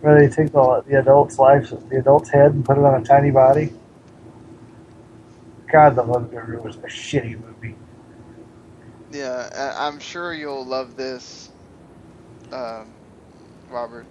where 0.00 0.20
they 0.20 0.28
take 0.34 0.52
the, 0.52 0.84
the 0.86 1.00
adult's 1.00 1.38
life, 1.38 1.70
the 1.90 1.98
adult's 1.98 2.30
head, 2.30 2.52
and 2.52 2.64
put 2.64 2.78
it 2.78 2.84
on 2.84 3.00
a 3.00 3.04
tiny 3.04 3.30
body. 3.30 3.72
God, 5.72 5.96
the 5.96 6.02
Love 6.04 6.30
Guru 6.30 6.62
was 6.62 6.76
a 6.76 6.80
shitty 6.88 7.40
movie. 7.40 7.76
Yeah, 9.10 9.48
I'm 9.78 10.00
sure 10.00 10.34
you'll 10.34 10.66
love 10.66 10.96
this, 10.96 11.50
um, 12.52 12.96
Robert. 13.68 14.08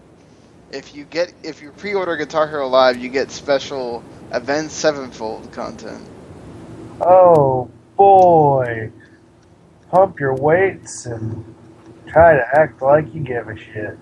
If 0.70 0.94
you 0.94 1.06
get 1.06 1.34
if 1.44 1.62
you 1.62 1.74
pre-order 1.74 2.18
Guitar 2.18 2.48
Hero 2.48 2.68
Live, 2.68 2.98
you 2.98 3.10
get 3.10 3.32
special 3.32 4.06
Avenged 4.32 4.74
Sevenfold 4.74 5.52
content. 5.52 6.10
Oh 7.02 7.72
boy, 7.98 8.92
pump 9.92 10.20
your 10.20 10.36
weights 10.36 11.06
and 11.08 11.56
try 12.08 12.36
to 12.36 12.46
act 12.60 12.82
like 12.82 13.14
you 13.14 13.22
give 13.22 13.48
a 13.50 13.58
shit. 13.58 13.98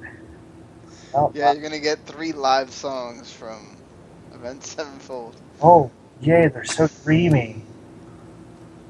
Oh, 1.14 1.34
Yeah, 1.34 1.52
you're 1.52 1.64
gonna 1.64 1.80
get 1.80 2.06
three 2.06 2.34
live 2.34 2.72
songs 2.74 3.32
from 3.32 3.78
Avenged 4.32 4.66
Sevenfold. 4.66 5.42
Oh, 5.62 5.92
yay, 6.22 6.48
they're 6.48 6.64
so 6.64 6.88
dreamy. 7.04 7.62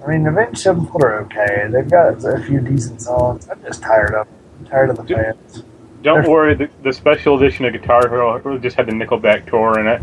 I 0.04 0.10
mean, 0.10 0.28
Avenged 0.28 0.60
Sevenfold 0.60 1.04
are 1.04 1.20
okay. 1.26 1.68
They've 1.72 1.90
got 1.90 2.24
a 2.24 2.44
few 2.44 2.60
decent 2.62 3.02
songs. 3.02 3.50
I'm 3.50 3.62
just 3.64 3.82
tired 3.82 4.14
of 4.14 4.28
them. 4.28 4.36
I'm 4.60 4.66
tired 4.66 4.90
of 4.92 4.98
the 4.98 5.04
Dude. 5.04 5.18
fans. 5.18 5.64
Don't 6.04 6.22
They're- 6.22 6.32
worry, 6.32 6.54
the, 6.56 6.70
the 6.84 6.94
special 6.94 7.36
edition 7.38 7.66
of 7.66 7.74
Guitar 7.74 8.08
Hero 8.08 8.58
just 8.60 8.76
had 8.78 8.86
the 8.86 8.92
Nickelback 8.92 9.50
tour 9.50 9.80
in 9.80 9.88
it. 9.88 10.02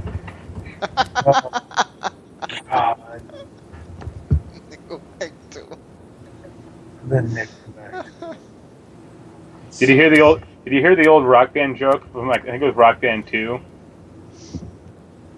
Oh, 1.27 1.63
God, 2.71 3.23
Go 4.89 5.01
back 5.19 5.33
to- 5.51 5.79
the 7.09 7.17
Nickelback. 7.17 8.37
Did 9.79 9.89
you 9.89 9.95
hear 9.95 10.11
the 10.11 10.21
old? 10.21 10.43
Did 10.65 10.73
you 10.75 10.81
hear 10.81 10.95
the 10.97 11.07
old 11.09 11.25
Rock 11.25 11.53
Band 11.55 11.77
joke 11.77 12.11
from 12.13 12.29
like 12.29 12.43
I 12.43 12.51
think 12.51 12.63
it 12.63 12.67
was 12.67 12.75
Rock 12.77 13.01
Band 13.01 13.27
Two? 13.27 13.61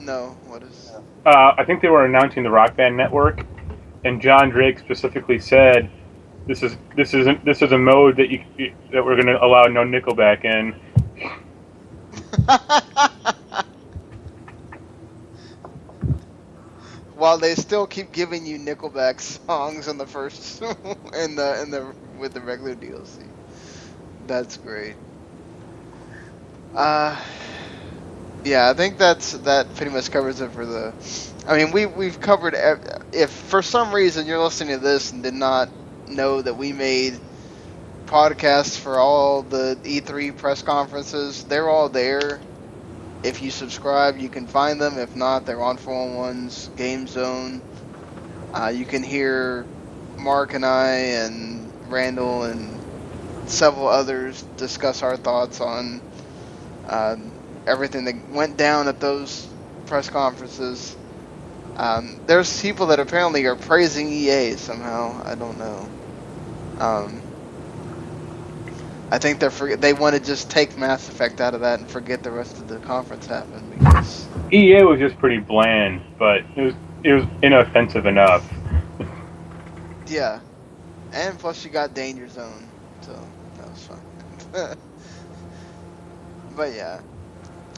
no, 0.00 0.28
what 0.28 0.32
is? 0.32 0.35
Uh, 1.26 1.54
I 1.58 1.64
think 1.64 1.82
they 1.82 1.88
were 1.88 2.04
announcing 2.04 2.44
the 2.44 2.50
Rock 2.50 2.76
Band 2.76 2.96
network, 2.96 3.44
and 4.04 4.22
John 4.22 4.48
Drake 4.48 4.78
specifically 4.78 5.40
said, 5.40 5.90
"This 6.46 6.62
is 6.62 6.76
this 6.94 7.14
isn't 7.14 7.44
this 7.44 7.62
is 7.62 7.72
a 7.72 7.78
mode 7.78 8.16
that 8.18 8.30
you 8.30 8.44
that 8.92 9.04
we're 9.04 9.16
going 9.16 9.26
to 9.26 9.44
allow 9.44 9.64
no 9.64 9.82
Nickelback 9.82 10.44
in." 10.44 10.76
While 17.16 17.38
they 17.38 17.56
still 17.56 17.88
keep 17.88 18.12
giving 18.12 18.46
you 18.46 18.56
Nickelback 18.60 19.20
songs 19.20 19.88
in 19.88 19.98
the 19.98 20.06
first 20.06 20.62
in 21.18 21.34
the 21.34 21.60
in 21.60 21.72
the 21.72 21.92
with 22.20 22.34
the 22.34 22.40
regular 22.40 22.76
DLC. 22.76 23.26
That's 24.28 24.56
great. 24.58 24.94
Uh 26.72 27.20
yeah, 28.46 28.70
I 28.70 28.74
think 28.74 28.96
that's 28.96 29.32
that 29.32 29.74
pretty 29.74 29.92
much 29.92 30.10
covers 30.10 30.40
it 30.40 30.52
for 30.52 30.64
the 30.64 30.94
I 31.48 31.56
mean, 31.56 31.72
we 31.72 31.86
we've 31.86 32.20
covered 32.20 32.54
if 33.12 33.30
for 33.30 33.62
some 33.62 33.92
reason 33.92 34.26
you're 34.26 34.42
listening 34.42 34.78
to 34.78 34.82
this 34.82 35.12
and 35.12 35.22
did 35.22 35.34
not 35.34 35.68
know 36.08 36.42
that 36.42 36.54
we 36.54 36.72
made 36.72 37.18
podcasts 38.06 38.78
for 38.78 38.98
all 38.98 39.42
the 39.42 39.76
E3 39.82 40.36
press 40.36 40.62
conferences, 40.62 41.44
they're 41.44 41.68
all 41.68 41.88
there. 41.88 42.40
If 43.22 43.42
you 43.42 43.50
subscribe, 43.50 44.18
you 44.18 44.28
can 44.28 44.46
find 44.46 44.80
them. 44.80 44.98
If 44.98 45.16
not, 45.16 45.46
they're 45.46 45.62
on 45.62 45.78
411's 45.78 46.68
Game 46.76 47.06
Zone. 47.08 47.60
Uh, 48.52 48.68
you 48.68 48.84
can 48.84 49.02
hear 49.02 49.66
Marc 50.18 50.54
and 50.54 50.64
I 50.64 50.90
and 51.24 51.72
Randall 51.88 52.44
and 52.44 52.80
several 53.48 53.88
others 53.88 54.42
discuss 54.56 55.02
our 55.02 55.16
thoughts 55.16 55.60
on 55.60 56.00
uh, 56.88 57.16
everything 57.66 58.04
that 58.04 58.28
went 58.30 58.56
down 58.56 58.88
at 58.88 59.00
those 59.00 59.48
press 59.86 60.08
conferences. 60.08 60.96
Um, 61.76 62.20
there's 62.26 62.62
people 62.62 62.86
that 62.86 63.00
apparently 63.00 63.44
are 63.46 63.56
praising 63.56 64.08
EA 64.10 64.52
somehow. 64.52 65.20
I 65.24 65.34
don't 65.34 65.58
know. 65.58 65.88
Um, 66.78 67.20
I 69.10 69.18
think 69.18 69.38
they're 69.38 69.50
for, 69.50 69.76
they 69.76 69.92
want 69.92 70.16
to 70.16 70.22
just 70.22 70.50
take 70.50 70.76
Mass 70.76 71.08
Effect 71.08 71.40
out 71.40 71.54
of 71.54 71.60
that 71.60 71.78
and 71.78 71.88
forget 71.88 72.22
the 72.22 72.30
rest 72.30 72.58
of 72.58 72.66
the 72.66 72.78
conference 72.78 73.26
happened 73.26 73.70
because 73.78 74.26
EA 74.52 74.82
was 74.82 74.98
just 74.98 75.16
pretty 75.18 75.38
bland, 75.38 76.02
but 76.18 76.42
it 76.56 76.62
was 76.62 76.74
it 77.04 77.12
was 77.12 77.24
inoffensive 77.42 78.06
enough. 78.06 78.44
yeah, 80.08 80.40
and 81.12 81.38
plus 81.38 81.64
you 81.64 81.70
got 81.70 81.94
Danger 81.94 82.28
Zone, 82.28 82.66
so 83.02 83.12
that 83.58 83.70
was 83.70 83.82
fun. 83.82 84.00
but 86.56 86.72
yeah, 86.74 87.00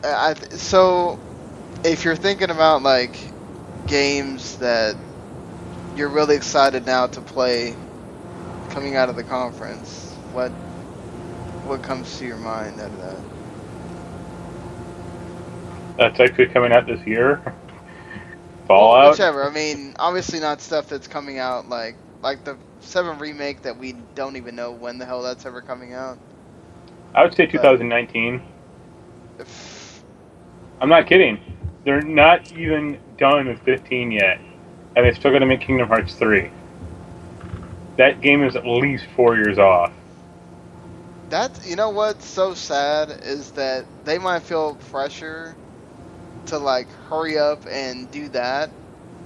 I, 0.04 0.34
so 0.56 1.18
if 1.84 2.04
you're 2.04 2.16
thinking 2.16 2.50
about 2.50 2.82
like 2.82 3.34
games 3.86 4.56
that 4.58 4.96
you're 5.96 6.10
really 6.10 6.36
excited 6.36 6.86
now 6.86 7.06
to 7.08 7.20
play 7.20 7.74
coming 8.70 8.96
out 8.96 9.08
of 9.08 9.16
the 9.16 9.24
conference, 9.24 10.20
what 10.32 10.52
what 11.64 11.82
comes 11.82 12.18
to 12.18 12.26
your 12.26 12.38
mind 12.38 12.80
out 12.80 12.92
of 12.92 12.98
that? 12.98 13.16
Uh, 15.98 16.08
that's 16.08 16.20
actually 16.20 16.46
coming 16.46 16.72
out 16.72 16.86
this 16.86 17.06
year. 17.06 17.42
Well, 18.74 18.92
Fallout. 18.92 19.10
whichever. 19.12 19.44
I 19.44 19.50
mean, 19.50 19.94
obviously 19.98 20.40
not 20.40 20.60
stuff 20.60 20.88
that's 20.88 21.08
coming 21.08 21.38
out 21.38 21.68
like 21.68 21.96
like 22.22 22.44
the 22.44 22.58
Seven 22.80 23.18
remake 23.18 23.62
that 23.62 23.76
we 23.76 23.92
don't 24.14 24.36
even 24.36 24.54
know 24.54 24.72
when 24.72 24.98
the 24.98 25.04
hell 25.04 25.22
that's 25.22 25.44
ever 25.46 25.60
coming 25.60 25.94
out. 25.94 26.18
I 27.14 27.24
would 27.24 27.34
say 27.34 27.46
2019. 27.46 28.42
I'm 30.80 30.88
not 30.88 31.06
kidding. 31.06 31.38
They're 31.84 32.02
not 32.02 32.52
even 32.52 32.98
done 33.16 33.48
with 33.48 33.60
15 33.62 34.12
yet, 34.12 34.38
and 34.96 35.04
they're 35.04 35.14
still 35.14 35.30
going 35.30 35.40
to 35.40 35.46
make 35.46 35.60
Kingdom 35.60 35.88
Hearts 35.88 36.14
3. 36.14 36.50
That 37.96 38.20
game 38.20 38.44
is 38.44 38.54
at 38.56 38.66
least 38.66 39.06
four 39.16 39.36
years 39.36 39.58
off. 39.58 39.92
That 41.30 41.60
you 41.66 41.76
know 41.76 41.90
what's 41.90 42.24
so 42.26 42.54
sad 42.54 43.10
is 43.22 43.50
that 43.52 43.84
they 44.04 44.18
might 44.18 44.42
feel 44.42 44.74
pressure 44.90 45.54
to 46.46 46.58
like 46.58 46.88
hurry 47.10 47.38
up 47.38 47.66
and 47.68 48.10
do 48.10 48.28
that 48.30 48.70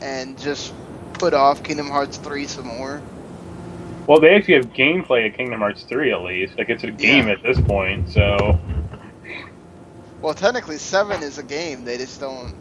and 0.01 0.39
just 0.39 0.73
put 1.15 1.35
off 1.35 1.63
Kingdom 1.63 1.89
Hearts 1.89 2.17
3 2.17 2.47
some 2.47 2.67
more. 2.67 3.01
Well, 4.07 4.19
they 4.21 4.35
actually 4.35 4.55
have 4.55 4.73
gameplay 4.73 5.29
of 5.31 5.37
Kingdom 5.37 5.61
Hearts 5.61 5.85
3 5.85 6.13
at 6.13 6.23
least. 6.23 6.59
Like 6.59 6.71
it's 6.71 6.83
a 6.83 6.91
game 6.91 7.29
Yeah. 7.29 7.35
at 7.35 7.43
this 7.43 7.61
point, 7.61 8.09
so 8.11 8.59
Well, 10.23 10.35
technically 10.35 10.79
7 10.79 11.23
is 11.23 11.39
a 11.39 11.43
game. 11.43 11.85
They 11.85 11.99
just 11.99 12.21
don't 12.21 12.55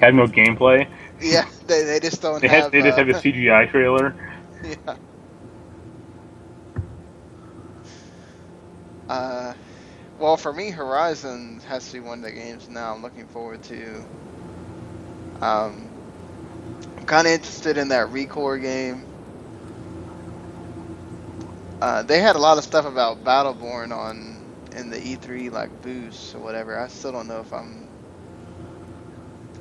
have 0.00 0.14
no 0.14 0.26
gameplay. 0.26 0.86
Yeah, 1.20 1.44
they, 1.66 1.82
they 1.84 2.00
just 2.00 2.20
don't 2.22 2.42
They 2.42 2.48
have 2.48 2.70
they 2.70 2.82
just 2.82 2.96
uh, 2.96 2.98
have 2.98 3.08
a 3.08 3.14
CGI 3.14 3.66
trailer. 3.66 4.14
Yeah. 4.62 4.96
Uh, 9.08 9.54
well, 10.18 10.36
for 10.36 10.52
me, 10.52 10.70
Horizon 10.70 11.60
has 11.66 11.86
to 11.88 11.92
be 11.94 12.00
one 12.00 12.18
of 12.18 12.24
the 12.24 12.32
games 12.32 12.68
now 12.68 12.92
I'm 12.92 13.02
looking 13.02 13.26
forward 13.26 13.62
to. 13.64 14.04
Um, 15.40 15.90
I'm 16.96 17.04
kind 17.04 17.26
of 17.26 17.32
interested 17.32 17.76
in 17.76 17.88
that 17.88 18.08
Recore 18.08 18.60
game. 18.60 19.04
Uh, 21.80 22.02
they 22.02 22.20
had 22.20 22.34
a 22.34 22.38
lot 22.38 22.56
of 22.58 22.64
stuff 22.64 22.84
about 22.84 23.22
Battleborn 23.22 23.90
on 23.94 24.29
in 24.72 24.90
the 24.90 24.98
E3 24.98 25.50
like 25.50 25.82
boost 25.82 26.34
or 26.34 26.40
whatever. 26.40 26.78
I 26.78 26.88
still 26.88 27.12
don't 27.12 27.28
know 27.28 27.40
if 27.40 27.52
I'm 27.52 27.88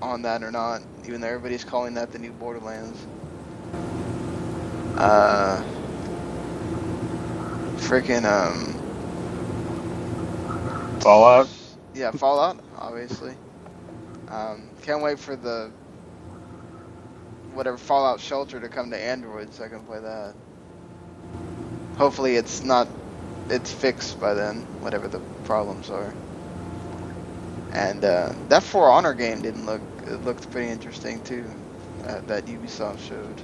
on 0.02 0.24
that 0.24 0.44
or 0.44 0.52
not, 0.52 0.82
even 1.06 1.22
though 1.22 1.28
everybody's 1.28 1.64
calling 1.64 1.96
that 1.96 2.12
the 2.12 2.20
new 2.20 2.32
Borderlands. 2.32 3.08
Uh, 4.98 5.64
freaking 7.78 8.26
um, 8.26 8.82
Fallout. 11.00 11.50
yeah, 11.94 12.12
Fallout, 12.12 12.60
obviously. 12.78 13.36
Um, 14.30 14.70
can't 14.82 15.02
wait 15.02 15.20
for 15.20 15.36
the 15.36 15.72
whatever 17.54 17.78
Fallout 17.78 18.20
Shelter 18.20 18.60
to 18.60 18.70
come 18.70 18.92
to 18.92 18.98
Android 18.98 19.54
so 19.54 19.64
I 19.64 19.70
can 19.70 19.84
play 19.86 20.00
that. 20.00 20.36
Hopefully, 21.98 22.36
it's 22.36 22.64
not 22.64 22.88
it's 23.50 23.72
fixed 23.72 24.20
by 24.20 24.34
then, 24.34 24.62
whatever 24.82 25.08
the 25.08 25.20
problems 25.46 25.90
are. 25.90 26.14
And 27.72 28.04
uh, 28.04 28.34
that 28.50 28.64
For 28.64 28.90
Honor 28.90 29.14
game 29.14 29.42
didn't 29.42 29.66
look 29.66 29.82
it 30.06 30.24
looked 30.26 30.50
pretty 30.52 30.72
interesting 30.72 31.24
too. 31.24 31.46
Uh, 32.04 32.22
that 32.22 32.46
Ubisoft 32.46 33.00
showed. 33.08 33.42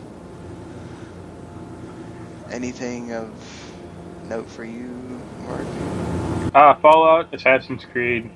Anything 2.49 3.11
of 3.13 3.29
note 4.27 4.49
for 4.49 4.63
you, 4.63 4.87
Marc? 5.47 5.67
Uh, 6.55 6.75
Fallout, 6.79 7.33
Assassin's 7.33 7.83
Creed. 7.91 8.31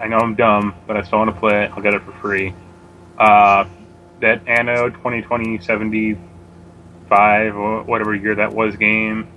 I 0.00 0.08
know 0.08 0.18
I'm 0.18 0.34
dumb, 0.34 0.74
but 0.86 0.96
I 0.96 1.02
still 1.02 1.18
want 1.18 1.34
to 1.34 1.40
play 1.40 1.64
it. 1.64 1.70
I'll 1.72 1.82
get 1.82 1.94
it 1.94 2.02
for 2.02 2.12
free. 2.12 2.54
Uh, 3.18 3.64
that 4.20 4.46
Anno 4.46 4.90
2020 4.90 5.58
75, 5.58 7.56
or 7.56 7.82
whatever 7.84 8.14
year 8.14 8.34
that 8.36 8.52
was 8.52 8.76
game. 8.76 9.28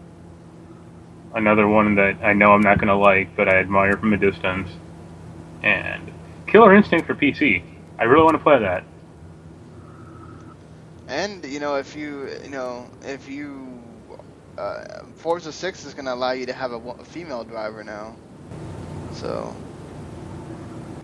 Another 1.38 1.68
one 1.68 1.96
that 1.96 2.18
I 2.24 2.34
know 2.34 2.54
I'm 2.54 2.62
not 2.62 2.80
going 2.80 2.90
to 2.90 2.96
like, 2.96 3.36
but 3.38 3.48
I 3.50 3.58
admire 3.60 3.98
from 3.98 4.14
a 4.14 4.18
distance. 4.18 4.70
And 5.64 6.12
Killer 6.48 6.76
Instinct 6.76 7.08
for 7.08 7.16
PC. 7.16 7.64
I 8.00 8.06
really 8.06 8.24
want 8.24 8.36
to 8.38 8.44
play 8.44 8.60
that. 8.60 8.84
And 11.08 11.46
you 11.46 11.60
know, 11.60 11.76
if 11.76 11.96
you 11.96 12.30
you 12.44 12.50
know 12.50 12.90
if 13.04 13.28
you 13.30 13.84
uh, 14.58 15.04
Forza 15.16 15.52
Six 15.54 15.86
is 15.86 15.94
going 15.94 16.06
to 16.06 16.14
allow 16.14 16.32
you 16.32 16.46
to 16.48 16.54
have 16.54 16.72
a, 16.72 16.78
a 16.78 17.06
female 17.06 17.44
driver 17.44 17.84
now, 17.84 18.18
so 19.12 19.56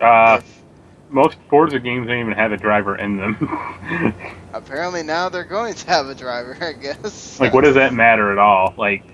Uh, 0.00 0.38
if- 0.38 0.64
most 1.10 1.36
Forza 1.48 1.78
games 1.80 2.06
don't 2.08 2.18
even 2.18 2.32
have 2.32 2.52
a 2.52 2.56
driver 2.56 2.96
in 2.96 3.16
them. 3.16 4.14
apparently 4.52 5.02
now 5.02 5.28
they're 5.28 5.44
going 5.44 5.74
to 5.74 5.86
have 5.88 6.08
a 6.08 6.14
driver. 6.14 6.56
I 6.62 6.72
guess. 6.72 7.40
like, 7.40 7.52
what 7.54 7.64
does 7.64 7.74
that 7.76 7.92
matter 7.92 8.32
at 8.32 8.38
all? 8.38 8.74
Like, 8.76 9.04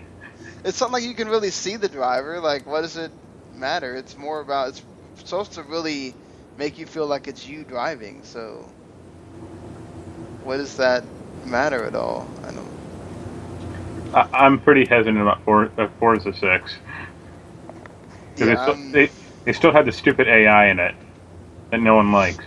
It's 0.64 0.80
not 0.80 0.90
like 0.92 1.02
you 1.04 1.14
can 1.14 1.28
really 1.28 1.50
see 1.50 1.76
the 1.76 1.88
driver. 1.88 2.40
Like, 2.40 2.66
what 2.66 2.82
does 2.82 2.96
it 2.96 3.12
matter? 3.50 3.96
It's 3.96 4.16
more 4.16 4.40
about 4.40 4.68
it's 4.70 4.82
supposed 5.24 5.54
to 5.54 5.62
really 5.64 6.16
make 6.56 6.78
you 6.78 6.86
feel 6.86 7.06
like 7.06 7.28
it's 7.28 7.46
you 7.46 7.64
driving. 7.64 8.22
So, 8.24 8.74
what 10.40 10.56
does 10.58 10.76
that 10.76 11.04
matter 11.44 11.84
at 11.84 11.94
all? 11.94 12.34
I 12.42 12.52
don't. 12.52 12.72
I, 14.14 14.28
I'm 14.32 14.60
pretty 14.60 14.86
hesitant 14.86 15.18
about 15.20 15.42
For, 15.44 15.70
uh, 15.78 15.88
Forza 15.98 16.32
6. 16.32 16.76
'Cause 18.38 18.48
Yeah, 18.48 18.48
they, 18.48 18.56
still, 18.56 18.78
they, 18.92 19.10
they 19.44 19.52
still 19.52 19.72
have 19.72 19.86
the 19.86 19.92
stupid 19.92 20.28
AI 20.28 20.66
in 20.68 20.78
it 20.80 20.94
that 21.70 21.80
no 21.80 21.96
one 21.96 22.12
likes. 22.12 22.44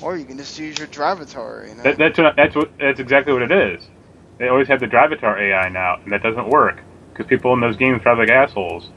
or 0.00 0.16
you 0.16 0.24
can 0.26 0.38
just 0.38 0.58
use 0.58 0.78
your 0.78 0.88
drivatar. 0.88 1.68
You 1.68 1.74
know. 1.76 1.84
That, 1.84 1.98
that's 1.98 2.18
what, 2.18 2.36
that's 2.36 2.56
what 2.56 2.72
that's 2.78 3.00
exactly 3.00 3.32
what 3.32 3.42
it 3.42 3.52
is. 3.52 3.88
They 4.38 4.48
always 4.48 4.68
have 4.68 4.80
the 4.80 4.86
Drivatar 4.86 5.38
AI 5.40 5.68
now, 5.68 5.98
and 6.04 6.12
that 6.12 6.22
doesn't 6.22 6.48
work 6.48 6.82
because 7.18 7.28
people 7.28 7.54
in 7.54 7.60
those 7.60 7.76
games 7.76 8.02
drive 8.02 8.18
like 8.18 8.30
assholes. 8.30 8.90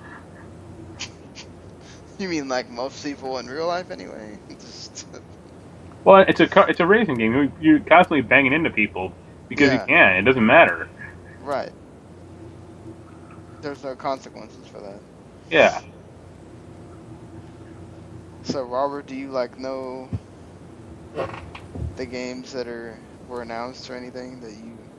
You 2.19 2.29
mean 2.29 2.47
like 2.49 2.69
most 2.69 3.03
people 3.03 3.37
in 3.39 3.47
real 3.47 3.67
life, 3.67 3.91
anyway? 3.91 4.41
Just, 4.59 5.05
Well, 6.05 6.25
it's 6.27 6.39
a 6.41 6.49
it's 6.69 6.79
a 6.79 6.87
racing 6.87 7.17
game. 7.17 7.33
You, 7.33 7.51
you're 7.59 7.79
constantly 7.81 8.21
banging 8.21 8.53
into 8.53 8.71
people 8.71 9.13
because 9.49 9.71
Yeah. 9.71 9.79
you 9.81 9.81
can. 9.81 10.17
It 10.17 10.23
doesn't 10.23 10.45
matter. 10.45 10.89
right. 11.39 11.71
There's 13.61 13.83
no 13.83 13.95
consequences 13.95 14.67
for 14.67 14.81
that. 14.81 15.03
Yeah. 15.49 15.81
So, 18.43 18.63
Robert, 18.63 19.07
do 19.07 19.15
you 19.15 19.31
like 19.31 19.57
know 19.57 20.11
the 21.95 22.05
games 22.07 22.51
that 22.51 22.67
are 22.67 23.01
were 23.25 23.41
announced 23.41 23.89
or 23.89 23.95
anything 23.95 24.41
that 24.41 24.53
you 24.53 24.91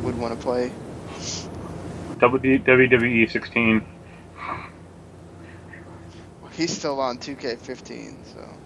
would 0.00 0.16
want 0.16 0.32
to 0.32 0.42
play? 0.42 0.76
WWE 2.18 3.26
16. 3.26 3.82
He's 6.52 6.72
still 6.72 7.00
on 7.00 7.18
2K15, 7.18 8.24
so 8.24 8.56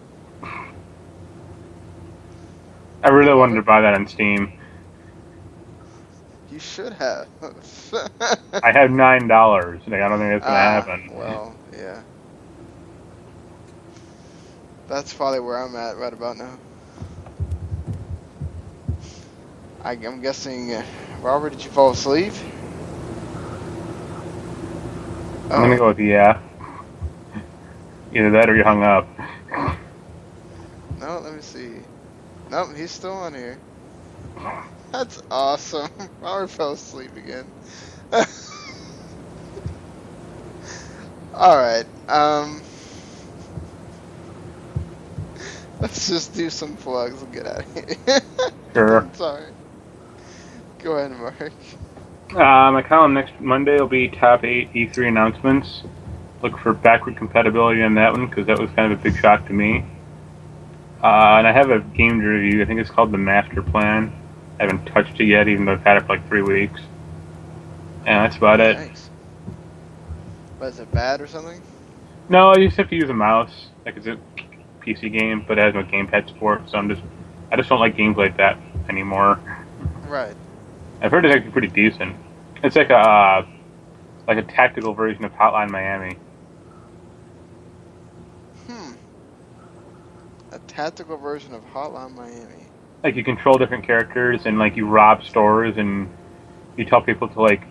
I 3.02 3.08
really 3.08 3.34
wanted 3.34 3.54
to 3.56 3.62
buy 3.62 3.80
that 3.82 3.94
on 3.94 4.06
Steam. 4.06 4.52
you 6.50 6.58
should 6.58 6.92
have. 6.94 7.28
I 8.62 8.72
have 8.72 8.90
nine 8.90 9.26
dollars. 9.28 9.82
Like, 9.86 10.00
I 10.00 10.08
don't 10.08 10.18
think 10.18 10.30
that's 10.32 10.46
gonna 10.46 10.58
Ah, 10.58 10.64
happen. 10.64 11.10
Well, 11.12 11.54
yeah. 11.72 12.02
That's 14.88 15.12
probably 15.14 15.40
where 15.40 15.58
I'm 15.58 15.76
at 15.76 15.96
right 15.96 16.12
about 16.12 16.36
now. 16.36 16.58
I, 19.82 19.92
I'm 19.92 20.20
guessing, 20.20 20.72
uh, 20.72 20.84
Robert, 21.24 21.50
did 21.54 21.64
you 21.64 21.70
fall 21.70 21.90
asleep? 21.90 22.34
I'm 25.44 25.62
gonna 25.62 25.78
go 25.78 25.88
with 25.88 25.98
yeah. 25.98 26.38
Either 28.12 28.30
that 28.32 28.50
or 28.50 28.56
you 28.56 28.62
hung 28.62 28.82
up. 28.82 29.08
No, 31.00 31.20
let 31.20 31.32
me 31.32 31.40
see. 31.40 31.76
Nope, 32.50 32.76
he's 32.76 32.90
still 32.90 33.14
on 33.14 33.32
here. 33.32 33.58
That's 34.92 35.22
awesome. 35.30 35.88
Robert 36.20 36.50
fell 36.50 36.72
asleep 36.72 37.16
again. 37.16 37.46
Alright, 41.34 41.86
um. 42.06 42.60
Let's 45.80 46.06
just 46.06 46.34
do 46.34 46.50
some 46.50 46.76
plugs 46.76 47.22
and 47.22 47.32
get 47.32 47.46
out 47.46 47.60
of 47.60 47.72
here. 47.72 48.20
Sure. 48.74 48.98
I'm 48.98 49.14
sorry. 49.14 49.46
Go 50.84 50.98
ahead, 50.98 51.12
Marc. 51.12 51.50
Uh, 52.30 52.70
my 52.70 52.82
column 52.82 53.14
next 53.14 53.40
Monday 53.40 53.80
will 53.80 53.88
be 53.88 54.08
top 54.08 54.44
eight 54.44 54.70
E3 54.74 55.08
announcements. 55.08 55.82
Look 56.42 56.58
for 56.58 56.74
backward 56.74 57.16
compatibility 57.16 57.82
on 57.82 57.94
that 57.94 58.12
one 58.12 58.26
because 58.26 58.46
that 58.48 58.58
was 58.58 58.68
kind 58.72 58.92
of 58.92 59.00
a 59.00 59.02
big 59.02 59.16
shock 59.18 59.46
to 59.46 59.54
me. 59.54 59.82
Uh, 61.02 61.36
and 61.38 61.46
I 61.46 61.52
have 61.52 61.70
a 61.70 61.80
game 61.80 62.20
to 62.20 62.26
review. 62.26 62.60
I 62.60 62.66
think 62.66 62.80
it's 62.80 62.90
called 62.90 63.12
the 63.12 63.18
Master 63.18 63.62
Plan. 63.62 64.12
I 64.60 64.64
haven't 64.64 64.84
touched 64.84 65.18
it 65.20 65.24
yet, 65.24 65.48
even 65.48 65.64
though 65.64 65.72
I've 65.72 65.82
had 65.82 65.96
it 65.96 66.02
for 66.02 66.16
like 66.16 66.28
three 66.28 66.42
weeks. 66.42 66.80
And 68.00 68.26
that's 68.26 68.36
about 68.36 68.60
it. 68.60 68.76
Thanks. 68.76 69.08
Was 70.60 70.80
it 70.80 70.92
bad 70.92 71.22
or 71.22 71.26
something? 71.26 71.62
No, 72.28 72.54
you 72.56 72.66
just 72.66 72.76
have 72.76 72.90
to 72.90 72.96
use 72.96 73.08
a 73.08 73.14
mouse. 73.14 73.68
Like 73.86 73.96
it's 73.96 74.06
a 74.06 74.18
PC 74.82 75.10
game, 75.10 75.46
but 75.48 75.56
it 75.58 75.62
has 75.62 75.74
no 75.74 75.82
gamepad 75.82 76.28
support. 76.28 76.68
So 76.68 76.76
I'm 76.76 76.90
just, 76.90 77.00
I 77.50 77.56
just 77.56 77.70
don't 77.70 77.80
like 77.80 77.96
games 77.96 78.18
like 78.18 78.36
that 78.36 78.58
anymore. 78.90 79.40
Right. 80.06 80.36
I've 81.00 81.10
heard 81.10 81.24
it's 81.24 81.34
actually 81.34 81.52
pretty 81.52 81.68
decent. 81.68 82.16
It's 82.62 82.76
like 82.76 82.90
a, 82.90 82.96
uh, 82.96 83.46
like 84.26 84.38
a 84.38 84.42
tactical 84.42 84.94
version 84.94 85.24
of 85.24 85.32
Hotline 85.32 85.70
Miami. 85.70 86.16
Hmm. 88.66 88.92
A 90.52 90.58
tactical 90.60 91.16
version 91.16 91.54
of 91.54 91.62
Hotline 91.72 92.14
Miami. 92.14 92.66
Like 93.02 93.16
you 93.16 93.24
control 93.24 93.58
different 93.58 93.84
characters 93.84 94.46
and 94.46 94.58
like 94.58 94.76
you 94.76 94.86
rob 94.86 95.24
stores 95.24 95.74
and 95.76 96.08
you 96.76 96.84
tell 96.86 97.02
people 97.02 97.28
to 97.28 97.40
like 97.42 97.62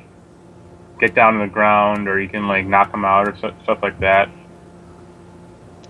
get 0.99 1.15
down 1.15 1.35
on 1.35 1.41
the 1.41 1.51
ground 1.51 2.07
or 2.07 2.21
you 2.21 2.29
can 2.29 2.47
like 2.47 2.67
knock 2.67 2.91
them 2.91 3.03
out 3.03 3.27
or 3.27 3.35
so, 3.37 3.53
stuff 3.63 3.79
like 3.81 3.99
that. 3.99 4.29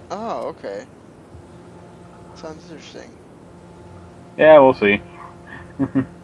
Oh, 0.09 0.47
okay. 0.47 0.85
Sounds 2.35 2.63
interesting. 2.69 3.09
Yeah, 4.37 4.59
we'll 4.59 4.73
see. 4.73 5.01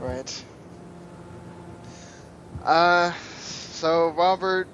Right. 0.00 0.44
Uh, 2.64 3.12
so 3.40 4.08
Robert, 4.10 4.68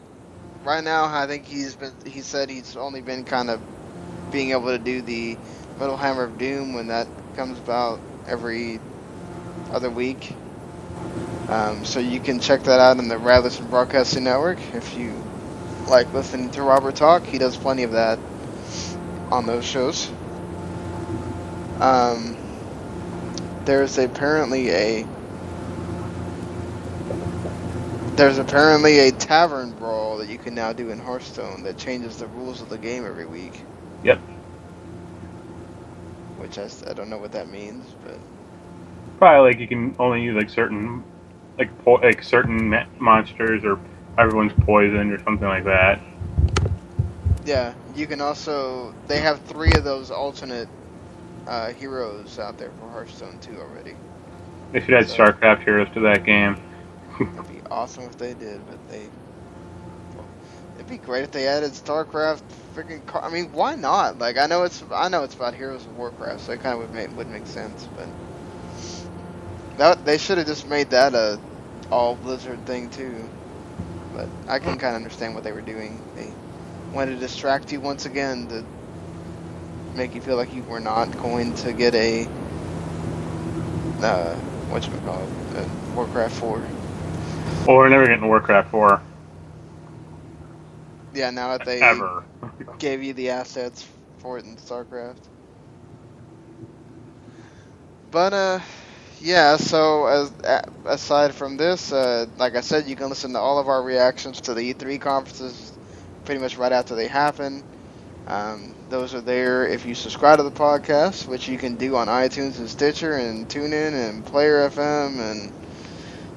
right 0.64 0.82
now, 0.82 1.04
I 1.04 1.26
think 1.26 1.46
he's 1.46 1.76
been. 1.76 1.92
He 2.06 2.22
said 2.22 2.50
he's 2.50 2.76
only 2.76 3.02
been 3.02 3.24
kind 3.24 3.50
of 3.50 3.60
being 4.30 4.50
able 4.50 4.68
to 4.68 4.78
do 4.78 5.02
the 5.02 5.36
Metal 5.78 5.96
Hammer 5.96 6.24
of 6.24 6.38
Doom 6.38 6.74
when 6.74 6.88
that 6.88 7.06
comes 7.36 7.58
about 7.58 8.00
every 8.26 8.80
other 9.70 9.90
week. 9.90 10.32
Um, 11.48 11.84
so 11.84 12.00
you 12.00 12.20
can 12.20 12.40
check 12.40 12.62
that 12.64 12.80
out 12.80 12.98
in 12.98 13.08
the 13.08 13.18
Radisson 13.18 13.66
Broadcasting 13.68 14.24
Network 14.24 14.58
if 14.74 14.96
you 14.96 15.12
like 15.88 16.12
listening 16.14 16.50
to 16.52 16.62
Robert 16.62 16.96
talk. 16.96 17.24
He 17.24 17.38
does 17.38 17.56
plenty 17.56 17.82
of 17.82 17.92
that 17.92 18.18
on 19.30 19.46
those 19.46 19.64
shows. 19.64 20.10
Um, 21.80 22.36
there's 23.64 23.98
apparently 23.98 24.70
a 24.70 25.06
there's 28.16 28.38
apparently 28.38 29.00
a 29.00 29.12
tavern 29.12 29.72
brawl 29.72 30.18
that 30.18 30.28
you 30.28 30.38
can 30.38 30.54
now 30.54 30.72
do 30.72 30.90
in 30.90 30.98
Hearthstone 30.98 31.62
that 31.64 31.78
changes 31.78 32.18
the 32.18 32.26
rules 32.28 32.60
of 32.60 32.68
the 32.68 32.78
game 32.78 33.06
every 33.06 33.26
week. 33.26 33.64
Yep. 34.04 34.20
Which 36.36 36.58
I, 36.58 36.68
I 36.88 36.92
don't 36.94 37.08
know 37.10 37.18
what 37.18 37.32
that 37.32 37.48
means, 37.48 37.94
but 38.04 38.20
Probably 39.18 39.50
like 39.52 39.60
you 39.60 39.68
can 39.68 39.94
only 39.98 40.22
use 40.22 40.36
like 40.36 40.50
certain, 40.50 41.04
like 41.58 41.76
po- 41.84 42.00
like 42.02 42.22
certain 42.22 42.74
monsters 42.98 43.64
or 43.64 43.80
everyone's 44.18 44.52
poisoned 44.64 45.12
or 45.12 45.18
something 45.22 45.48
like 45.48 45.64
that. 45.64 46.00
yeah, 47.44 47.74
you 47.94 48.06
can 48.06 48.20
also 48.20 48.94
they 49.06 49.20
have 49.20 49.40
three 49.42 49.72
of 49.74 49.84
those 49.84 50.10
alternate 50.10 50.68
uh, 51.46 51.72
heroes 51.72 52.38
out 52.38 52.58
there 52.58 52.72
for 52.72 52.88
Hearthstone 52.90 53.38
too 53.40 53.60
already. 53.60 53.96
They 54.72 54.80
should 54.80 54.94
add 54.94 55.08
So- 55.08 55.16
StarCraft 55.16 55.64
heroes 55.64 55.88
to 55.94 56.00
that 56.00 56.24
game. 56.24 56.56
It'd 57.20 57.48
be 57.48 57.62
awesome 57.70 58.04
if 58.04 58.16
they 58.18 58.34
did, 58.34 58.66
but 58.66 58.78
they. 58.88 59.10
It'd 60.76 60.88
be 60.88 60.98
great 60.98 61.24
if 61.24 61.30
they 61.32 61.46
added 61.48 61.72
StarCraft. 61.72 62.42
Freaking, 62.74 63.04
car- 63.06 63.24
I 63.24 63.30
mean, 63.30 63.52
why 63.52 63.74
not? 63.76 64.18
Like, 64.18 64.38
I 64.38 64.46
know 64.46 64.64
it's 64.64 64.82
I 64.92 65.08
know 65.08 65.24
it's 65.24 65.34
about 65.34 65.54
Heroes 65.54 65.86
of 65.86 65.96
Warcraft, 65.96 66.40
so 66.40 66.52
it 66.52 66.60
kind 66.60 66.74
of 66.74 66.80
would 66.80 66.92
make 66.92 67.14
would 67.16 67.28
make 67.28 67.46
sense, 67.46 67.88
but 67.96 68.14
that 69.76 70.04
they 70.04 70.18
should 70.18 70.38
have 70.38 70.46
just 70.46 70.66
made 70.66 70.90
that 70.90 71.14
a 71.14 71.40
all 71.90 72.16
Blizzard 72.16 72.64
thing 72.66 72.90
too. 72.90 73.30
But 74.12 74.30
I 74.46 74.58
can 74.58 74.78
kind 74.78 74.94
of 74.94 74.96
understand 74.96 75.34
what 75.34 75.44
they 75.44 75.52
were 75.52 75.62
doing. 75.62 76.02
They 76.14 76.36
wanted 76.92 77.12
to 77.14 77.20
distract 77.20 77.72
you 77.72 77.80
once 77.80 78.06
again 78.06 78.48
to 78.48 78.66
make 79.94 80.14
you 80.14 80.20
feel 80.20 80.36
like 80.36 80.52
you 80.52 80.64
were 80.64 80.80
not 80.80 81.16
going 81.16 81.54
to 81.54 81.72
get 81.72 81.94
a 81.94 82.30
uh, 84.00 84.36
what 84.68 84.86
you 84.86 84.92
call 85.00 85.32
it, 85.50 85.70
Warcraft 85.92 86.34
four. 86.34 86.72
Or 87.66 87.78
we're 87.78 87.88
never 87.88 88.06
getting 88.06 88.26
Warcraft 88.26 88.70
4 88.70 89.02
Yeah, 91.12 91.30
now 91.30 91.50
that 91.52 91.64
they 91.64 92.04
ever. 92.04 92.24
gave 92.78 93.02
you 93.02 93.12
the 93.14 93.30
assets 93.30 93.86
for 94.18 94.38
it 94.38 94.44
in 94.44 94.56
StarCraft. 94.56 95.28
But 98.10 98.32
uh, 98.32 98.60
yeah. 99.18 99.56
So 99.56 100.06
as 100.06 100.32
aside 100.84 101.34
from 101.34 101.56
this, 101.56 101.92
uh, 101.92 102.26
like 102.36 102.54
I 102.56 102.60
said, 102.60 102.86
you 102.86 102.96
can 102.96 103.08
listen 103.08 103.32
to 103.32 103.38
all 103.38 103.58
of 103.58 103.68
our 103.68 103.82
reactions 103.82 104.40
to 104.42 104.54
the 104.54 104.62
E3 104.62 104.98
conferences 104.98 105.72
pretty 106.24 106.40
much 106.40 106.56
right 106.56 106.72
after 106.72 106.94
they 106.94 107.08
happen. 107.08 107.64
Um, 108.26 108.74
those 108.88 109.14
are 109.14 109.20
there 109.20 109.66
if 109.66 109.84
you 109.84 109.94
subscribe 109.94 110.38
to 110.38 110.44
the 110.44 110.50
podcast, 110.50 111.26
which 111.26 111.48
you 111.48 111.58
can 111.58 111.76
do 111.76 111.96
on 111.96 112.08
iTunes 112.08 112.58
and 112.58 112.68
Stitcher 112.68 113.14
and 113.16 113.48
TuneIn 113.48 113.92
and 114.08 114.24
Player 114.24 114.68
FM 114.70 115.18
and 115.32 115.52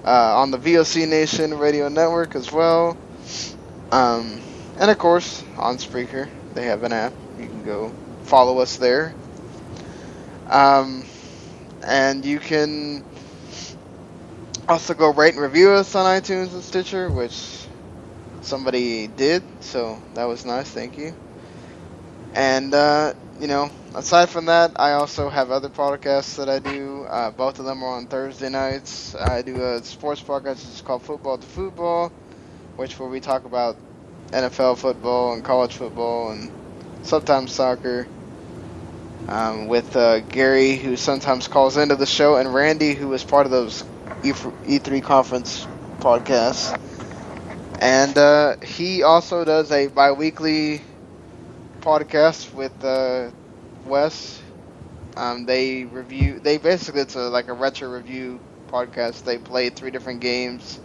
uh, 0.06 0.38
on 0.40 0.52
the 0.52 0.58
VOC 0.58 1.08
Nation 1.08 1.54
Radio 1.54 1.90
Network 1.90 2.36
as 2.36 2.52
well. 2.52 2.98
Um, 3.92 4.42
and 4.80 4.92
of 4.92 4.98
course, 4.98 5.44
on 5.58 5.78
Spreaker, 5.78 6.30
they 6.54 6.66
have 6.66 6.84
an 6.84 6.94
app. 6.94 7.14
You 7.40 7.48
can 7.48 7.64
go 7.64 7.94
follow 8.24 8.60
us 8.60 8.78
there. 8.78 9.14
Um, 10.50 11.06
and 11.84 12.26
you 12.26 12.40
can 12.40 13.04
also 14.68 14.94
go 14.94 15.12
rate 15.14 15.34
and 15.34 15.42
review 15.44 15.72
us 15.72 15.96
on 15.96 16.06
iTunes 16.06 16.54
and 16.54 16.64
Stitcher, 16.64 17.10
which 17.10 17.68
somebody 18.42 19.08
did, 19.08 19.44
so 19.62 20.02
that 20.16 20.26
was 20.26 20.46
nice. 20.46 20.70
Thank 20.70 20.98
you. 20.98 21.16
And 22.36 22.74
uh, 22.76 23.14
you 23.40 23.48
know, 23.48 23.72
aside 23.96 24.30
from 24.30 24.48
that, 24.48 24.74
I 24.78 24.94
also 24.94 25.30
have 25.30 25.52
other 25.52 25.70
podcasts 25.70 26.38
that 26.38 26.50
I 26.50 26.60
do. 26.60 27.06
Uh, 27.10 27.32
both 27.32 27.60
of 27.60 27.66
them 27.66 27.84
are 27.84 27.98
on 27.98 28.08
Thursday 28.08 28.50
nights. 28.50 29.16
I 29.16 29.44
do 29.44 29.64
a 29.64 29.84
sports 29.84 30.24
podcast. 30.24 30.66
It's 30.66 30.82
called 30.82 31.04
Football 31.04 31.40
to 31.40 31.48
Football, 31.48 32.14
which 32.76 33.00
where 33.00 33.10
we 33.10 33.22
talk 33.22 33.46
about 33.46 33.78
NFL 34.34 34.76
football 34.76 35.34
and 35.34 35.44
college 35.44 35.76
football 35.76 36.32
and 36.32 36.52
sometimes 37.02 37.54
soccer. 37.54 38.10
Um, 39.28 39.68
with 39.68 39.96
uh, 39.96 40.22
Gary, 40.22 40.76
who 40.78 40.98
sometimes 40.98 41.48
calls 41.48 41.78
into 41.78 41.96
the 41.96 42.06
show, 42.06 42.36
and 42.38 42.54
Randy, 42.54 42.94
who 42.96 43.08
was 43.10 43.24
part 43.24 43.46
of 43.46 43.52
those 43.52 43.84
E- 44.24 44.34
E3 44.66 45.02
conference 45.02 45.68
podcasts. 46.00 46.74
And 47.80 48.18
uh, 48.18 48.56
he 48.64 49.04
also 49.04 49.44
does 49.46 49.72
a 49.72 49.88
bi 49.88 50.12
weekly 50.12 50.84
podcast 51.86 52.54
with 52.54 52.84
uh, 52.84 53.32
Wes. 53.86 54.42
Um, 55.16 55.46
they 55.46 55.86
review, 55.86 56.40
they 56.40 56.58
basically, 56.58 57.02
it's 57.02 57.16
a, 57.16 57.30
like 57.30 57.48
a 57.48 57.54
retro 57.54 57.90
review 57.90 58.42
podcast. 58.68 59.24
They 59.24 59.38
play 59.38 59.70
three 59.70 59.92
different 59.92 60.22
games. 60.22 60.80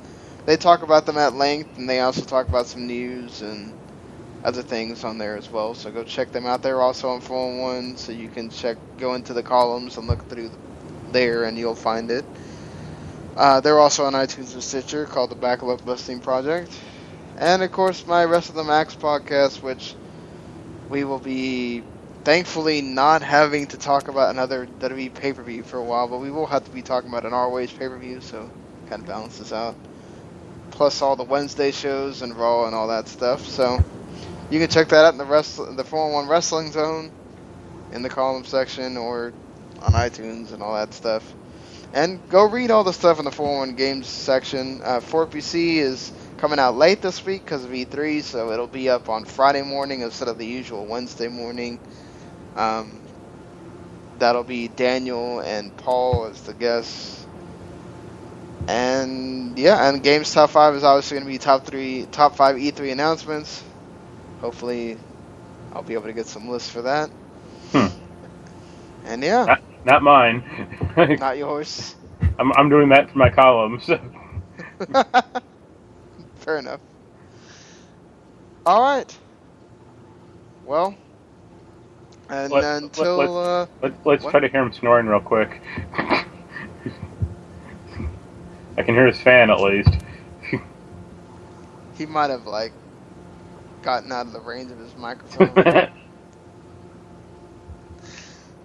They 0.46 0.56
talk 0.56 0.82
about 0.82 1.06
them 1.06 1.18
at 1.18 1.34
length, 1.34 1.78
and 1.78 1.88
they 1.88 2.00
also 2.00 2.22
talk 2.24 2.48
about 2.48 2.66
some 2.66 2.86
news 2.86 3.42
and 3.42 3.74
other 4.44 4.62
things 4.62 5.04
on 5.04 5.18
there 5.18 5.36
as 5.36 5.50
well. 5.50 5.74
So 5.74 5.90
go 5.90 6.04
check 6.04 6.32
them 6.32 6.46
out. 6.46 6.62
They're 6.62 6.82
also 6.82 7.10
on 7.10 7.20
411, 7.20 7.96
so 7.96 8.12
you 8.12 8.28
can 8.28 8.50
check, 8.50 8.78
go 8.98 9.14
into 9.14 9.34
the 9.34 9.42
columns 9.42 9.96
and 9.98 10.06
look 10.08 10.28
through 10.28 10.50
there, 11.12 11.44
and 11.44 11.58
you'll 11.58 11.74
find 11.76 12.10
it. 12.10 12.26
Uh, 13.36 13.60
they're 13.60 13.78
also 13.80 14.04
on 14.04 14.12
iTunes 14.14 14.54
and 14.54 14.62
Stitcher, 14.62 15.06
called 15.06 15.30
the 15.30 15.36
Backlog 15.36 15.84
Busting 15.84 16.20
Project, 16.20 16.72
and 17.36 17.62
of 17.62 17.70
course 17.72 18.06
my 18.06 18.24
Rest 18.24 18.48
of 18.50 18.54
the 18.54 18.64
Max 18.64 18.94
podcast, 18.96 19.62
which 19.62 19.94
we 20.90 21.04
will 21.04 21.20
be 21.20 21.82
thankfully 22.24 22.82
not 22.82 23.22
having 23.22 23.68
to 23.68 23.78
talk 23.78 24.08
about 24.08 24.30
another 24.30 24.66
WWE 24.66 25.14
pay 25.14 25.32
per 25.32 25.42
view 25.42 25.62
for 25.62 25.78
a 25.78 25.84
while, 25.84 26.08
but 26.08 26.18
we 26.18 26.30
will 26.30 26.46
have 26.46 26.64
to 26.64 26.70
be 26.70 26.82
talking 26.82 27.08
about 27.08 27.24
an 27.24 27.30
ROH 27.30 27.68
pay 27.78 27.88
per 27.88 27.96
view, 27.96 28.20
so 28.20 28.50
kind 28.88 29.00
of 29.00 29.08
balances 29.08 29.52
out. 29.52 29.76
Plus 30.72 31.00
all 31.00 31.16
the 31.16 31.24
Wednesday 31.24 31.70
shows 31.70 32.22
and 32.22 32.36
Raw 32.36 32.66
and 32.66 32.74
all 32.74 32.88
that 32.88 33.08
stuff. 33.08 33.46
So 33.46 33.82
you 34.50 34.58
can 34.58 34.68
check 34.68 34.88
that 34.88 35.04
out 35.04 35.14
in 35.14 35.18
the 35.18 35.24
rest 35.24 35.56
the 35.56 35.84
411 35.84 36.28
Wrestling 36.28 36.72
Zone 36.72 37.12
in 37.92 38.02
the 38.02 38.08
column 38.08 38.44
section 38.44 38.96
or 38.96 39.32
on 39.80 39.92
iTunes 39.92 40.52
and 40.52 40.62
all 40.62 40.74
that 40.74 40.92
stuff. 40.92 41.34
And 41.92 42.20
go 42.28 42.48
read 42.48 42.70
all 42.70 42.84
the 42.84 42.92
stuff 42.92 43.18
in 43.18 43.24
the 43.24 43.32
411 43.32 43.76
Games 43.76 44.06
section. 44.06 44.80
Uh, 44.82 45.00
4PC 45.00 45.76
is 45.76 46.12
coming 46.40 46.58
out 46.58 46.76
late 46.76 47.02
this 47.02 47.24
week 47.24 47.44
because 47.44 47.64
of 47.64 47.70
E3, 47.72 48.22
so 48.24 48.52
it'll 48.52 48.66
be 48.66 48.88
up 48.88 49.10
on 49.10 49.26
Friday 49.26 49.62
morning 49.62 50.00
instead 50.00 50.28
of 50.28 50.38
the 50.38 50.46
usual 50.46 50.86
Wednesday 50.86 51.28
morning. 51.28 51.80
Um, 52.56 53.02
that'll 54.18 54.44
be 54.44 54.68
Daniel 54.68 55.40
and 55.40 55.76
Paul 55.76 56.26
as 56.26 56.42
the 56.42 56.54
guests. 56.54 57.26
And 58.68 59.58
yeah, 59.58 59.88
and 59.88 60.02
Games 60.02 60.32
Top 60.32 60.50
5 60.50 60.76
is 60.76 60.84
obviously 60.84 61.16
going 61.16 61.26
to 61.26 61.32
be 61.32 61.38
top 61.38 61.66
three, 61.66 62.06
top 62.06 62.36
5 62.36 62.56
E3 62.56 62.92
announcements. 62.92 63.64
Hopefully, 64.40 64.98
I'll 65.72 65.82
be 65.82 65.94
able 65.94 66.04
to 66.06 66.14
get 66.14 66.26
some 66.26 66.48
lists 66.48 66.70
for 66.70 66.82
that. 66.82 67.10
Hmm. 67.72 67.88
And 69.04 69.22
yeah, 69.22 69.48
Not, 69.48 69.60
not 69.84 70.02
mine. 70.02 70.44
not 71.18 71.38
yours. 71.38 71.96
I'm, 72.38 72.52
I'm 72.54 72.68
doing 72.70 72.90
that 72.90 73.10
for 73.10 73.18
my 73.18 73.30
columns. 73.30 73.88
Fair 76.50 76.58
enough. 76.58 76.80
All 78.66 78.82
right. 78.82 79.18
well, 80.64 80.96
and 82.28 82.52
Let- 82.52 82.82
until 82.82 83.18
let- 83.18 83.30
uh, 83.36 83.66
Let, 83.82 84.06
let's 84.06 84.24
What? 84.24 84.30
try 84.32 84.40
to 84.40 84.48
hear 84.48 84.62
him 84.62 84.72
snoring 84.72 85.06
real 85.06 85.20
quick. 85.20 85.60
I 88.76 88.82
can 88.82 88.94
hear 88.94 89.06
his 89.06 89.20
fan 89.20 89.50
at 89.50 89.60
least. 89.60 89.90
he 91.92 92.06
might 92.06 92.30
have 92.30 92.46
like 92.46 92.72
gotten 93.82 94.10
out 94.12 94.26
of 94.26 94.32
the 94.32 94.40
range 94.40 94.72
of 94.72 94.78
his 94.78 94.96
microphone. 94.96 95.62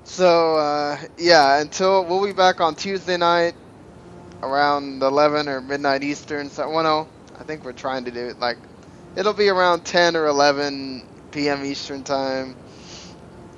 So 0.03 0.55
uh, 0.57 0.97
yeah, 1.17 1.59
until 1.59 2.05
we'll 2.05 2.23
be 2.25 2.33
back 2.33 2.61
on 2.61 2.75
Tuesday 2.75 3.17
night 3.17 3.55
around 4.43 5.01
11 5.03 5.47
or 5.49 5.61
midnight 5.61 6.03
Eastern. 6.03 6.49
So 6.49 6.69
well, 6.69 6.83
no, 6.83 7.09
I 7.39 7.43
think 7.43 7.65
we're 7.65 7.73
trying 7.73 8.05
to 8.05 8.11
do 8.11 8.27
it 8.27 8.39
like 8.39 8.57
it'll 9.15 9.33
be 9.33 9.49
around 9.49 9.85
10 9.85 10.15
or 10.15 10.27
11 10.27 11.05
p.m. 11.31 11.65
Eastern 11.65 12.03
time. 12.03 12.55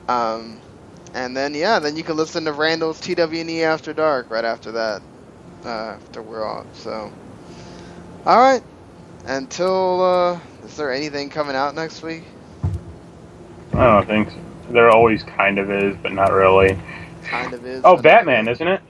Um, 0.08 0.60
and 1.14 1.36
then 1.36 1.54
yeah, 1.54 1.80
then 1.80 1.96
you 1.96 2.04
can 2.04 2.16
listen 2.16 2.46
to 2.46 2.54
Randall's 2.54 3.02
TWNE 3.02 3.62
After 3.64 3.94
Dark 3.94 4.30
right 4.30 4.46
after 4.46 4.72
that. 4.74 5.02
Uh, 5.64 5.98
after 5.98 6.22
we're 6.22 6.46
off. 6.46 6.66
So 6.74 7.12
all 8.26 8.38
right. 8.38 8.64
Until 9.26 10.02
uh, 10.04 10.40
is 10.66 10.78
there 10.78 10.92
anything 10.92 11.30
coming 11.30 11.56
out 11.56 11.76
next 11.76 12.02
week? 12.04 12.24
I 13.74 13.86
don't 13.86 14.06
think 14.08 14.30
so. 14.30 14.38
There 14.72 14.90
always 14.90 15.24
kind 15.24 15.60
of 15.60 15.72
is, 15.72 15.96
but 16.02 16.12
not 16.12 16.32
really. 16.32 16.78
Kind 17.24 17.54
of 17.54 17.66
is. 17.66 17.82
Oh, 17.84 17.98
Batman, 17.98 18.48
isn't 18.48 18.68
it? 18.68 18.82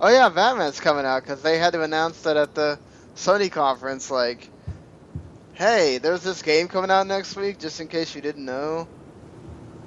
Oh 0.00 0.08
yeah, 0.08 0.28
Batman's 0.28 0.80
coming 0.80 1.04
out 1.04 1.22
because 1.22 1.42
they 1.42 1.58
had 1.58 1.72
to 1.72 1.82
announce 1.82 2.22
that 2.22 2.36
at 2.36 2.54
the 2.54 2.78
Sony 3.18 3.50
conference. 3.50 4.10
Like, 4.10 4.48
hey, 5.54 5.98
there's 5.98 6.22
this 6.22 6.42
game 6.42 6.68
coming 6.68 6.90
out 6.90 7.06
next 7.06 7.34
week. 7.36 7.58
Just 7.58 7.80
in 7.80 7.88
case 7.88 8.14
you 8.14 8.20
didn't 8.22 8.44
know, 8.44 8.86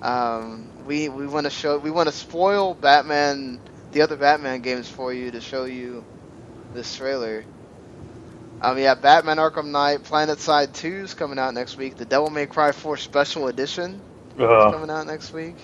um, 0.02 0.68
we 0.86 1.08
we 1.10 1.26
want 1.28 1.46
to 1.46 1.50
show 1.50 1.78
we 1.78 1.92
want 1.92 2.10
to 2.10 2.14
spoil 2.14 2.74
Batman, 2.74 3.60
the 3.94 4.02
other 4.02 4.18
Batman 4.18 4.62
games 4.62 4.90
for 4.90 5.14
you 5.14 5.32
to 5.32 5.40
show 5.42 5.64
you 5.66 6.04
this 6.74 6.96
trailer. 6.96 7.46
Um, 8.62 8.78
yeah, 8.78 8.94
Batman 8.94 9.38
Arkham 9.38 9.72
Knight, 9.72 10.04
PlanetSide 10.04 10.72
2 10.74 10.88
is 11.06 11.14
coming 11.16 11.40
out 11.40 11.56
next 11.56 11.78
week. 11.78 11.98
The 11.98 12.06
Devil 12.06 12.30
May 12.30 12.46
Cry 12.46 12.72
4 12.72 12.96
Special 12.98 13.48
Edition 13.48 14.00
is 14.34 14.38
coming 14.72 14.92
out 14.92 15.08
next 15.08 15.34
week. 15.34 15.56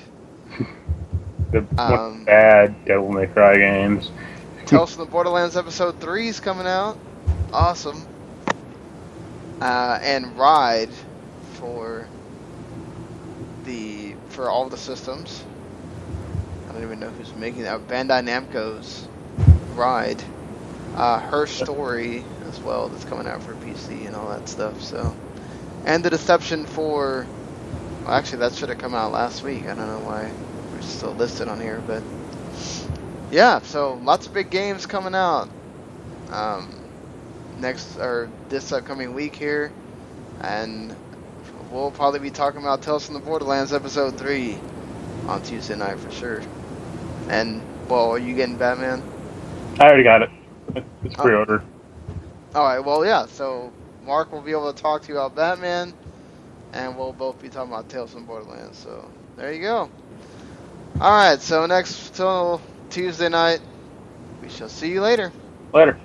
the 1.52 1.64
Um, 1.78 2.26
bad 2.26 2.86
Devil 2.86 3.12
May 3.12 3.28
Cry 3.28 3.58
games. 3.58 4.10
Tales 4.66 4.96
from 4.96 5.06
the 5.06 5.12
Borderlands 5.12 5.56
Episode 5.56 6.00
3 6.00 6.28
is 6.28 6.40
coming 6.40 6.66
out. 6.66 6.98
Awesome. 7.54 8.06
Uh, 9.62 10.00
and 10.02 10.38
Ride 10.38 10.90
for 11.54 12.08
the 13.64 14.16
for 14.30 14.50
all 14.50 14.70
the 14.70 14.78
systems. 14.78 15.44
I 16.70 16.74
don't 16.74 16.84
even 16.84 17.00
know 17.00 17.10
who's 17.10 17.34
making 17.36 17.64
that. 17.64 17.88
Bandai 17.88 18.24
Namco's 18.24 19.08
Ride. 19.76 20.22
Uh, 20.96 21.20
Her 21.20 21.48
Story 21.48 22.24
as 22.48 22.60
well 22.60 22.90
that's 22.90 23.06
coming 23.06 23.28
out 23.28 23.42
for 23.44 23.54
PC 23.56 24.08
and 24.08 24.16
all 24.16 24.30
that 24.30 24.50
stuff. 24.50 24.82
So, 24.82 25.16
and 25.86 26.04
the 26.04 26.10
Deception 26.10 26.62
IV. 26.66 26.78
Well, 26.78 27.26
actually, 28.08 28.40
that 28.40 28.54
should 28.54 28.70
have 28.70 28.78
come 28.78 28.94
out 28.94 29.12
last 29.12 29.44
week. 29.44 29.64
I 29.64 29.76
don't 29.76 29.88
know 29.88 30.00
why 30.00 30.32
we're 30.74 30.82
still 30.82 31.14
listed 31.14 31.48
on 31.48 31.60
here, 31.60 31.82
but 31.86 32.04
yeah, 33.32 33.60
so 33.62 33.96
lots 34.04 34.28
of 34.28 34.34
big 34.34 34.50
games 34.50 34.86
coming 34.86 35.16
out 35.16 35.50
um, 36.32 36.70
next 37.60 37.98
or 37.98 38.30
this 38.50 38.72
upcoming 38.72 39.14
week 39.14 39.36
here, 39.36 39.72
and 40.42 40.96
we'll 41.72 41.92
probably 41.92 42.20
be 42.20 42.32
talking 42.32 42.62
about 42.62 42.82
Tales 42.82 43.06
from 43.06 43.16
the 43.16 43.20
Borderlands 43.22 43.74
episode 43.74 44.18
three 44.18 44.60
on 45.28 45.42
Tuesday 45.42 45.76
night 45.76 46.00
for 46.00 46.12
sure. 46.12 46.42
And 47.30 47.62
well, 47.88 48.12
are 48.12 48.20
you 48.20 48.36
getting 48.36 48.58
Batman? 48.58 49.04
I 49.80 49.86
already 49.88 50.04
got 50.04 50.22
it. 50.24 50.30
It's 51.04 51.16
Oh. 51.18 51.24
pre-order. 51.24 51.64
All 52.56 52.64
right, 52.64 52.80
well, 52.80 53.06
yeah. 53.06 53.26
So 53.28 53.72
Marc 54.06 54.32
will 54.32 54.42
be 54.42 54.52
able 54.52 54.72
to 54.74 54.82
talk 54.82 55.04
to 55.04 55.08
you 55.12 55.18
about 55.20 55.36
Batman, 55.36 55.94
and 56.74 56.98
we'll 56.98 57.14
both 57.14 57.40
be 57.42 57.50
talking 57.50 57.72
about 57.72 57.90
Tales 57.90 58.12
from 58.12 58.22
the 58.22 58.28
Borderlands. 58.28 58.78
So 58.78 59.12
there 59.36 59.54
you 59.54 59.62
go. 59.62 59.90
All 61.00 61.12
right, 61.12 61.40
so 61.42 61.66
next 61.66 62.16
till 62.16 62.62
Tuesday 62.90 63.30
night, 63.30 63.62
we 64.42 64.50
shall 64.50 64.70
see 64.70 64.92
you 64.92 65.02
later. 65.02 65.32
Later. 65.74 65.98